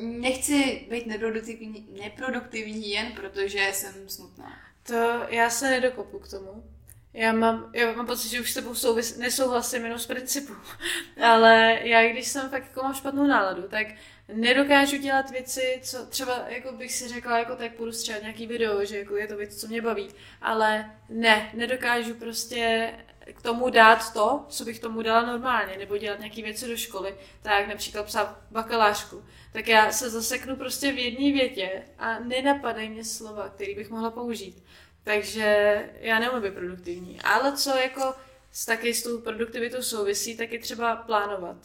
nechci 0.00 0.86
být 0.90 1.06
neproduktivní, 1.06 1.88
neproduktivní 2.02 2.90
jen 2.90 3.12
protože 3.12 3.70
jsem 3.72 4.08
smutná. 4.08 4.58
To 4.82 5.20
já 5.28 5.50
se 5.50 5.70
nedokopu 5.70 6.18
k 6.18 6.30
tomu. 6.30 6.64
Já 7.12 7.32
mám, 7.32 7.70
já 7.74 7.92
mám 7.92 8.06
pocit, 8.06 8.28
že 8.28 8.40
už 8.40 8.50
s 8.50 8.54
tebou 8.54 8.74
souvis, 8.74 9.16
nesouhlasím 9.16 9.84
jenom 9.84 9.98
z 9.98 10.06
principu. 10.06 10.52
Ale 11.22 11.78
já, 11.82 12.08
když 12.08 12.28
jsem 12.28 12.50
fakt 12.50 12.62
jako 12.62 12.82
mám 12.82 12.94
špatnou 12.94 13.26
náladu, 13.26 13.62
tak 13.62 13.86
nedokážu 14.32 14.96
dělat 14.96 15.30
věci, 15.30 15.80
co 15.82 16.06
třeba 16.06 16.44
jako 16.48 16.72
bych 16.72 16.92
si 16.92 17.08
řekla, 17.08 17.38
jako 17.38 17.56
tak 17.56 17.72
půjdu 17.72 17.92
střelat 17.92 18.22
nějaký 18.22 18.46
video, 18.46 18.84
že 18.84 18.98
jako 18.98 19.16
je 19.16 19.26
to 19.26 19.36
věc, 19.36 19.60
co 19.60 19.66
mě 19.66 19.82
baví. 19.82 20.08
Ale 20.42 20.90
ne, 21.08 21.50
nedokážu 21.54 22.14
prostě 22.14 22.92
k 23.34 23.42
tomu 23.42 23.70
dát 23.70 24.12
to, 24.12 24.46
co 24.48 24.64
bych 24.64 24.78
tomu 24.78 25.02
dala 25.02 25.26
normálně, 25.26 25.76
nebo 25.78 25.98
dělat 25.98 26.18
nějaké 26.18 26.42
věci 26.42 26.68
do 26.68 26.76
školy, 26.76 27.14
tak 27.42 27.68
například 27.68 28.06
psát 28.06 28.40
bakalářku, 28.50 29.24
tak 29.52 29.68
já 29.68 29.92
se 29.92 30.10
zaseknu 30.10 30.56
prostě 30.56 30.92
v 30.92 30.98
jedné 30.98 31.32
větě 31.32 31.82
a 31.98 32.18
nenapadají 32.18 32.88
mě 32.88 33.04
slova, 33.04 33.48
které 33.48 33.74
bych 33.74 33.90
mohla 33.90 34.10
použít. 34.10 34.64
Takže 35.04 35.84
já 36.00 36.18
neumím 36.18 36.42
být 36.42 36.54
produktivní. 36.54 37.20
Ale 37.20 37.56
co 37.56 37.76
jako 37.76 38.14
s 38.52 38.66
taky 38.66 38.94
s 38.94 39.02
tou 39.02 39.20
produktivitou 39.20 39.82
souvisí, 39.82 40.36
tak 40.36 40.52
je 40.52 40.58
třeba 40.58 40.96
plánovat. 40.96 41.56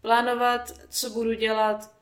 Plánovat, 0.00 0.72
co 0.88 1.10
budu 1.10 1.34
dělat, 1.34 1.95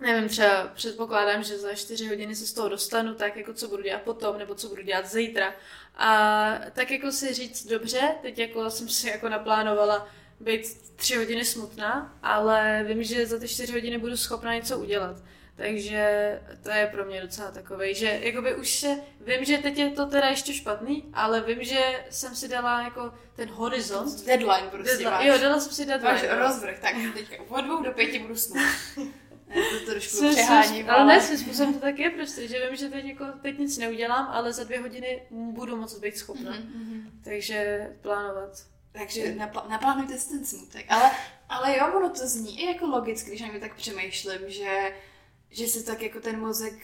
nevím, 0.00 0.28
třeba 0.28 0.66
předpokládám, 0.74 1.42
že 1.42 1.58
za 1.58 1.74
4 1.74 2.08
hodiny 2.08 2.36
se 2.36 2.46
z 2.46 2.52
toho 2.52 2.68
dostanu, 2.68 3.14
tak 3.14 3.36
jako 3.36 3.52
co 3.52 3.68
budu 3.68 3.82
dělat 3.82 4.02
potom, 4.02 4.38
nebo 4.38 4.54
co 4.54 4.68
budu 4.68 4.82
dělat 4.82 5.06
zítra. 5.06 5.54
A 5.96 6.60
tak 6.72 6.90
jako 6.90 7.12
si 7.12 7.34
říct, 7.34 7.66
dobře, 7.66 8.14
teď 8.22 8.38
jako 8.38 8.70
jsem 8.70 8.88
si 8.88 9.08
jako 9.08 9.28
naplánovala 9.28 10.08
být 10.40 10.62
3 10.96 11.16
hodiny 11.16 11.44
smutná, 11.44 12.18
ale 12.22 12.84
vím, 12.88 13.02
že 13.02 13.26
za 13.26 13.38
ty 13.38 13.48
4 13.48 13.72
hodiny 13.72 13.98
budu 13.98 14.16
schopna 14.16 14.54
něco 14.54 14.78
udělat. 14.78 15.16
Takže 15.56 16.40
to 16.62 16.70
je 16.70 16.86
pro 16.86 17.04
mě 17.04 17.20
docela 17.20 17.50
takový, 17.50 17.94
že 17.94 18.20
jakoby 18.22 18.54
už 18.54 18.76
se, 18.76 18.96
vím, 19.20 19.44
že 19.44 19.58
teď 19.58 19.78
je 19.78 19.90
to 19.90 20.06
teda 20.06 20.28
ještě 20.28 20.54
špatný, 20.54 21.04
ale 21.12 21.40
vím, 21.40 21.64
že 21.64 22.04
jsem 22.10 22.34
si 22.36 22.48
dala 22.48 22.82
jako 22.82 23.12
ten 23.36 23.48
horizont. 23.48 24.26
Deadline 24.26 24.68
prostě 24.70 24.90
Deadline. 24.90 25.10
máš. 25.10 25.26
Jo, 25.26 25.38
dala 25.38 25.60
jsem 25.60 25.72
si 25.72 25.86
deadline. 25.86 26.14
Máš 26.14 26.22
jo. 26.22 26.38
rozvrh, 26.38 26.78
tak 26.78 26.94
teďka 27.14 27.36
od 27.48 27.60
dvou 27.60 27.82
do 27.82 27.92
pěti 27.92 28.18
budu 28.18 28.36
smutná. 28.36 28.62
To 29.54 29.90
trošku 29.90 30.16
přeháním, 30.30 30.64
způsobem- 30.68 30.90
ale 30.90 31.04
ne, 31.04 31.20
svým 31.20 31.38
způsobem 31.38 31.74
to 31.74 31.80
tak 31.80 31.98
je 31.98 32.10
prostě, 32.10 32.48
že 32.48 32.66
vím, 32.66 32.76
že 32.76 32.88
teď, 32.88 33.04
jako, 33.04 33.24
teď 33.42 33.58
nic 33.58 33.78
neudělám, 33.78 34.26
ale 34.30 34.52
za 34.52 34.64
dvě 34.64 34.80
hodiny 34.80 35.22
budu 35.30 35.76
moc 35.76 35.98
být 35.98 36.16
schopna. 36.16 36.50
Mhm, 36.50 36.60
mhm. 36.74 37.20
Takže 37.24 37.90
plánovat. 38.00 38.66
Takže 38.92 39.22
napl- 39.38 39.68
naplánujte 39.68 40.18
si 40.18 40.28
ten 40.30 40.44
smutek. 40.44 40.86
Ale 40.88 41.10
Ale 41.48 41.78
jo, 41.78 41.86
ono 41.96 42.10
to 42.10 42.26
zní 42.26 42.60
i 42.62 42.66
jako 42.66 42.86
logicky, 42.86 43.30
když 43.30 43.40
na 43.42 43.48
mě 43.48 43.60
tak 43.60 43.74
přemýšlím, 43.76 44.40
že, 44.46 44.92
že 45.50 45.66
si 45.66 45.84
tak 45.84 46.02
jako 46.02 46.20
ten 46.20 46.40
mozek 46.40 46.74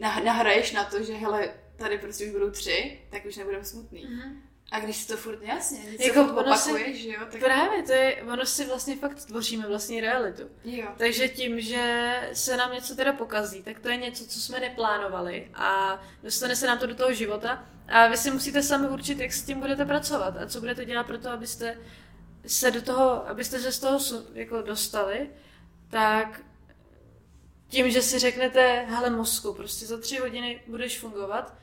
nah- 0.00 0.24
nahraješ 0.24 0.72
na 0.72 0.84
to, 0.84 1.02
že 1.04 1.12
hele, 1.14 1.54
tady 1.76 1.98
prostě 1.98 2.24
už 2.26 2.30
budou 2.32 2.50
tři, 2.50 3.00
tak 3.10 3.24
už 3.26 3.36
nebudeme 3.36 3.64
smutný. 3.64 4.06
Mm-hmm. 4.06 4.32
A 4.74 4.80
když 4.80 4.96
si 4.96 5.08
to 5.08 5.16
furt 5.16 5.42
jasně, 5.42 5.78
když 5.78 6.06
jako 6.06 6.20
se 6.20 6.32
furt 6.32 6.40
opakuješ, 6.40 7.02
že 7.02 7.08
jo, 7.08 7.20
tak... 7.30 7.40
Právě, 7.40 7.82
to 7.82 7.92
je, 7.92 8.22
ono 8.22 8.46
si 8.46 8.66
vlastně 8.66 8.96
fakt 8.96 9.24
tvoříme 9.24 9.68
vlastní 9.68 10.00
realitu. 10.00 10.42
Jo. 10.64 10.86
Takže 10.96 11.28
tím, 11.28 11.60
že 11.60 12.14
se 12.32 12.56
nám 12.56 12.72
něco 12.72 12.96
teda 12.96 13.12
pokazí, 13.12 13.62
tak 13.62 13.80
to 13.80 13.88
je 13.88 13.96
něco, 13.96 14.26
co 14.26 14.40
jsme 14.40 14.60
neplánovali 14.60 15.50
a 15.54 16.00
dostane 16.22 16.56
se 16.56 16.66
nám 16.66 16.78
to 16.78 16.86
do 16.86 16.94
toho 16.94 17.12
života 17.12 17.64
a 17.88 18.06
vy 18.06 18.16
si 18.16 18.30
musíte 18.30 18.62
sami 18.62 18.88
určit, 18.88 19.18
jak 19.18 19.32
s 19.32 19.42
tím 19.42 19.60
budete 19.60 19.84
pracovat 19.84 20.36
a 20.36 20.46
co 20.46 20.60
budete 20.60 20.84
dělat 20.84 21.06
pro 21.06 21.18
to, 21.18 21.30
abyste 21.30 21.78
se 22.46 22.70
do 22.70 22.82
toho, 22.82 23.28
abyste 23.28 23.60
se 23.60 23.72
z 23.72 23.78
toho 23.78 23.98
jako 24.32 24.62
dostali, 24.62 25.30
tak 25.90 26.40
tím, 27.68 27.90
že 27.90 28.02
si 28.02 28.18
řeknete, 28.18 28.84
hele 28.88 29.10
mozku, 29.10 29.54
prostě 29.54 29.86
za 29.86 30.00
tři 30.00 30.16
hodiny 30.16 30.60
budeš 30.66 30.98
fungovat, 30.98 31.54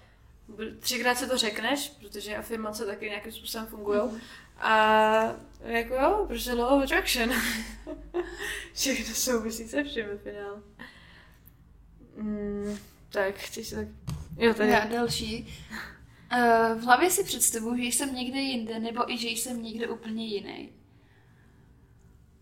třikrát 0.79 1.15
se 1.15 1.27
to 1.27 1.37
řekneš, 1.37 1.89
protože 1.89 2.35
afirmace 2.35 2.85
taky 2.85 3.05
nějakým 3.05 3.31
způsobem 3.31 3.67
fungují. 3.67 4.01
Mm. 4.03 4.19
A 4.57 5.35
jako 5.63 5.93
jo, 5.93 6.25
protože 6.27 6.53
law 6.53 6.73
of 6.73 6.83
attraction. 6.83 7.31
Všechno 8.73 9.15
souvisí 9.15 9.67
se 9.67 9.83
všem 9.83 10.07
ve 10.07 10.17
finále. 10.17 10.61
Mm, 12.15 12.77
tak, 13.09 13.35
chceš 13.35 13.69
tak... 13.69 13.87
Jo, 14.37 14.53
tady. 14.53 14.69
Já 14.69 14.85
další. 14.85 15.57
Uh, 16.33 16.81
v 16.81 16.83
hlavě 16.83 17.09
si 17.09 17.23
představuji, 17.23 17.91
že 17.91 17.97
jsem 17.97 18.15
někde 18.15 18.39
jinde, 18.39 18.79
nebo 18.79 19.11
i 19.11 19.17
že 19.17 19.27
jsem 19.27 19.63
někde 19.63 19.87
úplně 19.87 20.25
jiný. 20.25 20.69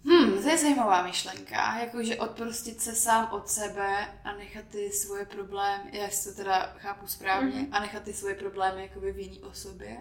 Hmm, 0.06 0.42
to 0.44 0.50
je 0.50 0.58
zajímavá 0.58 1.04
myšlenka, 1.04 1.80
jakože 1.80 2.16
odprostit 2.16 2.82
se 2.82 2.96
sám 2.96 3.28
od 3.32 3.50
sebe 3.50 4.08
a 4.24 4.34
nechat 4.34 4.66
ty 4.66 4.90
svoje 4.90 5.26
problémy, 5.26 5.84
já 5.92 6.10
si 6.10 6.30
to 6.30 6.36
teda 6.36 6.74
chápu 6.78 7.08
správně, 7.08 7.62
mm-hmm. 7.62 7.68
a 7.72 7.80
nechat 7.80 8.04
ty 8.04 8.14
svoje 8.14 8.36
problémy 8.36 8.82
jakoby 8.82 9.12
v 9.12 9.20
jiný 9.20 9.40
osobě. 9.40 9.98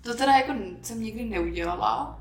To 0.00 0.14
teda 0.14 0.32
jako 0.32 0.52
jsem 0.82 1.02
nikdy 1.02 1.24
neudělala. 1.24 2.20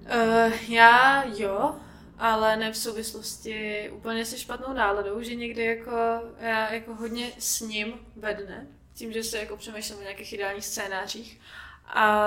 Uh, 0.00 0.52
já 0.68 1.24
jo, 1.24 1.76
ale 2.18 2.56
ne 2.56 2.72
v 2.72 2.76
souvislosti 2.76 3.90
úplně 3.90 4.24
se 4.24 4.38
špatnou 4.38 4.72
náladou, 4.72 5.22
že 5.22 5.34
někdy 5.34 5.64
jako 5.64 5.92
já 6.38 6.72
jako 6.72 6.94
hodně 6.94 7.32
s 7.38 7.60
ním 7.60 7.94
ve 8.16 8.34
dne, 8.34 8.66
tím, 8.94 9.12
že 9.12 9.24
se 9.24 9.38
jako 9.38 9.56
přemýšlím 9.56 9.98
o 9.98 10.02
nějakých 10.02 10.32
ideálních 10.32 10.64
scénářích. 10.64 11.40
A 11.86 12.18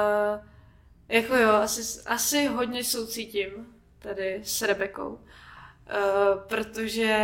jako 1.12 1.36
jo, 1.36 1.50
asi, 1.50 2.02
asi 2.06 2.46
hodně 2.46 2.84
soucítím 2.84 3.76
tady 4.00 4.42
s 4.44 4.62
Rebekou, 4.62 5.10
uh, 5.10 5.20
protože 6.48 7.18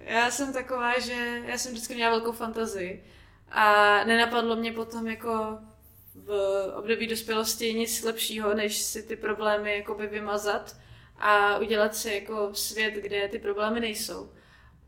já 0.00 0.30
jsem 0.30 0.52
taková, 0.52 0.98
že 0.98 1.42
já 1.44 1.58
jsem 1.58 1.72
vždycky 1.72 1.94
měla 1.94 2.10
velkou 2.10 2.32
fantazii 2.32 3.04
a 3.50 4.04
nenapadlo 4.04 4.56
mě 4.56 4.72
potom 4.72 5.06
jako 5.06 5.58
v 6.14 6.30
období 6.74 7.06
dospělosti 7.06 7.74
nic 7.74 8.02
lepšího, 8.02 8.54
než 8.54 8.78
si 8.78 9.02
ty 9.02 9.16
problémy 9.16 9.76
jakoby 9.76 10.06
vymazat 10.06 10.76
a 11.18 11.58
udělat 11.58 11.96
si 11.96 12.14
jako 12.14 12.54
svět, 12.54 12.94
kde 12.94 13.28
ty 13.28 13.38
problémy 13.38 13.80
nejsou. 13.80 14.32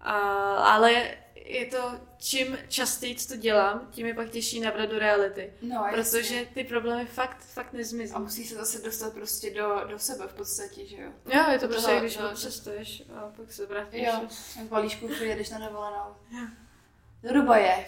A, 0.00 0.18
ale 0.54 1.10
je 1.46 1.66
to, 1.66 2.00
čím 2.18 2.58
častěji 2.68 3.16
to 3.28 3.36
dělám, 3.36 3.88
tím 3.90 4.06
je 4.06 4.14
pak 4.14 4.30
těžší 4.30 4.60
navrat 4.60 4.90
do 4.90 4.98
reality. 4.98 5.52
No, 5.62 5.86
protože 5.90 6.34
jasně. 6.34 6.50
ty 6.54 6.64
problémy 6.64 7.06
fakt, 7.06 7.36
fakt 7.38 7.72
nezmizí. 7.72 8.14
A 8.14 8.18
musí 8.18 8.44
se 8.44 8.54
zase 8.54 8.82
dostat 8.82 9.12
prostě 9.12 9.54
do, 9.54 9.84
do 9.88 9.98
sebe 9.98 10.26
v 10.28 10.34
podstatě, 10.34 10.86
že 10.86 10.96
jo? 10.96 11.10
Jo, 11.34 11.50
je 11.50 11.58
to 11.58 11.68
prostě, 11.68 12.00
když 12.00 12.18
no, 12.18 12.34
cestuješ 12.34 13.02
a 13.16 13.32
pak 13.36 13.52
se 13.52 13.66
vrátíš. 13.66 14.02
Jo, 14.06 14.28
v 14.66 14.68
balíčku 14.68 15.08
přijedeš 15.08 15.50
na 15.50 15.58
dovolenou. 15.58 16.16
Jo. 16.30 16.46
Do 17.22 17.34
Dubaje. 17.34 17.86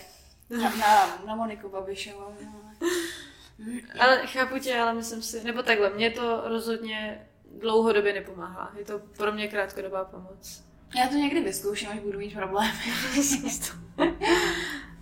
Na, 0.51 0.77
na, 0.77 1.23
na 1.27 1.35
Moniku 1.35 1.69
Babišovou. 1.69 2.37
Ale 4.01 4.27
chápu 4.27 4.59
tě, 4.59 4.79
ale 4.79 4.95
myslím 4.95 5.23
si, 5.23 5.45
nebo 5.45 5.63
takhle, 5.63 5.91
mě 5.91 6.11
to 6.11 6.49
rozhodně 6.49 7.29
dlouhodobě 7.59 8.13
nepomáhá. 8.13 8.73
Je 8.79 8.85
to 8.85 8.99
pro 8.99 9.33
mě 9.33 9.49
krátkodobá 9.49 10.05
pomoc. 10.05 10.68
Já 10.97 11.09
to 11.09 11.15
někdy 11.15 11.41
vyzkouším, 11.41 11.89
až 11.89 11.99
budu 11.99 12.19
mít 12.19 12.35
problémy. 12.35 12.73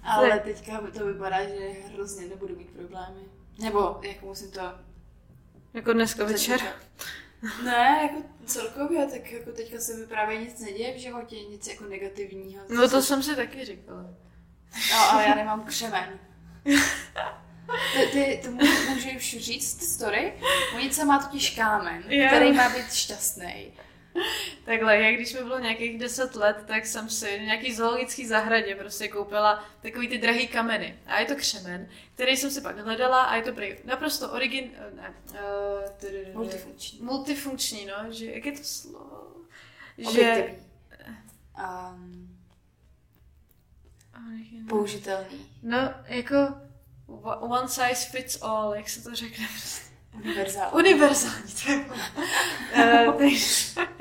Ale 0.03 0.41
teďka 0.41 0.81
to 0.99 1.07
vypadá, 1.07 1.45
že 1.45 1.69
hrozně 1.95 2.27
nebudu 2.27 2.57
mít 2.57 2.71
problémy. 2.71 3.21
Nebo 3.59 4.01
jako 4.03 4.27
musím 4.27 4.51
to... 4.51 4.61
Jako 5.75 5.93
dneska 5.93 6.25
večer? 6.25 6.61
Ne, 7.65 7.99
jako 8.03 8.29
celkově, 8.47 9.07
tak 9.07 9.33
jako 9.33 9.53
teďka 9.53 9.79
se 9.79 9.95
mi 9.95 10.07
právě 10.07 10.39
nic 10.39 10.61
neděje 10.61 10.95
v 10.95 11.01
životě, 11.01 11.37
nic 11.37 11.69
jako 11.69 11.85
negativního. 11.85 12.65
No 12.69 12.89
to 12.89 13.03
jsem 13.03 13.23
si 13.23 13.37
taky 13.37 13.65
říkala. 13.65 14.03
No, 14.91 15.11
ale 15.11 15.25
já 15.25 15.35
nemám 15.35 15.65
křemen. 15.65 16.19
Ty, 17.93 18.07
ty, 18.13 18.41
to 18.45 18.51
můžu 18.51 19.09
už 19.17 19.37
říct 19.39 19.83
story? 19.83 20.35
Monice 20.73 21.05
má 21.05 21.19
totiž 21.19 21.51
kámen, 21.51 22.05
yeah. 22.09 22.33
který 22.33 22.53
má 22.53 22.69
být 22.69 22.93
šťastný. 22.93 23.73
Takhle, 24.65 24.97
jak 24.97 25.15
když 25.15 25.33
mi 25.35 25.43
bylo 25.43 25.59
nějakých 25.59 25.99
10 25.99 26.37
let, 26.37 26.57
tak 26.67 26.87
jsem 26.87 27.09
si 27.09 27.39
v 27.39 27.43
nějaký 27.43 27.75
zoologický 27.75 28.27
zahradě 28.27 28.75
prostě 28.75 29.09
koupila 29.09 29.65
takový 29.83 30.09
ty 30.09 30.19
drahý 30.19 30.49
kameny. 30.49 30.99
A 31.07 31.21
je 31.21 31.27
to 31.27 31.37
křemen, 31.37 31.89
který 32.15 32.37
jsem 32.37 32.51
si 32.51 32.61
pak 32.61 32.79
hledala 32.79 33.23
a 33.23 33.37
je 33.37 33.43
to 33.43 33.53
prý 33.53 33.77
naprosto 33.85 34.33
origin... 34.33 34.71
Ne, 34.95 35.15
uh, 35.31 36.35
multifunkční. 36.35 37.01
Multifunkční, 37.03 37.87
no, 37.87 38.13
že, 38.13 38.27
jak 38.27 38.47
je 38.47 38.53
to 38.53 38.65
slovo? 38.65 39.27
Že... 39.99 40.55
Um, 41.59 42.39
použitelný. 44.69 45.47
No, 45.63 45.95
jako 46.05 46.37
one 47.41 47.69
size 47.69 48.11
fits 48.11 48.43
all, 48.43 48.75
jak 48.75 48.89
se 48.89 49.03
to 49.03 49.15
řekne 49.15 49.47
prostě. 49.49 49.87
Univerzální. 50.15 50.73
Univerzální, 50.73 51.55
uh, 52.77 53.23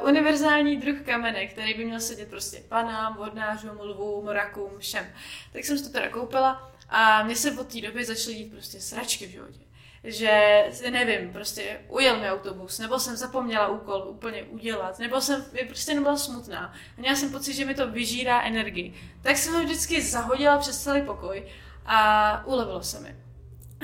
uh, 0.00 0.08
univerzální 0.08 0.76
druh 0.76 1.00
kamene, 1.00 1.46
který 1.46 1.74
by 1.74 1.84
měl 1.84 2.00
sedět 2.00 2.30
prostě 2.30 2.62
panám, 2.68 3.16
vodnářům, 3.16 3.80
lvům, 3.80 4.28
rakům, 4.28 4.70
všem. 4.78 5.06
Tak 5.52 5.64
jsem 5.64 5.78
si 5.78 5.84
to 5.84 5.90
teda 5.90 6.08
koupila 6.08 6.72
a 6.88 7.22
mně 7.22 7.36
se 7.36 7.52
od 7.52 7.72
té 7.72 7.80
doby 7.80 8.04
začaly 8.04 8.36
dít 8.36 8.52
prostě 8.52 8.80
sračky 8.80 9.26
v 9.26 9.30
životě. 9.30 9.58
Že, 10.04 10.64
nevím, 10.90 11.32
prostě 11.32 11.80
ujel 11.88 12.20
mi 12.20 12.30
autobus, 12.30 12.78
nebo 12.78 12.98
jsem 12.98 13.16
zapomněla 13.16 13.68
úkol 13.68 14.06
úplně 14.08 14.42
udělat, 14.42 14.98
nebo 14.98 15.20
jsem 15.20 15.44
prostě 15.66 15.94
nebyla 15.94 16.16
smutná. 16.16 16.74
A 16.96 17.00
měla 17.00 17.16
jsem 17.16 17.32
pocit, 17.32 17.54
že 17.54 17.64
mi 17.64 17.74
to 17.74 17.90
vyžírá 17.90 18.42
energii. 18.42 18.94
Tak 19.22 19.36
jsem 19.36 19.54
ho 19.54 19.64
vždycky 19.64 20.02
zahodila 20.02 20.58
přes 20.58 20.82
celý 20.82 21.02
pokoj 21.02 21.46
a 21.86 22.42
ulevilo 22.46 22.82
se 22.82 23.00
mi. 23.00 23.27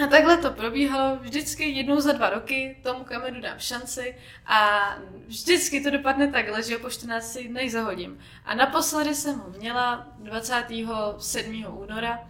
A 0.03 0.07
takhle 0.07 0.37
to 0.39 0.51
probíhalo 0.51 1.17
vždycky 1.17 1.71
jednou 1.71 2.01
za 2.01 2.13
dva 2.13 2.31
roky, 2.31 2.77
tomu 2.83 3.05
kamenu 3.05 3.41
dám 3.41 3.59
šanci 3.59 4.17
a 4.47 4.81
vždycky 5.27 5.81
to 5.81 5.91
dopadne 5.91 6.33
takhle, 6.33 6.63
že 6.63 6.75
ho 6.75 6.81
po 6.81 6.91
14 6.91 7.39
dnech 7.39 7.73
zahodím. 7.73 8.19
A 8.45 8.55
naposledy 8.55 9.15
jsem 9.15 9.39
ho 9.39 9.51
měla 9.51 10.07
27. 10.19 11.67
února. 11.69 12.29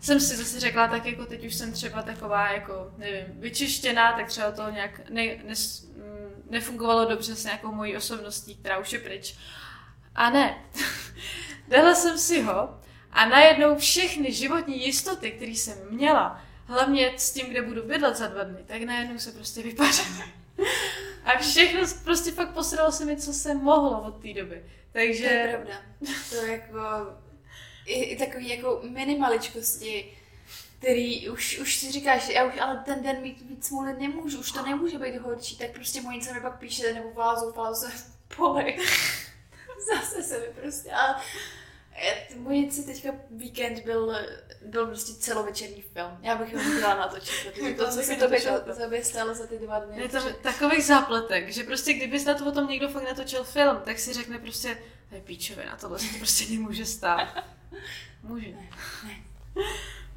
Jsem 0.00 0.20
si 0.20 0.36
zase 0.36 0.60
řekla, 0.60 0.88
tak 0.88 1.06
jako 1.06 1.26
teď 1.26 1.46
už 1.46 1.54
jsem 1.54 1.72
třeba 1.72 2.02
taková, 2.02 2.52
jako, 2.52 2.92
nevím, 2.96 3.40
vyčištěná, 3.40 4.12
tak 4.12 4.26
třeba 4.26 4.50
to 4.50 4.70
nějak 4.70 5.10
ne, 5.10 5.22
ne, 5.24 5.54
mm, 5.96 6.44
nefungovalo 6.50 7.04
dobře 7.04 7.36
s 7.36 7.44
nějakou 7.44 7.72
mojí 7.72 7.96
osobností, 7.96 8.54
která 8.54 8.78
už 8.78 8.92
je 8.92 8.98
pryč. 8.98 9.36
A 10.14 10.30
ne, 10.30 10.64
dala 11.68 11.94
jsem 11.94 12.18
si 12.18 12.42
ho 12.42 12.80
a 13.12 13.28
najednou 13.28 13.76
všechny 13.76 14.32
životní 14.32 14.86
jistoty, 14.86 15.30
které 15.30 15.50
jsem 15.50 15.78
měla, 15.90 16.45
hlavně 16.66 17.12
s 17.16 17.32
tím, 17.32 17.46
kde 17.46 17.62
budu 17.62 17.82
bydlet 17.82 18.16
za 18.16 18.26
dva 18.26 18.44
dny, 18.44 18.58
tak 18.66 18.82
najednou 18.82 19.18
se 19.18 19.32
prostě 19.32 19.62
vypaříme. 19.62 20.24
A 21.24 21.38
všechno 21.38 21.80
prostě 22.04 22.32
fakt 22.32 22.54
posralo 22.54 22.92
se 22.92 23.04
mi, 23.04 23.16
co 23.16 23.32
se 23.32 23.54
mohlo 23.54 24.02
od 24.02 24.22
té 24.22 24.32
doby. 24.32 24.64
Takže... 24.92 25.28
To 25.28 25.34
je 25.34 25.48
pravda. 25.48 25.82
To 26.30 26.36
je 26.36 26.52
jako... 26.52 26.78
I, 27.86 28.02
i 28.02 28.18
takový 28.18 28.48
jako 28.48 28.80
minimaličkosti, 28.90 30.16
který 30.78 31.28
už, 31.28 31.58
už 31.58 31.76
si 31.76 31.92
říkáš, 31.92 32.28
já 32.28 32.44
už 32.44 32.54
ale 32.60 32.82
ten 32.84 33.02
den 33.02 33.22
mít 33.22 33.40
víc 33.40 33.66
smůly 33.66 33.94
nemůžu, 33.98 34.38
už 34.38 34.52
to 34.52 34.62
nemůže 34.62 34.98
být 34.98 35.16
horší, 35.16 35.56
tak 35.56 35.70
prostě 35.70 36.00
mojí 36.00 36.20
mi 36.34 36.40
pak 36.40 36.58
píše, 36.58 36.94
nebo 36.94 37.10
volá 37.10 37.40
zoufala 37.40 37.74
se 37.74 37.86
pole. 38.36 38.64
Zase 39.94 40.22
se 40.22 40.38
mi 40.38 40.46
prostě, 40.60 40.92
ale 40.92 41.16
Mojici 42.36 42.86
teďka 42.86 43.10
víkend 43.30 43.84
byl, 43.84 44.16
byl 44.66 44.86
prostě 44.86 45.12
celovečerní 45.12 45.82
film. 45.82 46.18
Já 46.22 46.36
bych 46.36 46.54
ho 46.54 46.60
chtěla 46.60 46.94
natočit, 46.94 47.52
protože 47.52 47.74
to, 47.74 47.84
co 47.84 48.02
se 48.02 48.16
to 48.16 48.88
by 48.88 49.04
stalo 49.04 49.34
za 49.34 49.46
ty 49.46 49.58
dva 49.58 49.78
dny. 49.78 50.02
Je 50.02 50.08
to 50.08 50.32
takových 50.42 50.84
zápletek, 50.84 51.48
že 51.48 51.64
prostě 51.64 51.92
kdyby 51.92 52.24
na 52.24 52.34
to 52.34 52.46
o 52.46 52.52
tom 52.52 52.68
někdo 52.68 52.88
fakt 52.88 53.04
natočil 53.04 53.44
film, 53.44 53.76
tak 53.84 53.98
si 53.98 54.12
řekne 54.12 54.38
prostě, 54.38 54.78
to 55.08 55.14
je 55.14 55.20
píčovina, 55.20 55.76
tohle 55.76 55.98
se 55.98 56.12
to 56.12 56.18
prostě 56.18 56.52
nemůže 56.52 56.86
stát. 56.86 57.44
Může. 58.22 58.46
Ne, 58.46 58.68
ne. 59.04 59.16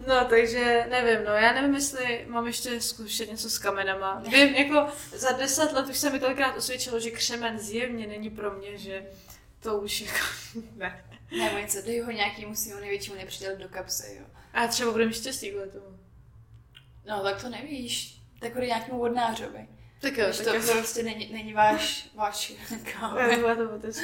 No, 0.07 0.25
takže 0.29 0.85
nevím, 0.89 1.25
no, 1.25 1.33
já 1.33 1.53
nevím, 1.53 1.75
jestli 1.75 2.25
mám 2.27 2.47
ještě 2.47 2.81
zkušet 2.81 3.31
něco 3.31 3.49
s 3.49 3.57
kamenama. 3.57 4.23
Vím, 4.27 4.55
jako 4.55 4.87
za 5.11 5.31
deset 5.31 5.71
let 5.71 5.89
už 5.89 5.97
se 5.97 6.09
mi 6.09 6.19
tolikrát 6.19 6.57
osvědčilo, 6.57 6.99
že 6.99 7.11
křemen 7.11 7.59
zjevně 7.59 8.07
není 8.07 8.29
pro 8.29 8.51
mě, 8.51 8.77
že 8.77 9.03
to 9.59 9.77
už 9.77 10.01
jako, 10.01 10.25
ne. 10.75 11.03
Nebo 11.37 11.57
něco, 11.57 11.81
dej 11.81 11.99
ho 11.99 12.11
nějakýmu 12.11 12.55
svýmu 12.55 12.79
největšímu 12.79 13.17
nepříteli 13.17 13.57
do 13.57 13.69
kapsy, 13.69 14.17
jo. 14.19 14.25
A 14.53 14.67
třeba 14.67 14.91
budeme 14.91 15.13
štěstí 15.13 15.49
kvůli 15.49 15.69
tomu. 15.69 15.99
No, 17.05 17.23
tak 17.23 17.41
to 17.41 17.49
nevíš. 17.49 18.21
Tak 18.39 18.53
bude 18.53 18.67
nějakému 18.67 18.99
vodnářovi. 18.99 19.67
Tak 20.01 20.17
jo, 20.17 20.25
tak 20.37 20.45
to 20.45 20.53
jo. 20.53 20.73
prostě 20.77 21.03
není, 21.03 21.29
není 21.33 21.53
váš, 21.53 22.09
váš 22.15 22.53
to 23.57 23.75
otázka. 23.75 24.03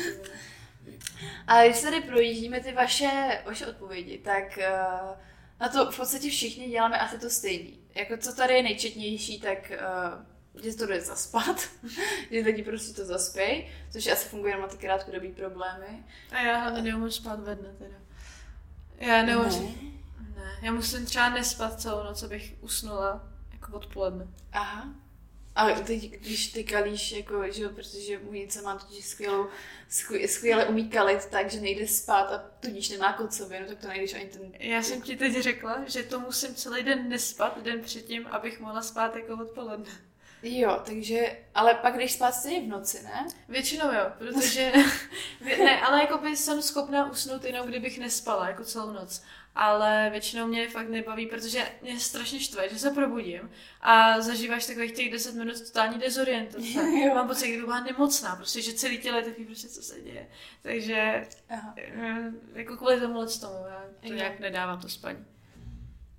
Ale 1.48 1.70
když 1.70 1.82
tady 1.82 2.02
projíždíme 2.02 2.60
ty 2.60 2.72
vaše, 2.72 3.42
vaše 3.46 3.68
odpovědi, 3.68 4.18
tak 4.18 4.58
uh, 4.58 5.18
na 5.60 5.70
to 5.70 5.92
v 5.92 5.98
podstatě 5.98 6.30
všichni 6.30 6.70
děláme 6.70 7.00
asi 7.00 7.20
to 7.20 7.30
stejný. 7.30 7.80
Jako 7.96 8.18
co 8.18 8.36
tady 8.36 8.54
je 8.54 8.64
nejčetnější, 8.64 9.40
tak 9.40 9.72
uh, 9.72 10.35
že 10.64 10.76
to 10.76 10.86
jde 10.86 11.02
zaspat, 11.02 11.70
že 12.32 12.40
lidi 12.40 12.64
prostě 12.64 12.94
to 12.94 13.06
zaspějí, 13.06 13.72
což 13.92 14.08
asi 14.08 14.30
funguje 14.30 14.54
jenom 14.54 14.62
na 14.62 14.68
ty 14.68 14.78
krátkodobý 14.78 15.32
problémy. 15.32 16.04
A 16.32 16.42
já 16.42 16.58
hlavně 16.58 16.82
neumím 16.82 17.12
spát 17.12 17.40
ve 17.40 17.56
dne 17.56 17.76
teda. 17.78 17.96
Já 18.98 19.24
neumím. 19.24 20.02
Ne. 20.36 20.42
Ne, 20.42 20.58
já 20.62 20.72
musím 20.72 21.06
třeba 21.06 21.30
nespat 21.30 21.82
celou 21.82 22.04
noc, 22.04 22.24
abych 22.24 22.56
usnula 22.62 23.28
jako 23.54 23.72
odpoledne. 23.72 24.28
Aha. 24.52 24.94
Ale 25.56 25.74
teď, 25.74 26.12
když 26.12 26.48
ty 26.48 26.64
kalíš, 26.64 27.12
jako, 27.12 27.52
že 27.52 27.64
jo, 27.64 27.70
protože 27.70 28.20
můjnice 28.20 28.62
má 28.62 28.76
totiž 28.76 29.06
skvělou, 29.06 29.48
skvěle, 30.28 30.66
umí 30.66 30.90
kalit, 30.90 31.26
takže 31.26 31.62
nejde 31.62 31.88
spát 31.88 32.32
a 32.32 32.38
tudíž 32.60 32.90
nemá 32.90 33.14
kocovinu, 33.14 33.68
tak 33.68 33.78
to 33.78 33.88
nejdeš 33.88 34.14
ani 34.14 34.26
ten... 34.26 34.52
Já 34.60 34.84
jsem 34.84 35.02
ti 35.02 35.16
teď 35.16 35.44
řekla, 35.44 35.84
že 35.88 36.04
to 36.04 36.20
musím 36.20 36.56
celý 36.56 36.84
den 36.84 37.10
nespat, 37.10 37.64
den 37.64 37.82
předtím, 37.82 38.28
abych 38.28 38.60
mohla 38.60 38.82
spát 38.82 39.16
jako 39.16 39.34
odpoledne. 39.34 39.92
Jo, 40.48 40.82
takže, 40.86 41.38
ale 41.56 41.74
pak 41.74 41.98
jdeš 41.98 42.12
spát 42.14 42.32
stejně 42.32 42.62
v 42.62 42.68
noci, 42.68 43.04
ne? 43.04 43.28
Většinou 43.50 43.86
jo, 43.92 44.06
protože, 44.18 44.72
ne, 45.64 45.82
ale 45.82 46.02
jako 46.02 46.18
by 46.18 46.38
jsem 46.38 46.62
schopná 46.62 47.12
usnout 47.12 47.44
jenom, 47.44 47.68
kdybych 47.68 48.00
nespala, 48.00 48.48
jako 48.48 48.64
celou 48.64 48.92
noc. 48.92 49.24
Ale 49.56 50.08
většinou 50.12 50.48
mě 50.48 50.70
fakt 50.70 50.90
nebaví, 50.90 51.26
protože 51.26 51.72
mě 51.82 52.00
strašně 52.00 52.40
štve, 52.40 52.70
že 52.70 52.80
se 52.80 52.92
probudím 52.92 53.52
a 53.82 54.22
zažíváš 54.22 54.66
takových 54.66 54.92
těch 54.92 55.12
10 55.12 55.36
minut 55.36 55.62
totální 55.62 56.00
dezorientace. 56.00 56.68
Jo. 57.06 57.16
Mám 57.16 57.28
pocit, 57.28 57.48
kdyby 57.48 57.64
byla 57.64 57.80
nemocná, 57.80 58.36
prostě, 58.36 58.62
že 58.62 58.74
celý 58.74 58.98
tělo 58.98 59.18
je 59.18 59.24
takový, 59.24 59.46
prostě, 59.46 59.68
co 59.68 59.82
se 59.82 60.02
děje. 60.02 60.28
Takže 60.62 61.28
Aha. 61.50 61.74
eh, 61.78 62.32
jako 62.54 62.78
kvůli 62.78 63.00
tomu 63.00 63.14
tomu, 63.14 63.56
já 63.70 63.84
to 64.02 64.08
Jo. 64.08 64.14
nějak 64.14 64.40
nedávám 64.40 64.82
to 64.82 64.90
spaní. 64.90 65.26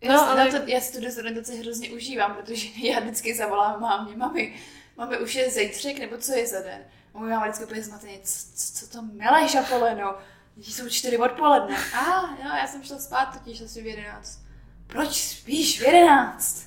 Já, 0.01 0.13
No, 0.13 0.23
no, 0.27 0.31
ale- 0.31 0.51
to, 0.51 0.57
já 0.71 0.81
si 0.81 0.93
tu 0.93 1.01
dezorientaci 1.05 1.57
hrozně 1.57 1.91
užívám, 1.91 2.35
protože 2.35 2.69
já 2.89 3.01
vždycky 3.01 3.35
zavolám 3.35 3.81
mámě, 3.81 4.17
mami, 4.17 4.57
mami, 4.97 5.19
už 5.19 5.35
je 5.35 5.51
zítřek, 5.51 5.99
nebo 5.99 6.19
co 6.19 6.33
je 6.33 6.47
za 6.47 6.61
den? 6.61 6.85
A 7.15 7.19
můj 7.19 7.31
máma 7.31 7.43
vždycky 7.47 7.65
úplně 7.65 7.83
zmateně, 7.83 8.19
co, 8.23 8.39
co, 8.55 8.73
co 8.87 8.93
to 8.93 9.03
meleš, 9.03 9.55
Apoleno? 9.55 10.19
Děti 10.55 10.73
jsou 10.73 10.89
čtyři 10.89 11.19
odpoledne. 11.19 11.77
A, 11.95 11.99
ah, 11.99 12.31
jo, 12.31 12.51
já 12.61 12.67
jsem 12.67 12.83
šla 12.83 12.99
spát 12.99 13.27
totiž 13.27 13.61
asi 13.61 13.83
v 13.83 13.87
jedenáct. 13.87 14.39
Proč 14.87 15.15
spíš 15.15 15.81
v 15.81 15.85
jedenáct? 15.85 16.67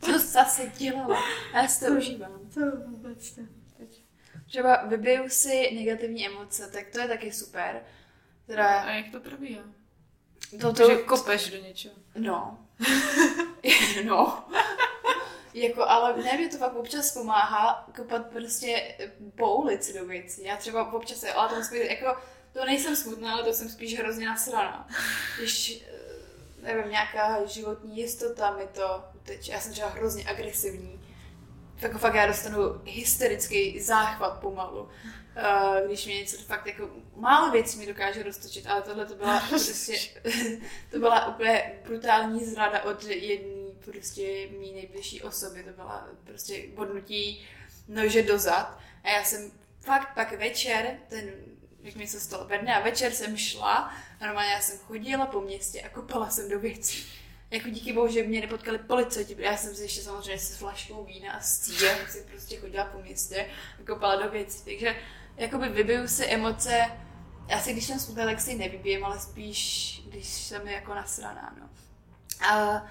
Co 0.00 0.18
zase 0.18 0.72
dělala? 0.76 1.22
Já 1.54 1.68
si 1.68 1.84
to 1.86 1.92
užívám. 1.92 2.40
To 2.54 2.60
vůbec 2.86 3.36
ne. 3.36 3.46
Třeba 4.46 4.84
vybiju 4.86 5.28
si 5.28 5.70
negativní 5.74 6.26
emoce, 6.26 6.70
tak 6.72 6.86
to 6.92 7.00
je 7.00 7.08
taky 7.08 7.32
super. 7.32 7.82
Teda, 8.46 8.80
A 8.80 8.90
jak 8.90 9.12
to 9.12 9.20
probíhá? 9.20 9.62
to, 10.60 10.72
To, 10.72 10.90
že 10.90 10.96
to, 10.96 11.04
kopeš 11.04 11.50
do 11.50 11.56
něčeho. 11.56 11.94
No. 12.18 12.67
no. 14.04 14.44
jako, 15.54 15.84
ale 15.88 16.16
ne, 16.16 16.36
mě 16.36 16.48
to 16.48 16.58
fakt 16.58 16.76
občas 16.76 17.10
pomáhá 17.10 17.88
kopat 17.96 18.26
prostě 18.26 18.94
po 19.36 19.54
ulici 19.54 19.98
do 19.98 20.06
věcí. 20.06 20.44
Já 20.44 20.56
třeba 20.56 20.92
občas, 20.92 21.24
ale 21.34 21.48
to 21.48 21.64
spíš, 21.64 21.80
jako, 21.90 22.16
to 22.52 22.64
nejsem 22.64 22.96
smutná, 22.96 23.32
ale 23.32 23.42
to 23.42 23.52
jsem 23.52 23.68
spíš 23.68 23.98
hrozně 23.98 24.26
nasraná. 24.26 24.88
Když, 25.38 25.84
eh, 25.86 25.98
nevím, 26.62 26.90
nějaká 26.90 27.44
životní 27.44 27.98
jistota 27.98 28.56
mi 28.56 28.66
to 28.66 29.04
teď, 29.22 29.48
já 29.48 29.60
jsem 29.60 29.72
třeba 29.72 29.88
hrozně 29.88 30.24
agresivní. 30.24 30.97
Jako 31.80 31.98
fakt 31.98 32.14
já 32.14 32.26
dostanu 32.26 32.60
hysterický 32.84 33.80
záchvat 33.80 34.40
pomalu. 34.40 34.82
Uh, 34.82 35.86
když 35.86 36.06
mě 36.06 36.14
něco 36.14 36.36
fakt 36.36 36.66
jako 36.66 36.90
málo 37.16 37.50
věcí 37.50 37.78
mi 37.78 37.86
dokáže 37.86 38.22
roztočit, 38.22 38.66
ale 38.66 38.82
tohle 38.82 39.06
to 39.06 39.14
byla 39.14 39.40
prostě, 39.48 39.98
to 40.90 40.98
byla 40.98 41.28
úplně 41.28 41.72
brutální 41.84 42.44
zrada 42.44 42.82
od 42.82 43.04
jedné 43.04 43.58
prostě 43.84 44.48
mý 44.58 44.72
nejbližší 44.72 45.22
osoby, 45.22 45.62
to 45.62 45.70
byla 45.70 46.08
prostě 46.24 46.64
bodnutí 46.74 47.48
nože 47.88 48.22
dozad 48.22 48.78
a 49.04 49.08
já 49.10 49.24
jsem 49.24 49.50
fakt 49.80 50.14
pak 50.14 50.38
večer, 50.38 50.98
ten, 51.08 51.30
jak 51.82 51.94
mi 51.94 52.06
se 52.06 52.20
stalo 52.20 52.44
ve 52.44 52.58
dne 52.58 52.74
a 52.74 52.84
večer 52.84 53.12
jsem 53.12 53.36
šla 53.36 53.92
a 54.20 54.26
normálně 54.26 54.52
já 54.52 54.60
jsem 54.60 54.78
chodila 54.78 55.26
po 55.26 55.40
městě 55.40 55.82
a 55.82 55.88
kopala 55.88 56.30
jsem 56.30 56.50
do 56.50 56.58
věcí. 56.58 57.06
Jako 57.50 57.68
díky 57.68 57.92
bohu, 57.92 58.08
že 58.08 58.22
mě 58.22 58.40
nepotkali 58.40 58.78
policajti, 58.78 59.36
já 59.38 59.56
jsem 59.56 59.74
si 59.74 59.82
ještě 59.82 60.00
samozřejmě 60.00 60.38
se 60.38 60.56
flaškou 60.56 61.04
vína 61.04 61.32
a 61.32 61.40
s 61.40 61.58
cílem 61.60 61.98
si 62.08 62.26
prostě 62.30 62.56
chodila 62.56 62.84
po 62.84 62.98
městě 62.98 63.46
a 63.80 63.86
kopala 63.86 64.22
do 64.22 64.30
věcí. 64.30 64.64
Takže 64.64 64.96
jakoby 65.36 65.68
vybiju 65.68 66.08
si 66.08 66.26
emoce, 66.26 66.84
asi 67.54 67.72
když 67.72 67.84
jsem 67.84 67.98
smutná, 67.98 68.24
tak 68.24 68.40
si 68.40 68.54
nevybijem, 68.54 69.04
ale 69.04 69.20
spíš, 69.20 70.02
když 70.08 70.26
jsem 70.26 70.68
jako 70.68 70.94
nasraná, 70.94 71.56
no. 71.60 71.68
A 72.48 72.86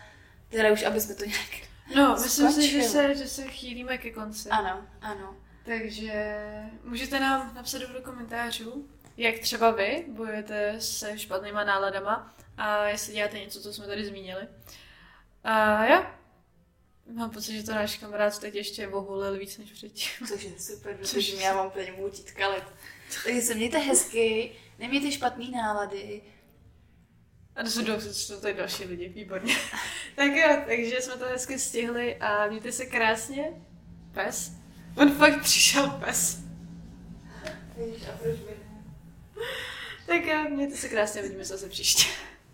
teda 0.50 0.72
už, 0.72 0.84
aby 0.84 1.02
jsme 1.02 1.16
to 1.16 1.26
nějak... 1.26 1.50
No, 1.96 2.18
myslím 2.22 2.52
si, 2.52 2.70
že 2.72 2.84
se, 2.84 3.16
že 3.16 3.28
se 3.28 3.48
chýlíme 3.48 3.98
ke 3.98 4.12
konci. 4.12 4.50
Ano, 4.50 4.86
ano. 5.02 5.36
Takže 5.66 6.36
můžete 6.84 7.20
nám 7.20 7.56
napsat 7.56 7.82
do 7.82 8.02
komentářů, 8.02 8.90
jak 9.18 9.40
třeba 9.40 9.72
vy 9.72 10.06
bojujete 10.08 10.82
se 10.82 11.20
špatnýma 11.20 11.64
náladama 11.64 12.34
a 12.58 12.88
jestli 12.88 13.14
děláte 13.14 13.40
něco, 13.40 13.62
co 13.62 13.74
jsme 13.74 13.88
tady 13.88 14.06
zmínili. 14.06 14.48
A 15.44 15.86
jo, 15.86 16.06
mám 17.14 17.30
pocit, 17.30 17.56
že 17.56 17.64
to 17.64 17.74
náš 17.74 17.98
kamarád 17.98 18.40
teď 18.40 18.56
ještě 18.56 18.88
vohulil 18.88 19.40
víc 19.40 19.58
než 19.58 19.72
předtím. 19.72 20.28
Což 20.28 20.44
je 20.44 20.60
super, 20.60 20.98
protože 21.02 21.36
já 21.36 21.54
mám 21.54 21.68
úplně 21.68 21.92
můtit 21.92 22.32
kalit. 22.32 22.64
Takže 23.26 23.42
se 23.42 23.56
mějte 23.56 23.78
hezky, 23.78 24.56
nemějte 24.80 25.12
špatný 25.12 25.52
nálady. 25.52 26.22
A 27.56 27.64
to 27.64 27.70
jsou, 27.70 28.02
jsou 28.02 28.42
tady 28.42 28.54
další 28.54 28.84
lidi, 28.84 29.10
výborně. 29.10 29.56
tak 30.16 30.32
jo, 30.32 30.64
takže 30.68 31.02
jsme 31.02 31.18
to 31.18 31.26
hezky 31.26 31.60
stihli 31.60 32.16
a 32.16 32.48
mějte 32.48 32.72
se 32.72 32.86
krásně. 32.86 33.54
Pes. 34.14 34.52
On 34.96 35.12
fakt 35.12 35.42
přišel 35.42 35.90
pes. 35.90 36.40
Tak 40.06 40.26
jo, 40.26 40.50
mějte 40.50 40.78
se 40.78 40.90
krásně, 40.90 41.22
vidíme 41.22 41.46
se 41.46 41.54
zase 41.54 41.70
příště. 41.70 42.27